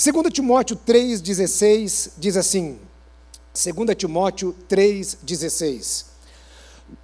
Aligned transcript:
2 0.00 0.32
Timóteo 0.32 0.76
3,16 0.86 2.12
diz 2.16 2.36
assim: 2.36 2.78
2 3.52 3.96
Timóteo 3.96 4.54
3,16. 4.70 6.04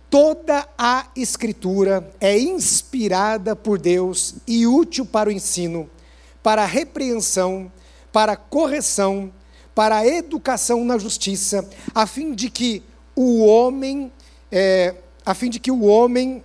Toda 0.08 0.68
a 0.78 1.08
Escritura 1.16 2.08
é 2.20 2.38
inspirada 2.38 3.56
por 3.56 3.80
Deus 3.80 4.36
e 4.46 4.64
útil 4.64 5.04
para 5.04 5.28
o 5.28 5.32
ensino, 5.32 5.90
para 6.40 6.62
a 6.62 6.66
repreensão, 6.66 7.70
para 8.12 8.34
a 8.34 8.36
correção, 8.36 9.32
para 9.74 9.96
a 9.96 10.06
educação 10.06 10.84
na 10.84 10.96
justiça, 10.96 11.68
a 11.92 12.06
fim 12.06 12.32
de 12.32 12.48
que 12.48 12.80
o 13.16 13.44
homem, 13.44 14.12
é, 14.52 14.94
a 15.26 15.34
fim 15.34 15.50
de 15.50 15.58
que 15.58 15.72
o 15.72 15.82
homem, 15.82 16.44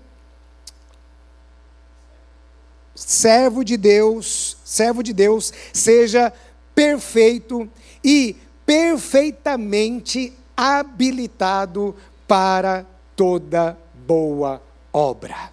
servo 3.05 3.63
de 3.63 3.77
Deus, 3.77 4.57
servo 4.66 5.02
de 5.02 5.13
Deus, 5.13 5.54
seja 5.71 6.34
perfeito 6.75 7.70
e 8.04 8.35
perfeitamente 8.66 10.34
habilitado 10.55 11.95
para 12.27 12.85
toda 13.16 13.77
boa 14.05 14.62
obra. 14.91 15.52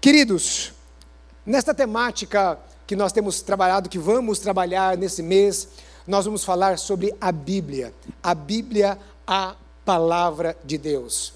Queridos, 0.00 0.72
nesta 1.44 1.74
temática 1.74 2.58
que 2.86 2.94
nós 2.94 3.12
temos 3.12 3.42
trabalhado, 3.42 3.88
que 3.88 3.98
vamos 3.98 4.38
trabalhar 4.38 4.96
nesse 4.96 5.22
mês, 5.22 5.68
nós 6.06 6.24
vamos 6.24 6.44
falar 6.44 6.78
sobre 6.78 7.14
a 7.20 7.32
Bíblia. 7.32 7.92
A 8.22 8.34
Bíblia, 8.34 8.98
a 9.26 9.56
palavra 9.84 10.56
de 10.64 10.78
Deus. 10.78 11.34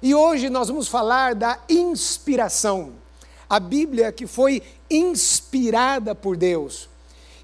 E 0.00 0.14
hoje 0.14 0.48
nós 0.48 0.68
vamos 0.68 0.88
falar 0.88 1.34
da 1.34 1.58
inspiração. 1.68 3.01
A 3.52 3.60
Bíblia 3.60 4.10
que 4.10 4.26
foi 4.26 4.62
inspirada 4.88 6.14
por 6.14 6.38
Deus. 6.38 6.88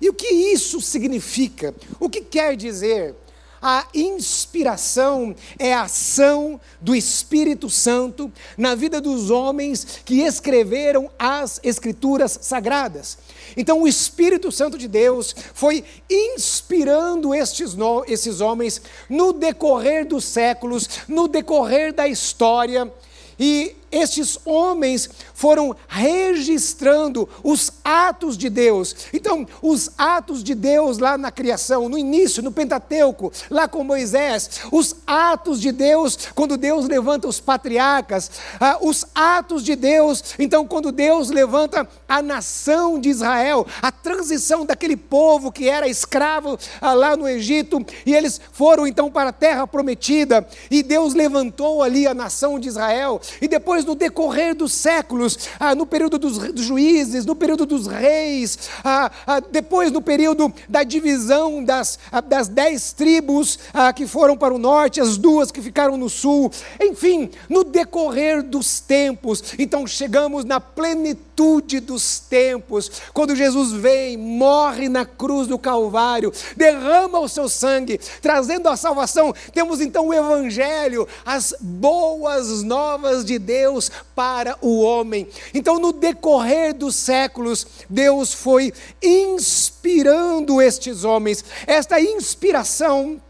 E 0.01 0.09
o 0.09 0.15
que 0.15 0.27
isso 0.27 0.81
significa? 0.81 1.75
O 2.01 2.09
que 2.09 2.23
quer 2.23 2.57
dizer? 2.57 3.15
A 3.61 3.87
inspiração 3.93 5.37
é 5.59 5.75
a 5.75 5.83
ação 5.83 6.59
do 6.81 6.95
Espírito 6.95 7.69
Santo 7.69 8.33
na 8.57 8.75
vida 8.75 9.03
dos 9.03 9.29
homens 9.29 10.01
que 10.03 10.23
escreveram 10.23 11.11
as 11.19 11.61
Escrituras 11.63 12.39
Sagradas. 12.41 13.19
Então, 13.55 13.83
o 13.83 13.87
Espírito 13.87 14.51
Santo 14.51 14.79
de 14.79 14.89
Deus 14.89 15.37
foi 15.53 15.85
inspirando 16.09 17.35
estes, 17.35 17.77
esses 18.07 18.41
homens 18.41 18.81
no 19.11 19.35
decorrer 19.35 20.07
dos 20.07 20.25
séculos, 20.25 20.89
no 21.07 21.29
decorrer 21.29 21.93
da 21.93 22.09
história, 22.09 22.91
e 23.39 23.77
estes 23.91 24.39
homens 24.45 25.09
foram 25.35 25.75
registrando 25.87 27.29
os 27.43 27.71
atos 27.85 28.37
de 28.37 28.49
Deus. 28.49 28.95
Então, 29.13 29.47
os 29.63 29.91
atos 29.97 30.43
de 30.43 30.55
Deus 30.55 30.99
lá 30.99 31.17
na 31.19 31.31
criação, 31.31 31.89
no 31.89 31.99
início, 31.99 32.43
no 32.43 32.53
Pentateuco, 32.53 33.33
lá 33.51 33.69
com 33.69 33.83
Moisés, 33.85 34.61
os 34.71 34.97
atos 35.07 35.61
de 35.61 35.73
Deus 35.73 36.19
quando 36.35 36.57
Deus 36.57 36.87
levanta 36.87 37.29
os 37.29 37.41
patriarcas, 37.41 38.31
ah, 38.61 38.79
os 38.81 39.05
atos 39.15 39.63
de 39.63 39.75
Deus, 39.75 40.35
então, 40.39 40.67
quando 40.67 40.93
Deus 40.93 41.31
levanta 41.31 41.89
a 42.09 42.23
nação 42.23 42.99
de 43.01 43.09
Israel, 43.09 43.67
a 43.83 43.91
transição 43.91 44.65
daquele 44.65 44.97
povo 44.97 45.51
que 45.51 45.69
era 45.69 45.89
escravo 45.89 46.59
ah, 46.81 46.93
lá 46.95 47.17
no 47.17 47.29
Egito, 47.29 47.85
e 48.05 48.15
eles 48.15 48.41
foram 48.53 48.87
então 48.87 49.11
para 49.11 49.31
a 49.31 49.33
terra 49.33 49.67
prometida, 49.67 50.47
e 50.71 50.83
Deus 50.83 51.15
levantou 51.15 51.83
ali 51.83 52.07
a 52.07 52.15
nação 52.15 52.59
de 52.59 52.69
Israel, 52.69 53.21
e 53.41 53.49
depois 53.49 53.78
depois, 53.79 53.85
no 53.85 53.95
decorrer 53.95 54.55
dos 54.55 54.73
séculos, 54.73 55.39
ah, 55.61 55.75
no 55.75 55.87
período 55.87 56.19
dos, 56.19 56.39
dos, 56.39 56.65
juízes, 56.65 57.25
no 57.25 57.37
período 57.37 57.67
dos 57.67 57.87
reis, 57.87 58.59
ah, 58.83 59.11
ah, 59.27 59.41
depois 59.41 59.93
no 59.93 60.01
período 60.01 60.53
da 60.69 60.83
divisão 60.83 61.63
das, 61.63 61.99
ah, 62.11 62.21
das 62.21 62.49
dez 62.49 62.93
tribos 62.93 63.59
ah, 63.73 63.93
que 63.93 64.07
foram 64.07 64.37
para 64.37 64.55
o 64.55 64.59
norte, 64.59 65.01
as 65.01 65.17
duas 65.17 65.51
que 65.51 65.63
ficaram 65.63 65.97
no 65.97 66.09
sul, 66.09 66.51
enfim, 66.81 67.31
no 67.49 67.63
decorrer 67.63 68.43
dos 68.43 68.81
tempos, 68.81 69.43
então 69.59 69.87
chegamos 69.87 70.45
na 70.45 70.61
plenitude 70.61 71.81
dos 71.81 72.19
tempos, 72.19 72.91
quando 73.15 73.37
Jesus 73.37 73.73
vem, 73.73 74.17
morre 74.17 74.89
na 74.89 75.05
cruz 75.05 75.47
do 75.47 75.59
Calvário, 75.59 76.33
derrama 76.57 77.21
o 77.21 77.29
seu 77.29 77.49
sangue, 77.49 78.01
trazendo 78.21 78.69
a 78.69 78.77
salvação, 78.77 79.33
temos 79.53 79.81
então 79.81 80.09
o 80.09 80.15
Evangelho, 80.15 81.07
as 81.25 81.55
boas 81.61 82.63
novas 82.63 83.25
de 83.25 83.39
Deus 83.39 83.68
Deus 83.69 83.91
para 84.15 84.57
o 84.63 84.81
homem. 84.81 85.29
Então, 85.53 85.79
no 85.79 85.93
decorrer 85.93 86.75
dos 86.75 86.97
séculos, 86.97 87.67
Deus 87.89 88.33
foi 88.33 88.73
inspirando 89.03 90.61
estes 90.63 91.05
homens. 91.05 91.45
Esta 91.67 92.01
inspiração, 92.01 93.21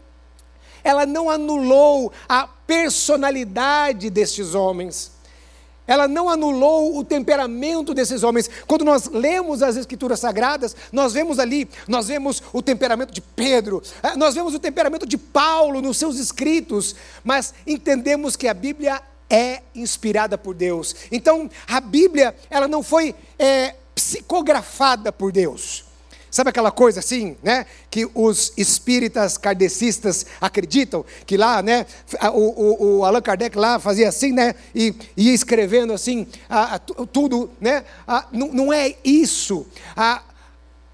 ela 0.81 1.05
não 1.05 1.29
anulou 1.29 2.11
a 2.27 2.47
personalidade 2.47 4.09
destes 4.09 4.55
homens 4.55 5.19
ela 5.89 6.07
não 6.07 6.29
anulou 6.29 6.99
o 6.99 7.03
temperamento 7.03 7.95
desses 7.95 8.21
homens. 8.21 8.47
Quando 8.67 8.85
nós 8.85 9.07
lemos 9.07 9.63
as 9.63 9.75
Escrituras 9.75 10.19
Sagradas, 10.19 10.75
nós 10.91 11.13
vemos 11.13 11.39
ali, 11.39 11.67
nós 11.87 12.09
vemos 12.09 12.43
o 12.53 12.61
temperamento 12.61 13.11
de 13.11 13.21
Pedro, 13.21 13.81
eh, 14.03 14.15
nós 14.15 14.35
vemos 14.35 14.53
o 14.53 14.59
temperamento 14.59 15.07
de 15.07 15.17
Paulo 15.17 15.81
nos 15.81 15.97
seus 15.97 16.19
escritos, 16.19 16.95
mas 17.23 17.55
entendemos 17.65 18.35
que 18.35 18.47
a 18.47 18.53
Bíblia 18.53 19.01
é 19.29 19.61
inspirada 19.75 20.37
por 20.37 20.55
Deus. 20.55 20.95
Então, 21.11 21.49
a 21.67 21.79
Bíblia, 21.79 22.35
ela 22.49 22.67
não 22.67 22.81
foi 22.81 23.13
é, 23.37 23.75
psicografada 23.93 25.11
por 25.11 25.31
Deus. 25.31 25.85
Sabe 26.31 26.51
aquela 26.51 26.71
coisa 26.71 26.99
assim, 26.99 27.35
né? 27.41 27.65
Que 27.89 28.07
os 28.13 28.53
espíritas 28.55 29.37
kardecistas 29.37 30.25
acreditam 30.39 31.03
que 31.25 31.35
lá, 31.35 31.61
né? 31.63 31.87
O, 32.33 32.97
o, 32.97 32.99
o 32.99 33.05
Allan 33.05 33.21
Kardec 33.21 33.57
lá 33.57 33.79
fazia 33.79 34.07
assim, 34.07 34.31
né? 34.31 34.53
E 34.75 34.93
ia 35.17 35.33
escrevendo 35.33 35.91
assim, 35.91 36.27
a, 36.47 36.75
a, 36.75 36.79
tudo, 36.79 37.49
né? 37.59 37.83
A, 38.07 38.27
não, 38.31 38.47
não, 38.49 38.73
é 38.73 38.95
isso. 39.03 39.65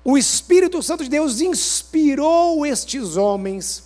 o 0.06 0.18
Espírito 0.18 0.82
Santo 0.82 1.04
de 1.04 1.10
Deus 1.10 1.42
inspirou 1.42 2.66
estes 2.66 3.18
homens 3.18 3.84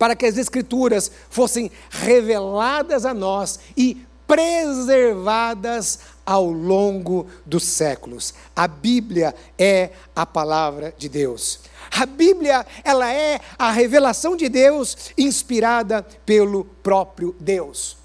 para 0.00 0.16
que 0.16 0.24
as 0.24 0.38
Escrituras 0.38 1.12
fossem 1.28 1.70
reveladas 1.90 3.04
a 3.04 3.12
nós 3.12 3.60
e 3.76 4.02
preservadas 4.26 5.98
ao 6.24 6.50
longo 6.50 7.26
dos 7.44 7.64
séculos. 7.64 8.32
A 8.56 8.66
Bíblia 8.66 9.34
é 9.58 9.90
a 10.16 10.24
palavra 10.24 10.94
de 10.96 11.06
Deus. 11.06 11.60
A 11.90 12.06
Bíblia, 12.06 12.66
ela 12.82 13.12
é 13.12 13.40
a 13.58 13.70
revelação 13.70 14.34
de 14.34 14.48
Deus 14.48 15.12
inspirada 15.18 16.02
pelo 16.24 16.64
próprio 16.64 17.36
Deus. 17.38 17.99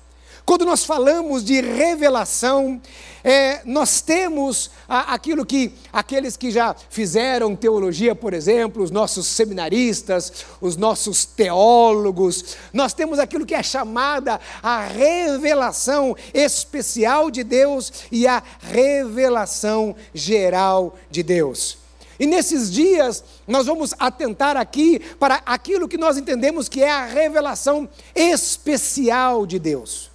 Quando 0.46 0.64
nós 0.64 0.86
falamos 0.86 1.44
de 1.44 1.60
revelação, 1.60 2.80
é, 3.24 3.62
nós 3.66 4.00
temos 4.00 4.70
a, 4.88 5.16
aquilo 5.16 5.44
que 5.44 5.74
aqueles 5.92 6.38
que 6.38 6.52
já 6.52 6.76
fizeram 6.88 7.56
teologia, 7.56 8.14
por 8.14 8.32
exemplo, 8.32 8.84
os 8.84 8.92
nossos 8.92 9.26
seminaristas, 9.26 10.46
os 10.62 10.78
nossos 10.78 11.26
teólogos, 11.26 12.58
nós 12.72 12.94
temos 12.94 13.18
aquilo 13.18 13.44
que 13.44 13.56
é 13.56 13.64
chamada 13.64 14.40
a 14.62 14.86
revelação 14.86 16.16
especial 16.32 17.32
de 17.32 17.44
Deus 17.44 17.92
e 18.12 18.28
a 18.28 18.44
revelação 18.62 19.96
geral 20.14 20.96
de 21.10 21.24
Deus. 21.24 21.80
E 22.20 22.28
nesses 22.28 22.72
dias, 22.72 23.24
nós 23.48 23.66
vamos 23.66 23.96
atentar 23.98 24.56
aqui 24.56 25.00
para 25.20 25.42
aquilo 25.44 25.88
que 25.88 25.98
nós 25.98 26.18
entendemos 26.18 26.70
que 26.70 26.84
é 26.84 26.92
a 26.92 27.04
revelação 27.04 27.90
especial 28.14 29.48
de 29.48 29.58
Deus 29.58 30.14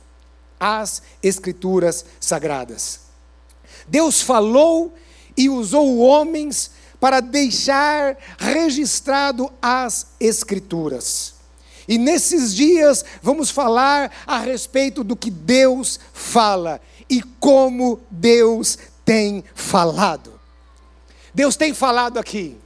as 0.61 1.03
Escrituras 1.23 2.05
Sagradas. 2.21 3.01
Deus 3.89 4.21
falou 4.21 4.95
e 5.37 5.49
usou 5.49 5.99
homens 5.99 6.71
para 7.01 7.21
deixar 7.21 8.17
registrado 8.39 9.51
as 9.61 10.09
Escrituras. 10.21 11.35
E 11.89 11.99
nesses 11.99 12.55
dias 12.55 13.05
vamos 13.21 13.51
falar 13.51 14.13
a 14.27 14.39
respeito 14.39 15.03
do 15.03 15.17
que 15.17 15.31
Deus 15.31 15.99
fala 16.13 16.81
e 17.09 17.23
como 17.41 18.01
Deus 18.11 18.79
tem 19.05 19.43
falado. 19.55 20.39
Deus 21.35 21.57
tem 21.57 21.75
falado 21.75 22.19
aqui. 22.19 22.57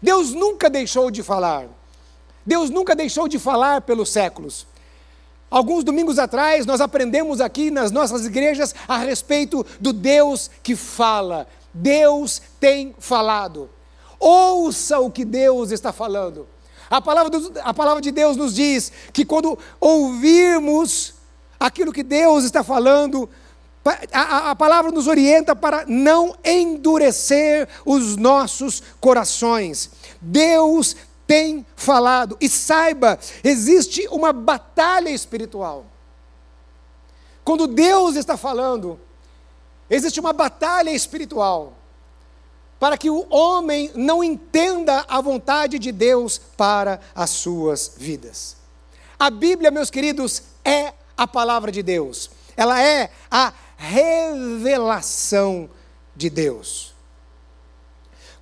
Deus 0.00 0.32
nunca 0.32 0.68
deixou 0.68 1.10
de 1.10 1.22
falar. 1.22 1.66
Deus 2.46 2.70
nunca 2.70 2.94
deixou 2.94 3.26
de 3.26 3.38
falar 3.38 3.80
pelos 3.80 4.10
séculos. 4.10 4.66
Alguns 5.54 5.84
domingos 5.84 6.18
atrás, 6.18 6.66
nós 6.66 6.80
aprendemos 6.80 7.40
aqui 7.40 7.70
nas 7.70 7.92
nossas 7.92 8.26
igrejas 8.26 8.74
a 8.88 8.98
respeito 8.98 9.64
do 9.78 9.92
Deus 9.92 10.50
que 10.64 10.74
fala. 10.74 11.46
Deus 11.72 12.42
tem 12.58 12.92
falado. 12.98 13.70
Ouça 14.18 14.98
o 14.98 15.12
que 15.12 15.24
Deus 15.24 15.70
está 15.70 15.92
falando. 15.92 16.48
A 16.90 17.00
palavra, 17.00 17.30
do, 17.30 17.52
a 17.62 17.72
palavra 17.72 18.02
de 18.02 18.10
Deus 18.10 18.36
nos 18.36 18.52
diz 18.52 18.90
que 19.12 19.24
quando 19.24 19.56
ouvirmos 19.80 21.14
aquilo 21.60 21.92
que 21.92 22.02
Deus 22.02 22.42
está 22.42 22.64
falando, 22.64 23.30
a, 24.12 24.50
a 24.50 24.56
palavra 24.56 24.90
nos 24.90 25.06
orienta 25.06 25.54
para 25.54 25.84
não 25.86 26.34
endurecer 26.44 27.68
os 27.86 28.16
nossos 28.16 28.82
corações. 28.98 29.88
Deus 30.20 30.96
tem 31.26 31.64
falado. 31.76 32.36
E 32.40 32.48
saiba, 32.48 33.18
existe 33.42 34.06
uma 34.10 34.32
batalha 34.32 35.10
espiritual. 35.10 35.86
Quando 37.44 37.66
Deus 37.66 38.16
está 38.16 38.36
falando, 38.36 38.98
existe 39.88 40.18
uma 40.18 40.32
batalha 40.32 40.90
espiritual 40.90 41.74
para 42.80 42.98
que 42.98 43.10
o 43.10 43.26
homem 43.30 43.90
não 43.94 44.22
entenda 44.22 45.04
a 45.08 45.20
vontade 45.20 45.78
de 45.78 45.92
Deus 45.92 46.38
para 46.38 47.00
as 47.14 47.30
suas 47.30 47.92
vidas. 47.96 48.56
A 49.18 49.30
Bíblia, 49.30 49.70
meus 49.70 49.90
queridos, 49.90 50.42
é 50.64 50.92
a 51.16 51.26
palavra 51.26 51.70
de 51.70 51.82
Deus. 51.82 52.30
Ela 52.56 52.82
é 52.82 53.10
a 53.30 53.52
revelação 53.76 55.68
de 56.14 56.28
Deus. 56.30 56.93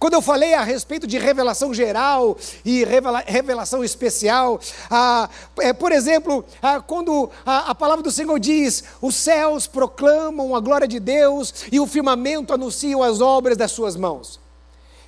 Quando 0.03 0.15
eu 0.15 0.21
falei 0.21 0.53
a 0.53 0.65
respeito 0.65 1.07
de 1.07 1.17
revelação 1.17 1.73
geral 1.73 2.37
e 2.65 2.83
revela, 2.83 3.23
revelação 3.25 3.85
especial, 3.85 4.61
ah, 4.91 5.31
é, 5.61 5.73
por 5.73 5.93
exemplo, 5.93 6.45
ah, 6.61 6.81
quando 6.81 7.31
a, 7.47 7.71
a, 7.71 7.75
palavra 7.77 8.03
do 8.03 8.11
Senhor 8.11 8.37
diz: 8.41 8.83
os 9.01 9.15
céus 9.15 9.69
proclamam 9.69 10.57
a 10.57 10.61
glória 10.61 10.89
de 10.89 10.99
Deus 10.99 11.67
e 11.71 11.79
o 11.79 11.87
firmamento 11.87 12.53
anuncia 12.53 12.97
as 13.07 13.21
obras 13.21 13.57
das 13.57 13.71
suas 13.71 13.95
mãos. 13.95 14.41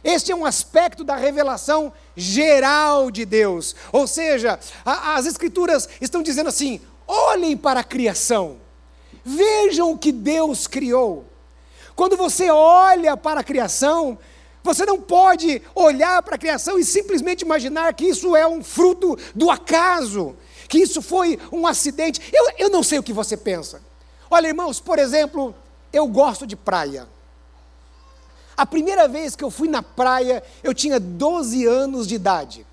Este 0.05 0.31
é 0.31 0.37
um 0.37 0.47
aspecto 0.47 1.03
da 1.03 1.17
revelação 1.17 1.93
geral 2.15 3.11
de 3.11 3.25
Deus. 3.25 3.75
Ou 3.91 4.07
seja, 4.07 4.61
a, 4.85 5.17
as 5.17 5.27
Escrituras 5.27 5.89
estão 6.01 6.23
dizendo 6.23 6.51
assim: 6.51 6.81
olhem 7.05 7.57
para 7.57 7.81
a 7.81 7.85
criação, 7.85 8.59
vejam 9.25 9.91
o 9.91 9.99
que 9.99 10.13
Deus 10.13 10.69
criou. 10.69 11.25
Quando 11.97 12.17
você 12.17 12.49
olha 12.49 13.17
para 13.17 13.41
a 13.41 13.45
criação, 13.45 14.19
você 14.65 14.87
não 14.87 14.99
pode 14.99 15.61
olhar 15.75 16.23
para 16.23 16.37
a 16.37 16.39
criação 16.39 16.79
e 16.79 16.85
simplesmente 16.85 17.43
imaginar 17.43 17.93
que 17.93 18.07
isso 18.07 18.35
é 18.35 18.47
um 18.47 18.65
fruto 18.65 19.17
do 19.35 19.51
acaso, 19.51 20.35
que 20.69 20.79
isso 20.79 21.03
foi 21.03 21.39
um 21.53 21.67
acidente. 21.67 22.21
Eu, 22.33 22.47
eu 22.59 22.71
não 22.71 22.83
sei 22.83 22.99
o 22.99 23.03
que 23.03 23.13
você 23.13 23.37
pensa. 23.37 23.83
Olha, 24.31 24.49
irmãos, 24.49 24.81
por 24.81 24.99
exemplo, 24.99 25.55
eu 25.93 26.07
gosto 26.07 26.47
de 26.47 26.57
praia. 26.57 27.07
A 28.57 28.65
primeira 28.65 29.07
vez 29.07 29.37
que 29.37 29.45
eu 29.45 29.51
fui 29.51 29.69
na 29.69 29.83
praia, 29.83 30.43
eu 30.63 30.73
tinha 30.73 30.99
12 30.99 31.67
anos 31.67 32.07
de 32.07 32.15
idade. 32.15 32.67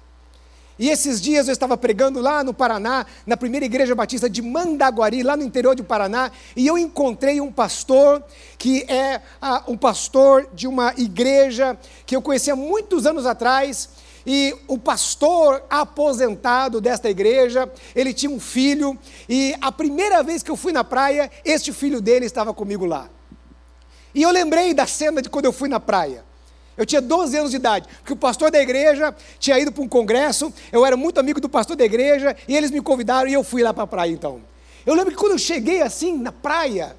E 0.79 0.89
esses 0.89 1.21
dias 1.21 1.47
eu 1.47 1.53
estava 1.53 1.77
pregando 1.77 2.19
lá 2.19 2.43
no 2.43 2.53
Paraná, 2.53 3.05
na 3.25 3.37
primeira 3.37 3.65
igreja 3.65 3.93
batista 3.93 4.29
de 4.29 4.41
Mandaguari, 4.41 5.21
lá 5.21 5.37
no 5.37 5.43
interior 5.43 5.75
do 5.75 5.83
Paraná, 5.83 6.31
e 6.55 6.65
eu 6.65 6.77
encontrei 6.77 7.39
um 7.39 7.51
pastor 7.51 8.23
que 8.57 8.83
é 8.83 9.21
ah, 9.41 9.63
um 9.67 9.77
pastor 9.77 10.47
de 10.53 10.67
uma 10.67 10.93
igreja 10.97 11.77
que 12.05 12.15
eu 12.15 12.21
conhecia 12.21 12.55
muitos 12.55 13.05
anos 13.05 13.25
atrás. 13.25 13.89
E 14.25 14.55
o 14.67 14.77
pastor 14.77 15.63
aposentado 15.67 16.79
desta 16.79 17.09
igreja, 17.09 17.71
ele 17.95 18.13
tinha 18.13 18.31
um 18.31 18.39
filho, 18.39 18.95
e 19.27 19.55
a 19.59 19.71
primeira 19.71 20.21
vez 20.21 20.43
que 20.43 20.51
eu 20.51 20.55
fui 20.55 20.71
na 20.71 20.83
praia, 20.83 21.31
este 21.43 21.73
filho 21.73 21.99
dele 21.99 22.27
estava 22.27 22.53
comigo 22.53 22.85
lá. 22.85 23.09
E 24.13 24.21
eu 24.21 24.29
lembrei 24.29 24.73
da 24.73 24.85
cena 24.85 25.21
de 25.21 25.29
quando 25.29 25.45
eu 25.45 25.53
fui 25.53 25.67
na 25.67 25.79
praia. 25.79 26.23
Eu 26.81 26.85
tinha 26.87 26.99
12 26.99 27.37
anos 27.37 27.51
de 27.51 27.57
idade, 27.57 27.87
porque 27.99 28.11
o 28.11 28.15
pastor 28.15 28.49
da 28.49 28.59
igreja 28.59 29.15
tinha 29.37 29.59
ido 29.59 29.71
para 29.71 29.83
um 29.83 29.87
congresso, 29.87 30.51
eu 30.71 30.83
era 30.83 30.97
muito 30.97 31.19
amigo 31.19 31.39
do 31.39 31.47
pastor 31.47 31.75
da 31.75 31.85
igreja, 31.85 32.35
e 32.47 32.57
eles 32.57 32.71
me 32.71 32.81
convidaram 32.81 33.29
e 33.29 33.33
eu 33.33 33.43
fui 33.43 33.61
lá 33.61 33.71
para 33.71 33.83
a 33.83 33.87
praia 33.87 34.09
então. 34.09 34.41
Eu 34.83 34.95
lembro 34.95 35.11
que 35.11 35.17
quando 35.17 35.33
eu 35.33 35.37
cheguei 35.37 35.83
assim 35.83 36.17
na 36.17 36.31
praia, 36.31 36.95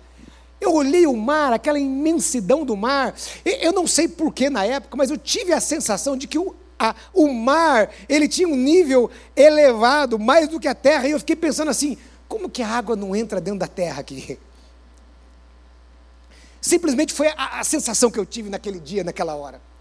eu 0.60 0.72
olhei 0.72 1.04
o 1.04 1.16
mar, 1.16 1.52
aquela 1.52 1.80
imensidão 1.80 2.64
do 2.64 2.76
mar, 2.76 3.12
eu 3.44 3.72
não 3.72 3.84
sei 3.84 4.06
porquê 4.06 4.48
na 4.48 4.64
época, 4.64 4.96
mas 4.96 5.10
eu 5.10 5.18
tive 5.18 5.52
a 5.52 5.60
sensação 5.60 6.16
de 6.16 6.28
que 6.28 6.38
o, 6.38 6.54
a, 6.78 6.94
o 7.12 7.26
mar, 7.32 7.90
ele 8.08 8.28
tinha 8.28 8.46
um 8.46 8.54
nível 8.54 9.10
elevado, 9.34 10.16
mais 10.16 10.46
do 10.46 10.60
que 10.60 10.68
a 10.68 10.76
terra, 10.76 11.08
e 11.08 11.10
eu 11.10 11.18
fiquei 11.18 11.34
pensando 11.34 11.72
assim, 11.72 11.98
como 12.28 12.48
que 12.48 12.62
a 12.62 12.68
água 12.68 12.94
não 12.94 13.16
entra 13.16 13.40
dentro 13.40 13.58
da 13.58 13.66
terra 13.66 13.98
aqui? 13.98 14.38
Simplesmente 16.60 17.12
foi 17.12 17.26
a, 17.36 17.58
a 17.58 17.64
sensação 17.64 18.12
que 18.12 18.18
eu 18.20 18.24
tive 18.24 18.48
naquele 18.48 18.78
dia, 18.78 19.02
naquela 19.02 19.34
hora. 19.34 19.71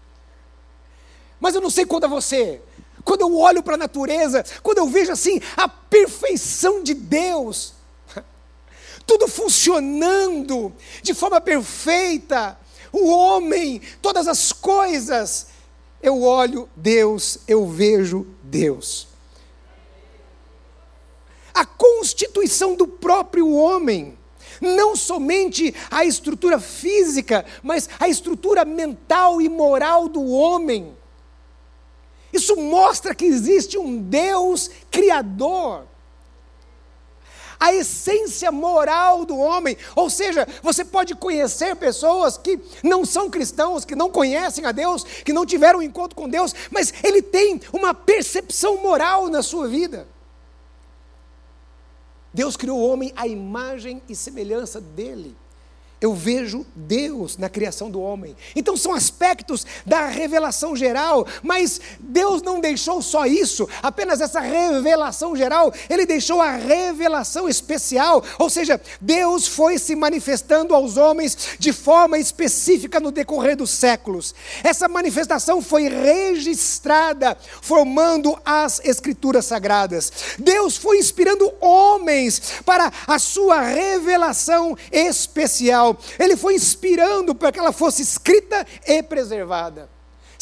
Mas 1.42 1.56
eu 1.56 1.60
não 1.60 1.70
sei 1.70 1.84
quando 1.84 2.04
é 2.04 2.08
você. 2.08 2.62
Quando 3.02 3.22
eu 3.22 3.36
olho 3.36 3.64
para 3.64 3.74
a 3.74 3.78
natureza, 3.78 4.44
quando 4.62 4.78
eu 4.78 4.86
vejo 4.86 5.10
assim 5.10 5.40
a 5.56 5.66
perfeição 5.66 6.84
de 6.84 6.94
Deus, 6.94 7.74
tudo 9.04 9.26
funcionando 9.26 10.72
de 11.02 11.12
forma 11.12 11.40
perfeita, 11.40 12.56
o 12.92 13.08
homem, 13.08 13.82
todas 14.00 14.28
as 14.28 14.52
coisas, 14.52 15.48
eu 16.00 16.22
olho 16.22 16.68
Deus, 16.76 17.38
eu 17.48 17.66
vejo 17.66 18.24
Deus. 18.44 19.08
A 21.52 21.66
constituição 21.66 22.76
do 22.76 22.86
próprio 22.86 23.52
homem 23.52 24.16
não 24.60 24.94
somente 24.94 25.74
a 25.90 26.04
estrutura 26.04 26.60
física, 26.60 27.44
mas 27.64 27.88
a 27.98 28.08
estrutura 28.08 28.64
mental 28.64 29.42
e 29.42 29.48
moral 29.48 30.08
do 30.08 30.24
homem. 30.24 31.01
Isso 32.42 32.56
mostra 32.56 33.14
que 33.14 33.24
existe 33.24 33.78
um 33.78 34.02
Deus 34.02 34.68
criador. 34.90 35.86
A 37.60 37.72
essência 37.72 38.50
moral 38.50 39.24
do 39.24 39.38
homem, 39.38 39.76
ou 39.94 40.10
seja, 40.10 40.44
você 40.60 40.84
pode 40.84 41.14
conhecer 41.14 41.76
pessoas 41.76 42.36
que 42.36 42.58
não 42.82 43.04
são 43.04 43.30
cristãos, 43.30 43.84
que 43.84 43.94
não 43.94 44.10
conhecem 44.10 44.66
a 44.66 44.72
Deus, 44.72 45.04
que 45.04 45.32
não 45.32 45.46
tiveram 45.46 45.78
um 45.78 45.82
encontro 45.82 46.16
com 46.16 46.28
Deus, 46.28 46.52
mas 46.68 46.92
ele 47.04 47.22
tem 47.22 47.60
uma 47.72 47.94
percepção 47.94 48.78
moral 48.78 49.28
na 49.28 49.40
sua 49.40 49.68
vida. 49.68 50.08
Deus 52.34 52.56
criou 52.56 52.80
o 52.80 52.88
homem 52.88 53.12
à 53.14 53.28
imagem 53.28 54.02
e 54.08 54.16
semelhança 54.16 54.80
dele 54.80 55.36
eu 56.02 56.12
vejo 56.12 56.66
Deus 56.74 57.38
na 57.38 57.48
criação 57.48 57.88
do 57.88 58.00
homem. 58.00 58.36
Então 58.56 58.76
são 58.76 58.92
aspectos 58.92 59.64
da 59.86 60.06
revelação 60.06 60.74
geral, 60.74 61.26
mas 61.42 61.80
Deus 62.00 62.42
não 62.42 62.60
deixou 62.60 63.00
só 63.00 63.24
isso, 63.24 63.68
apenas 63.80 64.20
essa 64.20 64.40
revelação 64.40 65.36
geral, 65.36 65.72
ele 65.88 66.04
deixou 66.04 66.42
a 66.42 66.50
revelação 66.50 67.48
especial, 67.48 68.24
ou 68.38 68.50
seja, 68.50 68.80
Deus 69.00 69.46
foi 69.46 69.78
se 69.78 69.94
manifestando 69.94 70.74
aos 70.74 70.96
homens 70.96 71.56
de 71.58 71.72
forma 71.72 72.18
específica 72.18 72.98
no 72.98 73.12
decorrer 73.12 73.56
dos 73.56 73.70
séculos. 73.70 74.34
Essa 74.64 74.88
manifestação 74.88 75.62
foi 75.62 75.88
registrada, 75.88 77.36
formando 77.60 78.36
as 78.44 78.80
escrituras 78.84 79.46
sagradas. 79.46 80.12
Deus 80.38 80.76
foi 80.76 80.98
inspirando 80.98 81.52
homens 81.60 82.60
para 82.64 82.92
a 83.06 83.18
sua 83.20 83.60
revelação 83.60 84.76
especial. 84.90 85.91
Ele 86.18 86.36
foi 86.36 86.54
inspirando 86.54 87.34
para 87.34 87.52
que 87.52 87.58
ela 87.58 87.72
fosse 87.72 88.02
escrita 88.02 88.66
e 88.86 89.02
preservada. 89.02 89.88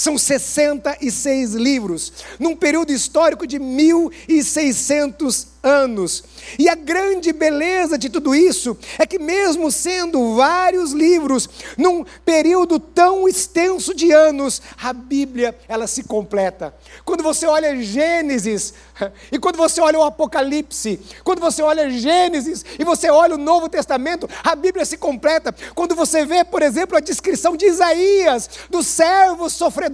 São 0.00 0.16
66 0.16 1.52
livros, 1.52 2.10
num 2.38 2.56
período 2.56 2.90
histórico 2.90 3.46
de 3.46 3.58
1600 3.58 5.48
anos. 5.62 6.24
E 6.58 6.68
a 6.68 6.74
grande 6.74 7.32
beleza 7.32 7.98
de 7.98 8.08
tudo 8.08 8.34
isso 8.34 8.76
é 8.98 9.06
que, 9.06 9.18
mesmo 9.18 9.70
sendo 9.70 10.34
vários 10.34 10.92
livros, 10.92 11.48
num 11.76 12.04
período 12.24 12.78
tão 12.78 13.28
extenso 13.28 13.94
de 13.94 14.10
anos, 14.10 14.62
a 14.82 14.92
Bíblia 14.92 15.54
ela 15.68 15.86
se 15.86 16.02
completa. 16.02 16.74
Quando 17.04 17.22
você 17.22 17.46
olha 17.46 17.76
Gênesis, 17.76 18.72
e 19.30 19.38
quando 19.38 19.56
você 19.56 19.80
olha 19.80 19.98
o 19.98 20.02
Apocalipse, 20.02 20.98
quando 21.22 21.40
você 21.40 21.62
olha 21.62 21.90
Gênesis 21.90 22.64
e 22.78 22.84
você 22.84 23.10
olha 23.10 23.34
o 23.34 23.38
Novo 23.38 23.68
Testamento, 23.68 24.28
a 24.42 24.54
Bíblia 24.54 24.84
se 24.84 24.96
completa. 24.96 25.54
Quando 25.74 25.94
você 25.94 26.24
vê, 26.24 26.42
por 26.44 26.62
exemplo, 26.62 26.96
a 26.96 27.00
descrição 27.00 27.56
de 27.56 27.66
Isaías, 27.66 28.48
do 28.70 28.82
servo 28.82 29.50
sofredor, 29.50 29.89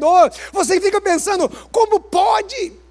você 0.53 0.81
fica 0.81 1.00
pensando: 1.00 1.49
como 1.71 2.00
pode? 2.00 2.87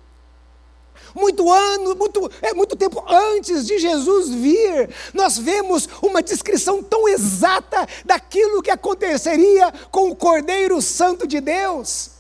muito 1.16 1.50
ano, 1.50 1.96
muito, 1.96 2.30
é 2.42 2.54
muito 2.54 2.76
tempo 2.76 3.04
antes 3.08 3.66
de 3.66 3.80
Jesus 3.80 4.30
vir, 4.30 4.90
nós 5.14 5.38
vemos 5.38 5.88
uma 6.02 6.22
descrição 6.22 6.84
tão 6.84 7.08
exata 7.08 7.88
daquilo 8.04 8.62
que 8.62 8.70
aconteceria 8.70 9.72
com 9.90 10.10
o 10.10 10.16
Cordeiro 10.16 10.82
Santo 10.82 11.26
de 11.26 11.40
Deus. 11.40 12.15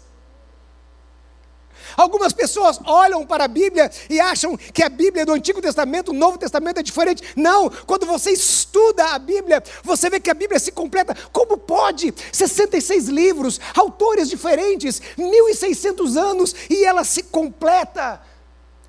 Algumas 1.96 2.34
pessoas 2.34 2.80
olham 2.86 3.25
para 3.25 3.46
a 3.46 3.48
Bíblia 3.48 3.90
e 4.10 4.20
acham 4.20 4.58
que 4.58 4.84
a 4.84 4.90
Bíblia 4.90 5.25
do 5.25 5.34
Antigo 5.34 5.62
Testamento, 5.62 6.12
o 6.12 6.14
Novo 6.14 6.38
Testamento 6.38 6.80
é 6.80 6.84
diferente. 6.84 7.24
Não, 7.36 7.70
quando 7.70 8.06
você 8.06 8.32
estuda 8.32 9.06
a 9.12 9.20
Bíblia, 9.20 9.64
você 9.84 10.10
vê 10.10 10.20
que 10.20 10.30
a 10.30 10.34
Bíblia 10.34 10.60
se 10.60 10.72
completa. 10.72 11.16
Como 11.32 11.58
pode? 11.58 12.14
66 12.32 13.08
livros, 13.08 13.60
autores 13.75 14.30
diferentes, 14.30 15.02
1.600 15.18 16.18
anos, 16.18 16.56
e 16.70 16.84
ela 16.84 17.04
se 17.04 17.24
completa 17.24 18.22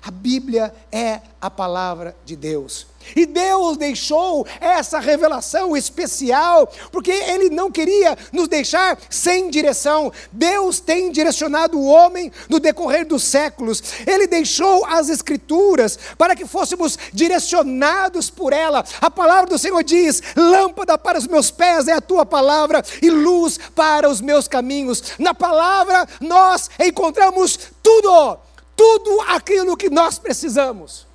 A 0.01 0.11
Bíblia 0.11 0.73
é 0.91 1.21
a 1.41 1.49
palavra 1.49 2.15
de 2.25 2.35
Deus. 2.35 2.87
E 3.15 3.25
Deus 3.25 3.77
deixou 3.77 4.45
essa 4.59 4.99
revelação 4.99 5.77
especial, 5.77 6.69
porque 6.91 7.11
Ele 7.11 7.49
não 7.49 7.71
queria 7.71 8.17
nos 8.31 8.47
deixar 8.47 8.97
sem 9.09 9.49
direção. 9.49 10.11
Deus 10.31 10.79
tem 10.79 11.11
direcionado 11.11 11.77
o 11.77 11.85
homem 11.85 12.31
no 12.49 12.59
decorrer 12.59 13.05
dos 13.05 13.23
séculos. 13.23 13.81
Ele 14.05 14.27
deixou 14.27 14.85
as 14.85 15.09
Escrituras 15.09 15.97
para 16.17 16.35
que 16.35 16.45
fôssemos 16.45 16.97
direcionados 17.13 18.29
por 18.29 18.51
ela. 18.51 18.83
A 18.99 19.09
palavra 19.09 19.49
do 19.49 19.57
Senhor 19.57 19.83
diz: 19.83 20.21
lâmpada 20.35 20.97
para 20.97 21.17
os 21.17 21.27
meus 21.27 21.49
pés 21.49 21.87
é 21.87 21.93
a 21.93 22.01
tua 22.01 22.25
palavra 22.25 22.83
e 23.01 23.09
luz 23.09 23.57
para 23.75 24.09
os 24.09 24.21
meus 24.21 24.47
caminhos. 24.47 25.03
Na 25.17 25.33
palavra 25.33 26.07
nós 26.19 26.69
encontramos 26.79 27.57
tudo, 27.81 28.37
tudo 28.77 29.19
aquilo 29.21 29.75
que 29.75 29.89
nós 29.89 30.19
precisamos. 30.19 31.07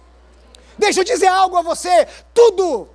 Deixa 0.76 1.00
eu 1.00 1.04
dizer 1.04 1.28
algo 1.28 1.56
a 1.56 1.62
você: 1.62 2.06
tudo, 2.34 2.88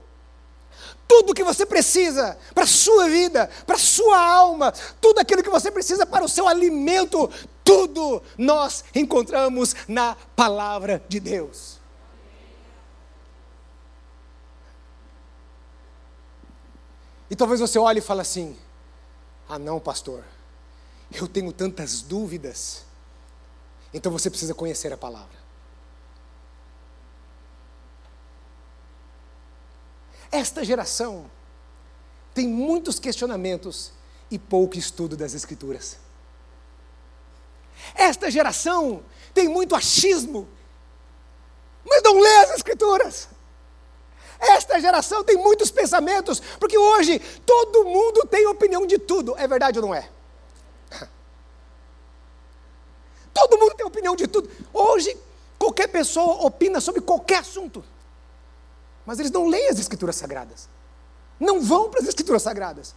tudo 1.08 1.34
que 1.34 1.44
você 1.44 1.66
precisa 1.66 2.38
para 2.54 2.66
a 2.66 2.68
sua 2.68 3.08
vida, 3.10 3.50
para 3.66 3.76
a 3.76 3.80
sua 3.80 4.20
alma, 4.20 4.74
tudo 5.00 5.20
aquilo 5.20 5.42
que 5.42 5.50
você 5.50 5.72
precisa 5.72 6.06
para 6.06 6.26
o 6.26 6.30
seu 6.30 6.48
alimento, 6.48 7.30
tudo 7.64 8.22
nós 8.38 8.84
encontramos 8.94 9.74
na 9.88 10.16
palavra 10.36 11.02
de 11.08 11.20
Deus. 11.20 11.78
E 17.30 17.36
talvez 17.36 17.60
você 17.60 17.80
olhe 17.80 18.00
e 18.00 18.02
fale 18.02 18.22
assim: 18.22 18.58
ah, 19.48 19.58
não, 19.58 19.80
pastor, 19.80 20.24
eu 21.12 21.28
tenho 21.28 21.54
tantas 21.54 22.02
dúvidas. 22.02 22.87
Então 23.94 24.12
você 24.12 24.30
precisa 24.30 24.54
conhecer 24.54 24.92
a 24.92 24.98
palavra. 24.98 25.38
Esta 30.32 30.64
geração 30.64 31.30
tem 32.34 32.48
muitos 32.48 33.00
questionamentos 33.00 33.92
e 34.30 34.38
pouco 34.38 34.78
estudo 34.78 35.16
das 35.16 35.34
Escrituras. 35.34 35.98
Esta 37.96 38.30
geração 38.30 39.04
tem 39.34 39.48
muito 39.48 39.76
achismo, 39.76 40.48
mas 41.86 42.04
não 42.04 42.20
lê 42.20 42.38
as 42.40 42.52
Escrituras. 42.52 43.30
Esta 44.40 44.80
geração 44.80 45.24
tem 45.24 45.38
muitos 45.38 45.72
pensamentos, 45.72 46.40
porque 46.60 46.78
hoje 46.78 47.20
todo 47.46 47.86
mundo 47.86 48.28
tem 48.28 48.46
opinião 48.46 48.86
de 48.86 49.00
tudo. 49.00 49.36
É 49.38 49.48
verdade 49.48 49.80
ou 49.80 49.86
não 49.86 49.96
é? 49.96 50.10
Todo 53.40 53.60
mundo 53.60 53.76
tem 53.76 53.86
opinião 53.86 54.16
de 54.16 54.28
tudo. 54.28 54.50
Hoje, 54.74 55.16
qualquer 55.60 55.88
pessoa 55.88 56.46
opina 56.46 56.82
sobre 56.82 57.02
qualquer 57.02 57.40
assunto 57.40 57.84
mas 59.08 59.20
eles 59.20 59.32
não 59.32 59.48
leem 59.48 59.70
as 59.70 59.80
Escrituras 59.80 60.18
Sagradas. 60.18 60.68
Não 61.40 61.62
vão 61.62 61.90
para 61.90 62.02
as 62.02 62.08
Escrituras 62.10 62.44
Sagradas. 62.44 62.94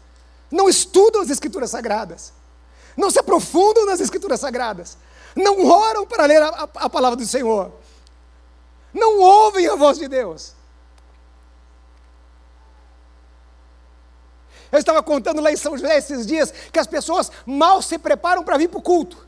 Não 0.51 0.69
estudam 0.69 1.23
as 1.23 1.31
Escrituras 1.31 1.71
Sagradas. 1.71 2.33
Não 2.97 3.13
se 3.13 3.21
aprofundam 3.21 3.87
nas 3.87 4.01
Escrituras 4.01 4.41
Sagradas. 4.41 4.99
Não 5.37 5.65
oram 5.65 6.05
para 6.05 6.27
ler 6.27 6.43
a, 6.43 6.49
a, 6.49 6.63
a 6.63 6.91
palavra 6.91 7.17
do 7.17 7.25
Senhor. 7.25 7.71
Não 8.93 9.21
ouvem 9.21 9.69
a 9.69 9.77
voz 9.77 9.99
de 9.99 10.09
Deus. 10.09 10.53
Eu 14.73 14.81
estava 14.81 15.01
contando 15.01 15.41
lá 15.41 15.53
em 15.53 15.57
São 15.57 15.79
José 15.79 15.97
esses 15.97 16.27
dias 16.27 16.53
que 16.73 16.79
as 16.81 16.89
pessoas 16.89 17.31
mal 17.47 17.81
se 17.81 17.97
preparam 17.99 18.43
para 18.43 18.59
vir 18.59 18.69
para 18.69 18.81
o 18.81 18.83
culto. 18.83 19.25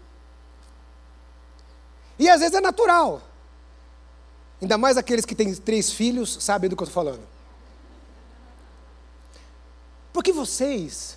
E 2.18 2.28
às 2.28 2.40
vezes 2.40 2.54
é 2.54 2.60
natural. 2.60 3.22
Ainda 4.60 4.78
mais 4.78 4.96
aqueles 4.96 5.24
que 5.24 5.34
têm 5.34 5.54
três 5.54 5.92
filhos 5.92 6.38
sabem 6.40 6.70
do 6.70 6.76
que 6.76 6.82
eu 6.82 6.86
estou 6.86 7.02
falando. 7.02 7.26
Porque 10.12 10.32
vocês, 10.32 11.16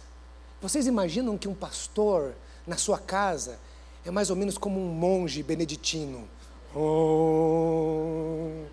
vocês 0.62 0.88
imaginam 0.88 1.38
que 1.38 1.48
um 1.48 1.54
pastor 1.54 2.34
na 2.66 2.78
sua 2.78 2.98
casa 2.98 3.60
é 4.06 4.12
mais 4.12 4.30
ou 4.30 4.36
menos 4.36 4.58
como 4.58 4.80
um 4.80 4.88
monge 4.88 5.44
beneditino. 5.44 6.28
Oh. 6.74 8.64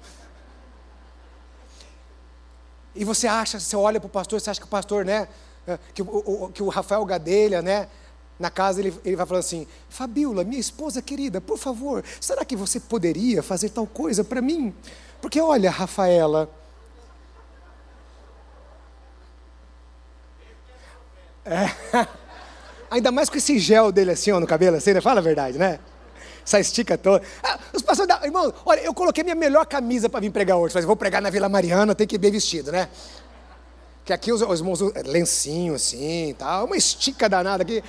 E 2.94 3.04
você 3.04 3.26
acha, 3.26 3.58
você 3.58 3.74
olha 3.74 3.98
para 3.98 4.06
o 4.06 4.10
pastor, 4.10 4.40
você 4.40 4.50
acha 4.50 4.60
que 4.60 4.66
o 4.66 4.70
pastor, 4.70 5.04
né, 5.04 5.28
que 5.94 6.02
o, 6.02 6.50
que 6.52 6.62
o 6.62 6.68
Rafael 6.68 7.04
Gadelha, 7.04 7.62
né, 7.62 7.88
na 8.42 8.50
casa 8.50 8.80
ele, 8.80 8.92
ele 9.04 9.16
vai 9.16 9.24
falando 9.24 9.40
assim: 9.40 9.66
Fabiola, 9.88 10.44
minha 10.44 10.60
esposa 10.60 11.00
querida, 11.00 11.40
por 11.40 11.56
favor, 11.56 12.04
será 12.20 12.44
que 12.44 12.56
você 12.56 12.78
poderia 12.80 13.42
fazer 13.42 13.70
tal 13.70 13.86
coisa 13.86 14.22
para 14.22 14.42
mim? 14.42 14.74
Porque 15.20 15.40
olha, 15.40 15.70
Rafaela. 15.70 16.50
É, 21.44 21.66
ainda 22.90 23.10
mais 23.10 23.30
com 23.30 23.36
esse 23.36 23.58
gel 23.58 23.90
dele 23.90 24.10
assim, 24.10 24.30
ó, 24.32 24.38
no 24.38 24.46
cabelo, 24.46 24.76
assim, 24.76 24.92
né? 24.92 25.00
Fala 25.00 25.20
a 25.20 25.22
verdade, 25.22 25.56
né? 25.56 25.78
Essa 26.44 26.58
estica 26.58 26.98
toda. 26.98 27.24
Ah, 27.42 27.58
os 27.72 27.82
pastores, 27.82 28.14
irmão, 28.24 28.52
olha, 28.66 28.80
eu 28.80 28.92
coloquei 28.92 29.22
minha 29.22 29.36
melhor 29.36 29.64
camisa 29.66 30.08
para 30.08 30.20
vir 30.20 30.30
pregar 30.30 30.56
hoje. 30.58 30.74
Mas 30.74 30.84
vou 30.84 30.96
pregar 30.96 31.22
na 31.22 31.30
Vila 31.30 31.48
Mariana, 31.48 31.94
tem 31.94 32.06
que 32.06 32.16
ir 32.16 32.18
bem 32.18 32.32
vestido, 32.32 32.72
né? 32.72 32.88
Que 34.04 34.12
aqui 34.12 34.32
os, 34.32 34.42
os 34.42 34.58
irmãos, 34.58 34.80
lencinho 35.04 35.74
assim, 35.74 36.34
tal, 36.36 36.66
uma 36.66 36.76
estica 36.76 37.28
danada 37.28 37.62
aqui. 37.62 37.82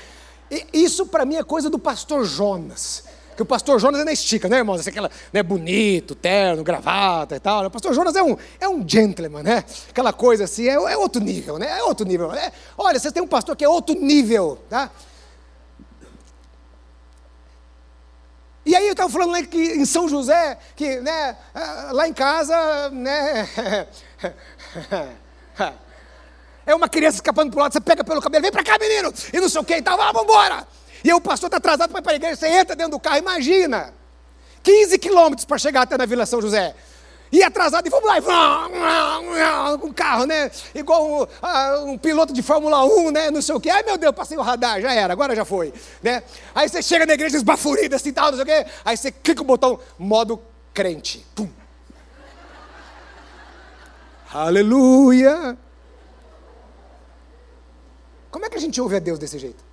E 0.51 0.67
isso 0.73 1.05
para 1.05 1.25
mim 1.25 1.35
é 1.35 1.43
coisa 1.43 1.69
do 1.69 1.79
pastor 1.79 2.25
Jonas. 2.25 3.03
Que 3.35 3.41
o 3.41 3.45
pastor 3.45 3.79
Jonas 3.79 4.01
é 4.01 4.03
na 4.03 4.11
estica, 4.11 4.47
né, 4.47 4.57
irmãos? 4.57 4.79
Esse 4.79 4.89
aquela, 4.89 5.09
né, 5.31 5.41
bonito, 5.41 6.13
terno, 6.13 6.63
gravata 6.63 7.35
e 7.35 7.39
tal. 7.39 7.65
O 7.65 7.71
pastor 7.71 7.93
Jonas 7.93 8.15
é 8.15 8.21
um, 8.21 8.37
é 8.59 8.69
um 8.69 8.87
gentleman, 8.87 9.41
né? 9.41 9.63
Aquela 9.89 10.13
coisa 10.13 10.43
assim, 10.43 10.67
é, 10.67 10.73
é 10.73 10.97
outro 10.97 11.21
nível, 11.21 11.57
né? 11.57 11.79
É 11.79 11.83
outro 11.83 12.05
nível. 12.05 12.31
É, 12.31 12.51
olha, 12.77 12.99
vocês 12.99 13.11
têm 13.11 13.23
um 13.23 13.27
pastor 13.27 13.55
que 13.55 13.65
é 13.65 13.69
outro 13.69 13.95
nível, 13.95 14.59
tá? 14.69 14.91
E 18.65 18.75
aí 18.75 18.85
eu 18.85 18.93
estava 18.93 19.09
falando 19.09 19.31
lá 19.31 19.43
que 19.43 19.57
em 19.57 19.85
São 19.85 20.07
José, 20.07 20.57
que 20.75 21.01
né, 21.01 21.35
ah, 21.53 21.89
lá 21.91 22.07
em 22.07 22.13
casa, 22.13 22.89
né, 22.91 23.47
É 26.65 26.73
uma 26.73 26.87
criança 26.87 27.17
escapando 27.17 27.51
para 27.51 27.59
o 27.59 27.61
lado, 27.61 27.73
você 27.73 27.81
pega 27.81 28.03
pelo 28.03 28.21
cabelo, 28.21 28.41
vem 28.41 28.51
para 28.51 28.63
cá, 28.63 28.77
menino, 28.79 29.13
e 29.33 29.39
não 29.39 29.49
sei 29.49 29.61
o 29.61 29.63
que 29.63 29.75
e 29.75 29.81
tal, 29.81 29.97
vamos 29.97 30.23
embora. 30.23 30.67
E 31.03 31.09
aí 31.09 31.13
o 31.13 31.21
pastor 31.21 31.47
está 31.47 31.57
atrasado 31.57 31.89
para 31.89 31.99
ir 31.99 32.03
para 32.03 32.11
a 32.13 32.15
igreja, 32.15 32.35
você 32.37 32.47
entra 32.47 32.75
dentro 32.75 32.91
do 32.91 32.99
carro, 32.99 33.17
imagina, 33.17 33.93
15 34.63 34.97
quilômetros 34.97 35.45
para 35.45 35.57
chegar 35.57 35.81
até 35.81 35.97
na 35.97 36.05
Vila 36.05 36.25
São 36.25 36.41
José. 36.41 36.73
E 37.33 37.41
atrasado, 37.41 37.87
e 37.87 37.89
vamos 37.89 38.07
lá, 38.07 38.19
e 38.19 39.77
com 39.79 39.87
um 39.87 39.91
carro, 39.91 40.25
né? 40.25 40.51
Igual 40.75 41.03
um, 41.03 41.23
uh, 41.23 41.85
um, 41.85 41.97
piloto 41.97 42.31
de 42.31 42.43
Fórmula 42.43 42.85
1, 42.85 43.09
né? 43.09 43.31
Não 43.31 43.41
sei 43.41 43.55
o 43.55 43.59
quê. 43.59 43.71
Ai, 43.71 43.81
meu 43.81 43.97
Deus, 43.97 44.13
passei 44.13 44.37
o 44.37 44.41
radar, 44.43 44.79
já 44.79 44.93
era, 44.93 45.11
agora 45.11 45.35
já 45.35 45.43
foi. 45.43 45.73
Né? 46.03 46.21
Aí 46.53 46.69
você 46.69 46.83
chega 46.83 47.07
na 47.07 47.13
igreja 47.15 47.35
esbaforido 47.35 47.95
assim 47.95 48.13
tal, 48.13 48.31
não 48.31 48.37
sei 48.37 48.43
o 48.43 48.45
quê. 48.45 48.69
Aí 48.85 48.95
você 48.95 49.11
clica 49.11 49.41
o 49.41 49.45
botão, 49.45 49.79
modo 49.97 50.39
crente. 50.75 51.25
Pum. 51.33 51.49
Aleluia! 54.31 55.57
Como 58.33 58.47
é 58.47 58.49
que 58.49 58.57
a 58.57 58.59
gente 58.59 58.81
ouve 58.81 58.95
a 58.95 58.99
Deus 58.99 59.19
desse 59.19 59.37
jeito? 59.37 59.63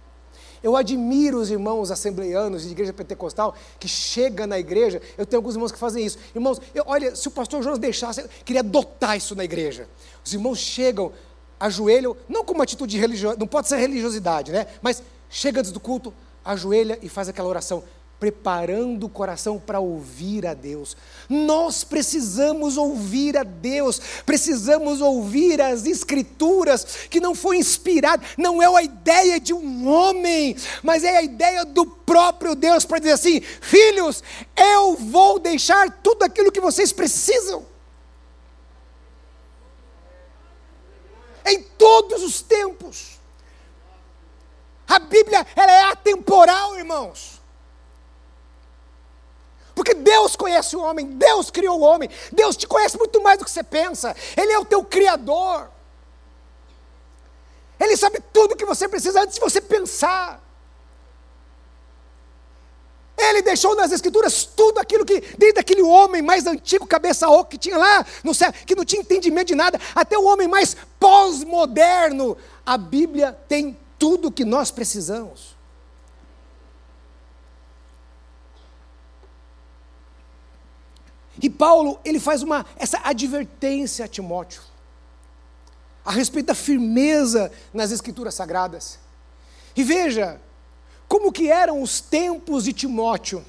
Eu 0.63 0.77
admiro 0.77 1.41
os 1.41 1.51
irmãos 1.51 1.91
assembleianos 1.91 2.65
de 2.65 2.73
igreja 2.73 2.93
pentecostal 2.93 3.55
que 3.79 3.89
chegam 3.89 4.47
na 4.47 4.59
igreja. 4.59 5.01
Eu 5.17 5.25
tenho 5.25 5.39
alguns 5.39 5.55
irmãos 5.55 5.73
que 5.73 5.79
fazem 5.79 6.05
isso. 6.05 6.19
Irmãos, 6.35 6.61
eu, 6.75 6.85
olha, 6.87 7.17
se 7.17 7.27
o 7.27 7.31
pastor 7.31 7.63
Jonas 7.63 7.79
deixasse, 7.79 8.21
eu 8.21 8.29
queria 8.45 8.61
adotar 8.61 9.17
isso 9.17 9.35
na 9.35 9.45
igreja. 9.45 9.89
Os 10.23 10.35
irmãos 10.35 10.59
chegam, 10.59 11.11
ajoelham, 11.59 12.15
não 12.29 12.45
com 12.45 12.53
uma 12.53 12.65
atitude 12.65 12.99
religiosa, 12.99 13.39
não 13.39 13.47
pode 13.47 13.67
ser 13.67 13.79
religiosidade, 13.79 14.53
né? 14.53 14.67
Mas 14.83 15.03
chega 15.31 15.61
antes 15.61 15.73
do 15.73 15.81
culto, 15.81 16.13
ajoelha 16.45 16.99
e 17.01 17.09
faz 17.09 17.31
aquela 17.31 17.49
oração 17.49 17.83
preparando 18.21 19.05
o 19.05 19.09
coração 19.09 19.59
para 19.59 19.81
ouvir 19.81 20.47
a 20.47 20.53
Deus. 20.53 20.95
Nós 21.27 21.83
precisamos 21.83 22.77
ouvir 22.77 23.35
a 23.39 23.43
Deus, 23.43 23.99
precisamos 24.27 25.01
ouvir 25.01 25.59
as 25.61 25.87
Escrituras, 25.87 26.85
que 27.09 27.19
não 27.19 27.35
foi 27.35 27.57
inspirado, 27.57 28.23
não 28.37 28.63
é 28.63 28.67
a 28.67 28.83
ideia 28.83 29.41
de 29.41 29.55
um 29.55 29.89
homem, 29.89 30.55
mas 30.83 31.03
é 31.03 31.17
a 31.17 31.23
ideia 31.23 31.65
do 31.65 31.87
próprio 31.87 32.55
Deus 32.55 32.85
para 32.85 32.99
dizer 32.99 33.13
assim: 33.13 33.41
filhos, 33.41 34.23
eu 34.55 34.97
vou 34.97 35.39
deixar 35.39 35.91
tudo 36.03 36.23
aquilo 36.23 36.53
que 36.53 36.61
vocês 36.61 36.93
precisam. 36.93 37.65
Em 41.47 41.63
todos 41.63 42.23
os 42.23 42.43
tempos. 42.43 43.19
A 44.87 44.99
Bíblia 44.99 45.47
ela 45.57 45.73
é 45.73 45.85
atemporal, 45.85 46.77
irmãos. 46.77 47.40
Porque 49.81 49.95
Deus 49.95 50.37
conhece 50.37 50.77
o 50.77 50.81
homem, 50.83 51.07
Deus 51.07 51.51
criou 51.51 51.81
o 51.81 51.83
homem, 51.83 52.11
Deus 52.31 52.55
te 52.55 52.67
conhece 52.67 52.99
muito 52.99 53.19
mais 53.23 53.39
do 53.39 53.47
que 53.47 53.51
você 53.51 53.63
pensa, 53.63 54.15
Ele 54.37 54.53
é 54.53 54.59
o 54.59 54.65
teu 54.67 54.85
Criador. 54.85 55.71
Ele 57.81 57.97
sabe 57.97 58.23
tudo 58.31 58.53
o 58.53 58.57
que 58.59 58.67
você 58.67 58.87
precisa 58.87 59.23
antes 59.23 59.37
de 59.37 59.41
você 59.41 59.59
pensar. 59.59 60.39
Ele 63.17 63.41
deixou 63.41 63.75
nas 63.75 63.91
Escrituras 63.91 64.45
tudo 64.45 64.79
aquilo 64.81 65.03
que, 65.03 65.19
desde 65.39 65.59
aquele 65.59 65.81
homem 65.81 66.21
mais 66.21 66.47
antigo, 66.47 66.87
cabeça 66.87 67.31
oca, 67.31 67.53
que 67.53 67.57
tinha 67.57 67.79
lá 67.79 68.05
no 68.23 68.35
céu, 68.35 68.53
que 68.53 68.75
não 68.75 68.85
tinha 68.85 69.01
entendimento 69.01 69.49
de 69.49 69.55
nada, 69.55 69.81
até 69.95 70.19
o 70.19 70.25
homem 70.25 70.47
mais 70.47 70.77
pós-moderno. 70.99 72.37
A 72.67 72.77
Bíblia 72.77 73.33
tem 73.49 73.79
tudo 73.99 74.31
que 74.31 74.45
nós 74.45 74.71
precisamos. 74.71 75.59
E 81.43 81.49
Paulo, 81.49 81.99
ele 82.05 82.21
faz 82.21 82.43
uma 82.43 82.67
essa 82.77 83.01
advertência 83.05 84.05
a 84.05 84.09
Timóteo 84.09 84.63
a 86.05 86.13
respeito 86.13 86.47
da 86.47 86.55
firmeza 86.55 87.53
nas 87.73 87.93
escrituras 87.93 88.35
sagradas. 88.35 88.99
E 89.77 89.85
veja 89.85 90.41
como 91.07 91.33
que 91.33 91.51
eram 91.51 91.83
os 91.83 92.01
tempos 92.01 92.65
de 92.65 92.73
Timóteo. 92.73 93.45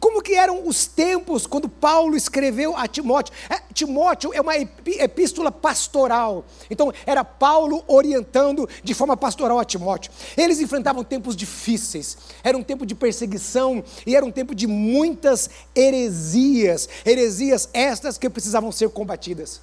Como 0.00 0.22
que 0.22 0.34
eram 0.34 0.66
os 0.66 0.86
tempos 0.86 1.46
quando 1.46 1.68
Paulo 1.68 2.16
escreveu 2.16 2.74
a 2.74 2.88
Timóteo? 2.88 3.34
É, 3.50 3.60
Timóteo 3.74 4.32
é 4.32 4.40
uma 4.40 4.56
epístola 4.56 5.52
pastoral. 5.52 6.46
Então, 6.70 6.90
era 7.04 7.22
Paulo 7.22 7.84
orientando 7.86 8.66
de 8.82 8.94
forma 8.94 9.14
pastoral 9.14 9.58
a 9.58 9.64
Timóteo. 9.64 10.10
Eles 10.38 10.58
enfrentavam 10.58 11.04
tempos 11.04 11.36
difíceis. 11.36 12.16
Era 12.42 12.56
um 12.56 12.62
tempo 12.62 12.86
de 12.86 12.94
perseguição 12.94 13.84
e 14.06 14.16
era 14.16 14.24
um 14.24 14.32
tempo 14.32 14.54
de 14.54 14.66
muitas 14.66 15.50
heresias. 15.76 16.88
Heresias 17.04 17.68
estas 17.74 18.16
que 18.16 18.30
precisavam 18.30 18.72
ser 18.72 18.88
combatidas. 18.88 19.60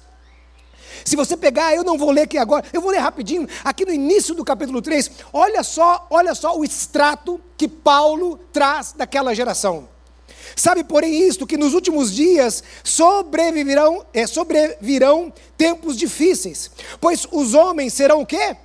Se 1.04 1.16
você 1.16 1.36
pegar, 1.36 1.74
eu 1.74 1.82
não 1.82 1.98
vou 1.98 2.12
ler 2.12 2.22
aqui 2.22 2.38
agora, 2.38 2.64
eu 2.72 2.80
vou 2.80 2.90
ler 2.90 2.98
rapidinho, 2.98 3.46
aqui 3.64 3.84
no 3.84 3.92
início 3.92 4.34
do 4.34 4.44
capítulo 4.44 4.82
3, 4.82 5.10
olha 5.32 5.62
só, 5.62 6.06
olha 6.10 6.34
só 6.34 6.56
o 6.56 6.64
extrato 6.64 7.40
que 7.56 7.68
Paulo 7.68 8.38
traz 8.52 8.92
daquela 8.92 9.34
geração. 9.34 9.88
Sabe, 10.54 10.84
porém, 10.84 11.26
isto 11.26 11.46
que 11.46 11.56
nos 11.56 11.74
últimos 11.74 12.14
dias 12.14 12.62
sobreviverão, 12.84 14.04
é, 14.12 14.26
sobrevirão 14.26 15.32
tempos 15.56 15.96
difíceis, 15.96 16.70
pois 17.00 17.26
os 17.30 17.54
homens 17.54 17.94
serão 17.94 18.20
o 18.22 18.26
quê? 18.26 18.56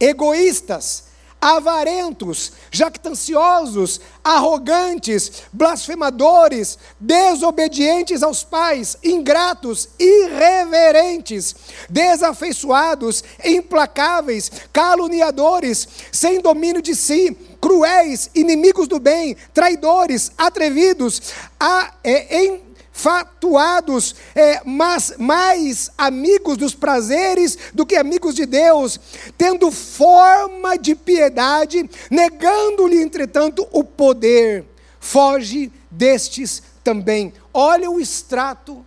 Egoístas, 0.00 1.07
avarentos, 1.40 2.52
jactanciosos, 2.70 4.00
arrogantes, 4.22 5.44
blasfemadores, 5.52 6.78
desobedientes 6.98 8.22
aos 8.22 8.42
pais, 8.42 8.96
ingratos, 9.02 9.88
irreverentes, 9.98 11.54
desafeiçoados, 11.88 13.22
implacáveis, 13.44 14.50
caluniadores, 14.72 15.88
sem 16.12 16.40
domínio 16.40 16.82
de 16.82 16.94
si, 16.94 17.36
cruéis, 17.60 18.30
inimigos 18.34 18.88
do 18.88 18.98
bem, 18.98 19.36
traidores, 19.54 20.32
atrevidos, 20.36 21.32
a, 21.58 21.92
é, 22.02 22.44
em, 22.44 22.67
fatuados, 22.98 24.16
é, 24.34 24.60
mas 24.64 25.14
mais 25.18 25.88
amigos 25.96 26.56
dos 26.56 26.74
prazeres 26.74 27.56
do 27.72 27.86
que 27.86 27.94
amigos 27.94 28.34
de 28.34 28.44
Deus, 28.44 28.98
tendo 29.38 29.70
forma 29.70 30.76
de 30.76 30.96
piedade, 30.96 31.88
negando-lhe, 32.10 33.00
entretanto, 33.00 33.68
o 33.70 33.84
poder. 33.84 34.66
Foge 34.98 35.72
destes 35.88 36.60
também. 36.82 37.32
Olha 37.54 37.88
o 37.88 38.00
extrato, 38.00 38.84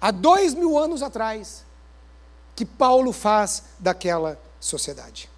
há 0.00 0.12
dois 0.12 0.54
mil 0.54 0.78
anos 0.78 1.02
atrás, 1.02 1.64
que 2.54 2.64
Paulo 2.64 3.12
faz 3.12 3.64
daquela 3.80 4.40
sociedade. 4.60 5.28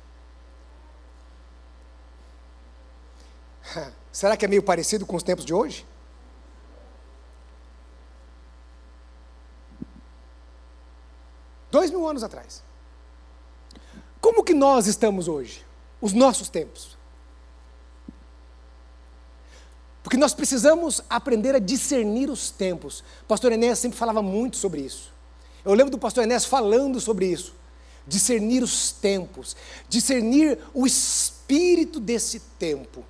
Será 4.12 4.36
que 4.36 4.44
é 4.44 4.48
meio 4.48 4.62
parecido 4.62 5.06
com 5.06 5.16
os 5.16 5.22
tempos 5.22 5.46
de 5.46 5.54
hoje? 5.54 5.86
Dois 11.70 11.90
mil 11.90 12.06
anos 12.06 12.22
atrás. 12.22 12.62
Como 14.20 14.44
que 14.44 14.52
nós 14.54 14.86
estamos 14.86 15.28
hoje? 15.28 15.64
Os 16.00 16.12
nossos 16.12 16.48
tempos. 16.48 16.98
Porque 20.02 20.16
nós 20.16 20.34
precisamos 20.34 21.02
aprender 21.08 21.54
a 21.54 21.58
discernir 21.58 22.30
os 22.30 22.50
tempos. 22.50 23.00
O 23.22 23.26
pastor 23.26 23.52
Enéas 23.52 23.78
sempre 23.78 23.98
falava 23.98 24.20
muito 24.20 24.56
sobre 24.56 24.80
isso. 24.80 25.12
Eu 25.64 25.74
lembro 25.74 25.90
do 25.90 25.98
pastor 25.98 26.24
Enéas 26.24 26.44
falando 26.44 27.00
sobre 27.00 27.26
isso. 27.26 27.54
Discernir 28.06 28.62
os 28.62 28.92
tempos, 28.92 29.56
discernir 29.88 30.58
o 30.74 30.86
espírito 30.86 32.00
desse 32.00 32.40
tempo. 32.40 33.04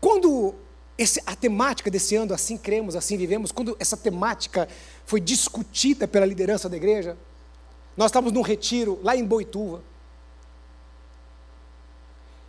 Quando 0.00 0.54
esse, 0.98 1.22
a 1.26 1.36
temática 1.36 1.90
desse 1.90 2.16
ano, 2.16 2.32
assim 2.32 2.56
cremos, 2.56 2.96
assim 2.96 3.16
vivemos, 3.16 3.52
quando 3.52 3.76
essa 3.78 3.96
temática 3.96 4.68
foi 5.04 5.20
discutida 5.20 6.08
pela 6.08 6.24
liderança 6.24 6.68
da 6.68 6.76
igreja, 6.76 7.16
nós 7.96 8.06
estávamos 8.06 8.32
num 8.32 8.42
retiro 8.42 8.98
lá 9.02 9.16
em 9.16 9.24
Boituva. 9.24 9.82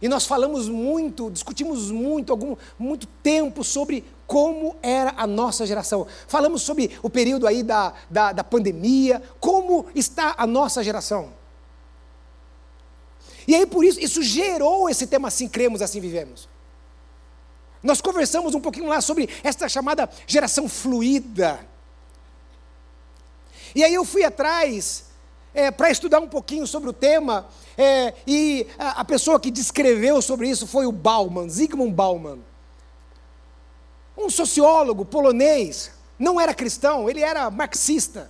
E 0.02 0.08
nós 0.08 0.26
falamos 0.26 0.70
muito, 0.70 1.32
discutimos 1.32 1.90
muito, 1.90 2.32
algum, 2.32 2.56
muito 2.78 3.08
tempo 3.24 3.64
sobre 3.64 4.06
como 4.28 4.76
era 4.82 5.14
a 5.18 5.26
nossa 5.26 5.66
geração. 5.66 6.06
Falamos 6.28 6.62
sobre 6.62 6.92
o 7.02 7.10
período 7.10 7.48
aí 7.48 7.64
da, 7.64 7.94
da, 8.10 8.32
da 8.32 8.44
pandemia, 8.44 9.22
como 9.40 9.88
está 9.96 10.36
a 10.38 10.46
nossa 10.46 10.84
geração. 10.84 11.34
E 13.48 13.56
aí 13.56 13.66
por 13.66 13.84
isso, 13.84 14.00
isso 14.00 14.22
gerou 14.22 14.90
esse 14.90 15.08
tema 15.08 15.30
assim 15.30 15.48
cremos, 15.48 15.82
assim 15.82 16.00
vivemos. 16.00 16.48
Nós 17.88 18.02
conversamos 18.02 18.54
um 18.54 18.60
pouquinho 18.60 18.88
lá 18.88 19.00
sobre 19.00 19.30
esta 19.42 19.70
chamada 19.70 20.10
geração 20.28 20.68
fluida. 20.68 21.66
E 23.74 23.82
aí 23.82 23.94
eu 23.94 24.04
fui 24.04 24.26
atrás 24.26 25.06
é, 25.54 25.72
para 25.72 25.90
estudar 25.90 26.20
um 26.20 26.28
pouquinho 26.28 26.68
sobre 26.68 26.90
o 26.90 26.94
tema, 26.94 27.48
é, 27.78 28.14
e 28.28 28.68
a, 28.78 29.00
a, 29.02 29.06
pessoa 29.06 29.40
que 29.40 29.50
descreveu 29.50 30.22
sobre 30.22 30.50
isso 30.50 30.68
foi 30.68 30.86
o 30.86 30.92
Bauman, 30.92 31.48
Zygmunt 31.48 31.94
Bauman. 31.94 32.40
Um 34.18 34.30
sociólogo 34.30 35.06
polonês, 35.06 35.90
não 36.20 36.42
era 36.42 36.54
cristão, 36.54 37.10
ele 37.10 37.22
era 37.22 37.50
marxista. 37.50 38.30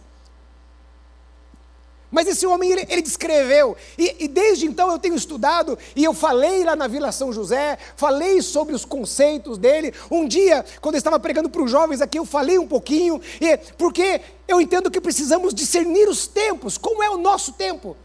Mas 2.09 2.27
esse 2.27 2.47
homem, 2.47 2.71
ele, 2.71 2.85
ele 2.87 3.01
descreveu, 3.01 3.75
e, 3.97 4.15
e, 4.19 4.27
desde 4.29 4.65
então 4.65 4.89
eu 4.89 4.97
tenho 4.97 5.15
estudado, 5.15 5.77
e 5.93 6.05
eu 6.05 6.13
falei 6.13 6.63
lá 6.63 6.73
na 6.73 6.87
Vila 6.87 7.11
São 7.11 7.33
José, 7.33 7.77
falei 7.97 8.41
sobre 8.41 8.73
os 8.73 8.85
conceitos 8.85 9.57
dele. 9.57 9.93
Um 10.09 10.25
dia, 10.25 10.63
quando 10.79 10.95
eu 10.95 10.99
estava 10.99 11.19
pregando 11.19 11.49
para 11.49 11.61
os 11.61 11.69
jovens 11.69 11.99
aqui, 11.99 12.17
eu 12.17 12.25
falei 12.25 12.57
um 12.57 12.67
pouquinho, 12.67 13.21
e, 13.41 13.57
porque 13.77 14.21
eu 14.47 14.61
entendo 14.61 14.89
que 14.89 15.01
precisamos 15.01 15.53
discernir 15.53 16.07
os 16.07 16.27
tempos, 16.27 16.77
como 16.77 17.03
é 17.03 17.09
o 17.09 17.17
nosso 17.17 17.51
tempo. 17.51 17.97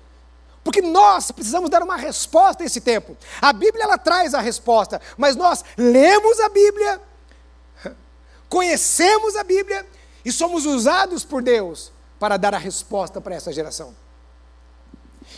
Porque 0.64 0.82
nós 0.82 1.30
precisamos 1.30 1.70
dar 1.70 1.82
uma 1.82 1.96
resposta 1.96 2.64
a 2.64 2.66
esse 2.66 2.80
tempo. 2.80 3.16
A 3.40 3.52
Bíblia, 3.52 3.84
ela 3.84 3.98
traz 3.98 4.34
a 4.34 4.40
resposta, 4.40 5.00
mas 5.16 5.36
nós 5.36 5.64
lemos 5.76 6.40
a 6.40 6.48
Bíblia, 6.48 7.00
conhecemos 8.48 9.36
a 9.36 9.44
Bíblia, 9.44 9.86
e 10.24 10.32
somos 10.32 10.66
usados 10.66 11.24
por 11.24 11.40
Deus 11.40 11.92
para 12.22 12.36
dar 12.36 12.54
a 12.54 12.58
resposta 12.58 13.20
para 13.20 13.34
essa 13.34 13.52
geração. 13.52 13.92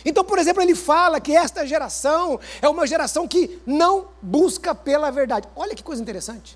Então, 0.05 0.23
por 0.23 0.37
exemplo, 0.37 0.61
ele 0.61 0.75
fala 0.75 1.19
que 1.19 1.35
esta 1.35 1.65
geração 1.65 2.39
é 2.61 2.69
uma 2.69 2.85
geração 2.85 3.27
que 3.27 3.59
não 3.65 4.09
busca 4.21 4.75
pela 4.75 5.09
verdade. 5.09 5.47
Olha 5.55 5.73
que 5.73 5.81
coisa 5.81 5.99
interessante. 5.99 6.55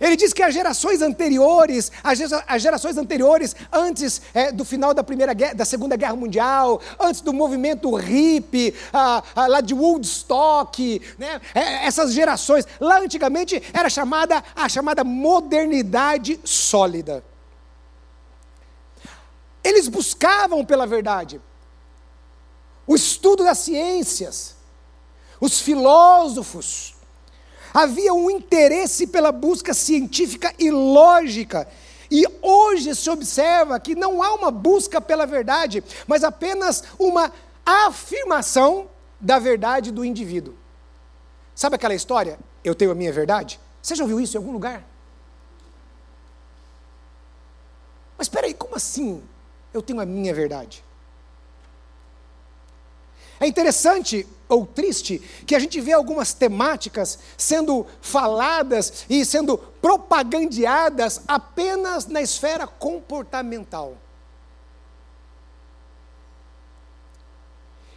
Ele 0.00 0.16
diz 0.16 0.32
que 0.32 0.42
as 0.42 0.54
gerações 0.54 1.02
anteriores, 1.02 1.92
as 2.02 2.62
gerações 2.62 2.96
anteriores, 2.96 3.54
antes 3.70 4.22
é, 4.32 4.50
do 4.50 4.64
final 4.64 4.94
da 4.94 5.04
primeira 5.04 5.34
guerra, 5.34 5.52
da 5.52 5.66
segunda 5.66 5.96
guerra 5.96 6.16
mundial, 6.16 6.80
antes 6.98 7.20
do 7.20 7.30
movimento 7.30 7.94
hippie, 7.94 8.72
ah, 8.90 9.22
ah, 9.34 9.46
lá 9.48 9.60
de 9.60 9.74
Woodstock, 9.74 11.02
né, 11.18 11.42
é, 11.54 11.86
essas 11.86 12.14
gerações, 12.14 12.66
lá 12.80 13.00
antigamente 13.00 13.62
era 13.74 13.90
chamada 13.90 14.42
a 14.54 14.66
chamada 14.66 15.04
modernidade 15.04 16.40
sólida. 16.42 17.22
Eles 19.66 19.88
buscavam 19.88 20.64
pela 20.64 20.86
verdade. 20.86 21.40
O 22.86 22.94
estudo 22.94 23.42
das 23.42 23.58
ciências, 23.58 24.54
os 25.40 25.60
filósofos, 25.60 26.94
havia 27.74 28.14
um 28.14 28.30
interesse 28.30 29.08
pela 29.08 29.32
busca 29.32 29.74
científica 29.74 30.54
e 30.56 30.70
lógica. 30.70 31.66
E 32.08 32.24
hoje 32.40 32.94
se 32.94 33.10
observa 33.10 33.80
que 33.80 33.96
não 33.96 34.22
há 34.22 34.34
uma 34.34 34.52
busca 34.52 35.00
pela 35.00 35.26
verdade, 35.26 35.82
mas 36.06 36.22
apenas 36.22 36.84
uma 36.96 37.32
afirmação 37.64 38.88
da 39.20 39.40
verdade 39.40 39.90
do 39.90 40.04
indivíduo. 40.04 40.54
Sabe 41.56 41.74
aquela 41.74 41.94
história? 41.94 42.38
Eu 42.62 42.76
tenho 42.76 42.92
a 42.92 42.94
minha 42.94 43.12
verdade? 43.12 43.58
Você 43.82 43.96
já 43.96 44.04
ouviu 44.04 44.20
isso 44.20 44.36
em 44.36 44.38
algum 44.38 44.52
lugar? 44.52 44.84
Mas 48.16 48.26
espera 48.26 48.46
aí, 48.46 48.54
como 48.54 48.76
assim? 48.76 49.24
Eu 49.76 49.82
tenho 49.82 50.00
a 50.00 50.06
minha 50.06 50.34
verdade. 50.34 50.84
É 53.38 53.46
interessante 53.46 54.26
ou 54.48 54.66
triste 54.66 55.18
que 55.46 55.54
a 55.54 55.58
gente 55.58 55.80
vê 55.80 55.92
algumas 55.92 56.32
temáticas 56.32 57.18
sendo 57.36 57.86
faladas 58.00 59.04
e 59.10 59.24
sendo 59.24 59.58
propagandeadas 59.58 61.20
apenas 61.28 62.06
na 62.06 62.22
esfera 62.22 62.66
comportamental. 62.66 63.96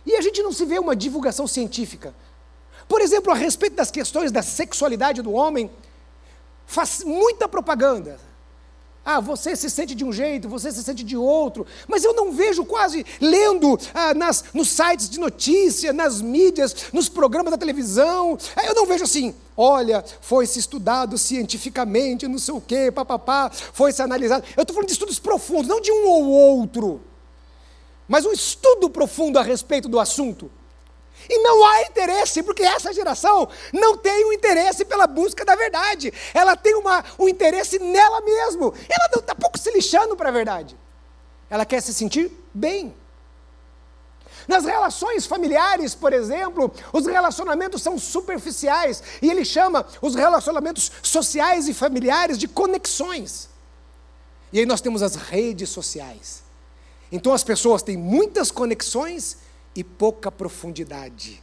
E 0.06 0.15
a 0.15 0.22
gente 0.22 0.42
não 0.42 0.52
se 0.52 0.65
vê 0.65 0.80
uma 0.80 0.96
divulgação 0.96 1.48
científica. 1.48 2.13
Por 2.88 3.00
exemplo, 3.00 3.32
a 3.32 3.36
respeito 3.36 3.76
das 3.76 3.92
questões 3.92 4.32
da 4.32 4.42
sexualidade 4.42 5.22
do 5.22 5.32
homem, 5.32 5.72
faz 6.65 7.04
muita 7.04 7.48
propaganda. 7.48 8.20
Ah, 9.12 9.19
você 9.19 9.56
se 9.56 9.72
sente 9.72 9.95
de 9.95 10.06
um 10.06 10.13
jeito, 10.13 10.48
você 10.48 10.72
se 10.72 10.84
sente 10.84 11.04
de 11.04 11.17
outro, 11.17 11.65
mas 11.88 12.04
eu 12.04 12.13
não 12.13 12.32
vejo 12.32 12.63
quase 12.63 13.04
lendo 13.19 13.76
ah, 13.91 14.13
nas, 14.13 14.43
nos 14.54 14.69
sites 14.69 15.10
de 15.10 15.19
notícia, 15.19 15.91
nas 15.91 16.22
mídias, 16.22 16.76
nos 16.93 17.10
programas 17.10 17.50
da 17.50 17.58
televisão, 17.58 18.38
ah, 18.56 18.63
eu 18.67 18.76
não 18.76 18.86
vejo 18.86 19.06
assim, 19.06 19.34
olha, 19.58 20.06
foi-se 20.22 20.60
estudado 20.60 21.17
cientificamente, 21.17 22.28
não 22.28 22.38
sei 22.38 22.54
o 22.54 22.62
quê, 22.62 22.91
papapá, 22.91 23.50
foi-se 23.50 24.00
analisado. 24.00 24.45
Eu 24.56 24.62
estou 24.62 24.76
falando 24.76 24.89
de 24.89 24.93
estudos 24.93 25.17
profundos, 25.17 25.67
não 25.67 25.82
de 25.82 25.91
um 25.91 26.06
ou 26.06 26.28
outro, 26.28 27.02
mas 28.08 28.28
um 28.28 28.32
estudo 28.32 28.91
profundo 28.91 29.39
a 29.39 29.41
respeito 29.41 29.89
do 29.89 30.00
assunto. 30.00 30.52
E 31.28 31.40
não 31.40 31.66
há 31.66 31.82
interesse, 31.84 32.44
porque 32.44 32.64
essa 32.64 32.94
geração 32.94 33.50
não 33.74 33.98
tem 33.98 34.26
um 34.26 34.34
interesse 34.34 34.86
pela 34.86 35.08
busca 35.08 35.44
da 35.44 35.56
verdade. 35.56 36.14
Ela 36.34 36.56
tem 36.56 36.76
uma, 36.76 37.04
um 37.18 37.28
interesse 37.28 37.80
nela 37.80 38.22
mesmo. 38.22 38.74
Ela 38.88 39.10
não 39.14 39.20
está 39.20 39.34
pouco 39.34 39.58
se 39.58 39.72
lixando 39.72 40.16
para 40.16 40.30
a 40.30 40.32
verdade. 40.32 40.78
Ela 41.50 41.66
quer 41.66 41.82
se 41.82 41.94
sentir 41.94 42.32
bem. 42.54 42.96
Nas 44.48 44.66
relações 44.66 45.26
familiares, 45.26 45.94
por 45.94 46.14
exemplo, 46.14 46.72
os 46.92 47.06
relacionamentos 47.06 47.82
são 47.82 48.00
superficiais. 48.00 49.04
E 49.22 49.30
ele 49.30 49.46
chama 49.46 49.86
os 50.02 50.16
relacionamentos 50.16 50.92
sociais 51.04 51.68
e 51.68 51.74
familiares 51.74 52.38
de 52.38 52.48
conexões. 52.48 53.50
E 54.52 54.60
aí 54.60 54.66
nós 54.66 54.82
temos 54.82 55.04
as 55.04 55.16
redes 55.16 55.70
sociais. 55.70 56.44
Então 57.12 57.34
as 57.34 57.44
pessoas 57.44 57.82
têm 57.82 57.98
muitas 57.98 58.52
conexões 58.52 59.38
e 59.80 59.84
pouca 59.84 60.30
profundidade. 60.30 61.42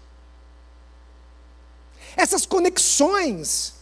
Essas 2.15 2.45
conexões 2.45 3.75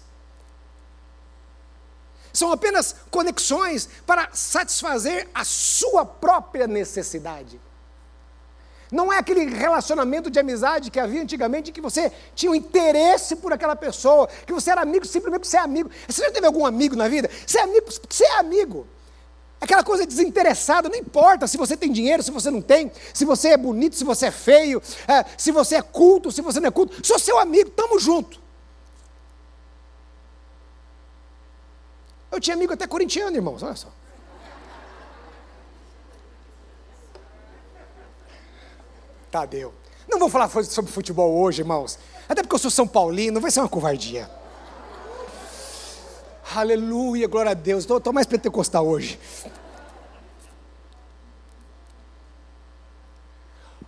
são 2.33 2.53
apenas 2.53 2.95
conexões 3.11 3.89
para 4.07 4.29
satisfazer 4.33 5.29
a 5.35 5.45
sua 5.45 6.05
própria 6.05 6.69
necessidade. 6.69 7.61
Não 8.93 9.13
é 9.13 9.19
aquele 9.19 9.47
relacionamento 9.47 10.31
de 10.31 10.39
amizade 10.39 10.89
que 10.89 11.01
havia 11.01 11.23
antigamente, 11.23 11.73
que 11.73 11.81
você 11.81 12.13
tinha 12.35 12.53
um 12.53 12.55
interesse 12.55 13.35
por 13.35 13.53
aquela 13.53 13.75
pessoa, 13.75 14.29
que 14.47 14.53
você 14.53 14.71
era 14.71 14.83
amigo 14.83 15.05
simplesmente 15.05 15.41
porque 15.41 15.49
você 15.49 15.57
é 15.57 15.61
amigo. 15.61 15.91
Você 16.09 16.23
já 16.23 16.31
teve 16.31 16.47
algum 16.47 16.65
amigo 16.65 16.95
na 16.95 17.09
vida? 17.09 17.29
Você 17.45 17.59
é 17.59 17.63
amigo 17.63 17.87
porque 17.87 18.15
você 18.15 18.25
é 18.25 18.39
amigo. 18.39 18.87
Aquela 19.65 19.83
coisa 19.83 20.07
desinteressada, 20.07 20.91
não 20.91 20.97
importa 20.97 21.47
se 21.47 21.57
você 21.57 21.75
tem 21.75 21.91
dinheiro, 21.91 22.23
se 22.23 22.31
você 22.31 22.51
não 22.51 22.61
tem, 22.61 22.93
se 23.15 23.25
você 23.25 23.49
é 23.49 23.57
bonito, 23.57 23.97
se 23.97 24.05
você 24.05 24.27
é 24.27 24.31
feio, 24.31 24.83
é, 25.09 25.25
se 25.39 25.51
você 25.51 25.77
é 25.77 25.81
culto, 25.81 26.31
se 26.31 26.43
você 26.43 26.61
não 26.61 26.69
é 26.69 26.71
culto. 26.71 26.95
Sou 27.03 27.19
seu 27.19 27.39
amigo, 27.39 27.71
estamos 27.71 28.03
junto. 28.03 28.39
Eu 32.31 32.39
tinha 32.39 32.55
amigo 32.55 32.75
até 32.75 32.87
corintiano, 32.87 33.35
irmãos, 33.35 33.63
olha 33.63 33.75
só. 33.75 33.89
Tadeu. 39.31 39.73
Não 40.07 40.19
vou 40.19 40.29
falar 40.29 40.51
sobre 40.65 40.93
futebol 40.93 41.35
hoje, 41.39 41.63
irmãos. 41.63 41.99
Até 42.29 42.43
porque 42.43 42.55
eu 42.55 42.59
sou 42.59 42.71
São 42.71 42.87
Paulino, 42.87 43.41
vai 43.41 43.51
ser 43.51 43.61
uma 43.61 43.69
covardia. 43.71 44.31
Aleluia, 46.55 47.27
glória 47.27 47.51
a 47.51 47.55
Deus. 47.55 47.85
Estou 47.85 48.13
mais 48.13 48.27
pentecostal 48.27 48.87
hoje. 48.87 49.19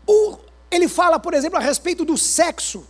O, 0.06 0.38
ele 0.70 0.88
fala, 0.88 1.18
por 1.18 1.32
exemplo, 1.32 1.58
a 1.58 1.62
respeito 1.62 2.04
do 2.04 2.18
sexo. 2.18 2.86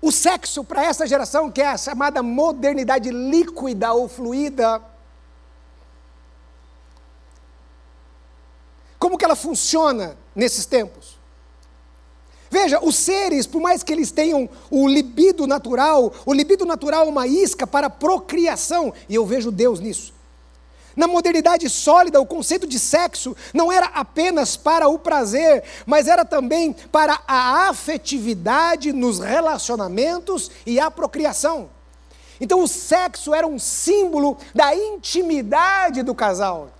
O 0.00 0.12
sexo 0.12 0.62
para 0.62 0.84
essa 0.84 1.06
geração, 1.06 1.50
que 1.50 1.60
é 1.60 1.68
a 1.68 1.76
chamada 1.76 2.22
modernidade 2.22 3.10
líquida 3.10 3.92
ou 3.92 4.08
fluida, 4.08 4.82
como 8.98 9.18
que 9.18 9.24
ela 9.24 9.36
funciona 9.36 10.16
nesses 10.34 10.64
tempos? 10.64 11.15
Veja, 12.58 12.80
os 12.82 12.96
seres, 12.96 13.46
por 13.46 13.60
mais 13.60 13.82
que 13.82 13.92
eles 13.92 14.10
tenham 14.10 14.48
o 14.70 14.88
libido 14.88 15.46
natural, 15.46 16.10
o 16.24 16.32
libido 16.32 16.64
natural 16.64 17.04
é 17.04 17.10
uma 17.10 17.26
isca 17.26 17.66
para 17.66 17.90
procriação, 17.90 18.94
e 19.10 19.14
eu 19.14 19.26
vejo 19.26 19.50
Deus 19.50 19.78
nisso. 19.78 20.14
Na 20.96 21.06
modernidade 21.06 21.68
sólida, 21.68 22.18
o 22.18 22.24
conceito 22.24 22.66
de 22.66 22.78
sexo 22.78 23.36
não 23.52 23.70
era 23.70 23.88
apenas 23.88 24.56
para 24.56 24.88
o 24.88 24.98
prazer, 24.98 25.64
mas 25.84 26.08
era 26.08 26.24
também 26.24 26.72
para 26.90 27.20
a 27.28 27.68
afetividade 27.68 28.90
nos 28.90 29.18
relacionamentos 29.18 30.50
e 30.64 30.80
a 30.80 30.90
procriação. 30.90 31.68
Então, 32.40 32.62
o 32.62 32.66
sexo 32.66 33.34
era 33.34 33.46
um 33.46 33.58
símbolo 33.58 34.38
da 34.54 34.74
intimidade 34.74 36.02
do 36.02 36.14
casal, 36.14 36.70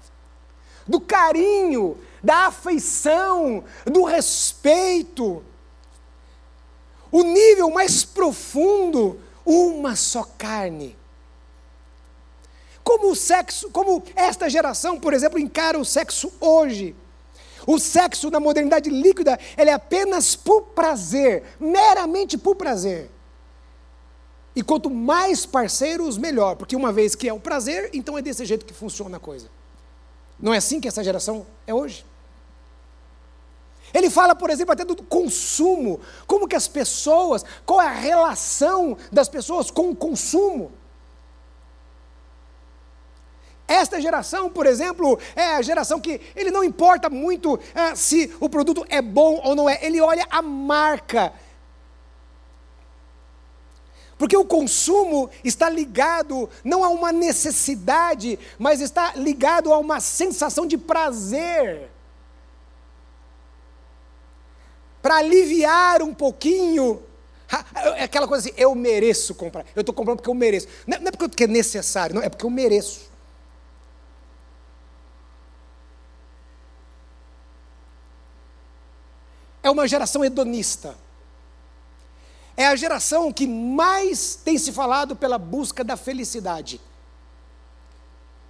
do 0.89 0.99
carinho, 1.01 1.99
da 2.23 2.47
afeição, 2.47 3.63
do 3.85 4.05
respeito 4.05 5.45
o 7.17 7.23
nível 7.23 7.71
mais 7.71 8.05
profundo, 8.05 9.19
uma 9.43 9.97
só 9.97 10.23
carne. 10.23 10.95
Como 12.85 13.11
o 13.11 13.17
sexo, 13.17 13.71
como 13.71 14.03
esta 14.15 14.51
geração, 14.51 15.01
por 15.01 15.15
exemplo, 15.15 15.39
encara 15.39 15.79
o 15.79 15.85
sexo 15.85 16.31
hoje. 16.39 16.95
O 17.67 17.79
sexo 17.79 18.31
na 18.31 18.39
modernidade 18.39 18.91
líquida, 18.91 19.39
ele 19.57 19.71
é 19.71 19.73
apenas 19.73 20.37
por 20.37 20.61
prazer, 20.61 21.43
meramente 21.59 22.37
por 22.37 22.55
prazer. 22.55 23.11
E 24.55 24.63
quanto 24.63 24.91
mais 24.91 25.47
parceiros, 25.47 26.19
melhor, 26.19 26.55
porque 26.57 26.77
uma 26.77 26.93
vez 26.93 27.15
que 27.15 27.27
é 27.27 27.33
o 27.33 27.41
prazer, 27.41 27.89
então 27.95 28.19
é 28.19 28.21
desse 28.21 28.45
jeito 28.45 28.67
que 28.67 28.75
funciona 28.75 29.17
a 29.17 29.21
coisa. 29.21 29.49
Não 30.39 30.53
é 30.53 30.59
assim 30.59 30.81
que 30.81 30.89
essa 30.89 31.03
geração 31.03 31.47
é 31.67 31.73
hoje? 31.73 32.05
Ele 33.95 34.11
fala, 34.11 34.35
por 34.35 34.51
exemplo, 34.51 34.73
até 34.73 34.85
do 34.85 34.97
consumo, 35.03 36.01
como 36.27 36.49
que 36.49 36.57
as 36.57 36.69
pessoas, 36.69 37.45
qual 37.65 37.81
é 37.81 37.87
a 37.87 37.93
relação 37.93 38.97
das 39.11 39.29
pessoas 39.29 39.71
com 39.71 39.91
o 39.91 39.97
consumo. 39.97 40.73
Esta 43.69 44.01
geração, 44.01 44.49
por 44.49 44.65
exemplo, 44.65 45.19
é 45.35 45.55
a 45.55 45.63
geração 45.63 45.99
que 45.99 46.21
ele 46.37 46.51
não 46.51 46.63
importa 46.63 47.11
muito 47.11 47.59
é, 47.75 47.95
se 47.97 48.33
o 48.39 48.49
produto 48.49 48.85
é 48.89 49.03
bom 49.03 49.41
ou 49.43 49.57
não 49.57 49.69
é, 49.69 49.79
ele 49.83 50.01
olha 50.01 50.27
a 50.31 50.41
marca. 50.41 51.33
Porque 54.17 54.37
o 54.37 54.45
consumo 54.45 55.29
está 55.45 55.69
ligado 55.69 56.49
não 56.65 56.85
a 56.85 56.89
uma 56.89 57.13
necessidade, 57.13 58.39
mas 58.59 58.81
está 58.81 59.15
ligado 59.15 59.73
a 59.73 59.79
uma 59.79 60.01
sensação 60.01 60.65
de 60.65 60.79
prazer. 60.79 61.91
Para 65.07 65.19
aliviar 65.19 66.03
um 66.03 66.13
pouquinho. 66.13 67.01
É 67.95 68.03
aquela 68.03 68.27
coisa 68.27 68.49
assim, 68.49 68.59
eu 68.61 68.75
mereço 68.75 69.37
comprar. 69.37 69.65
Eu 69.77 69.83
estou 69.83 69.95
comprando 69.95 70.17
porque 70.17 70.29
eu 70.29 70.35
mereço. 70.35 70.67
Não 70.85 70.97
é 70.97 71.13
porque 71.13 71.45
é 71.45 71.47
necessário, 71.47 72.17
não, 72.17 72.23
é 72.25 72.29
porque 72.29 72.45
eu 72.45 72.51
mereço. 72.51 73.09
É 79.63 79.71
uma 79.71 79.87
geração 79.87 80.25
hedonista. 80.25 80.97
É 82.57 82.67
a 82.67 82.75
geração 82.75 83.33
que 83.33 83.47
mais 83.47 84.35
tem 84.35 84.59
se 84.59 84.73
falado 84.73 85.15
pela 85.15 85.39
busca 85.39 85.85
da 85.85 85.97
felicidade. 85.97 86.81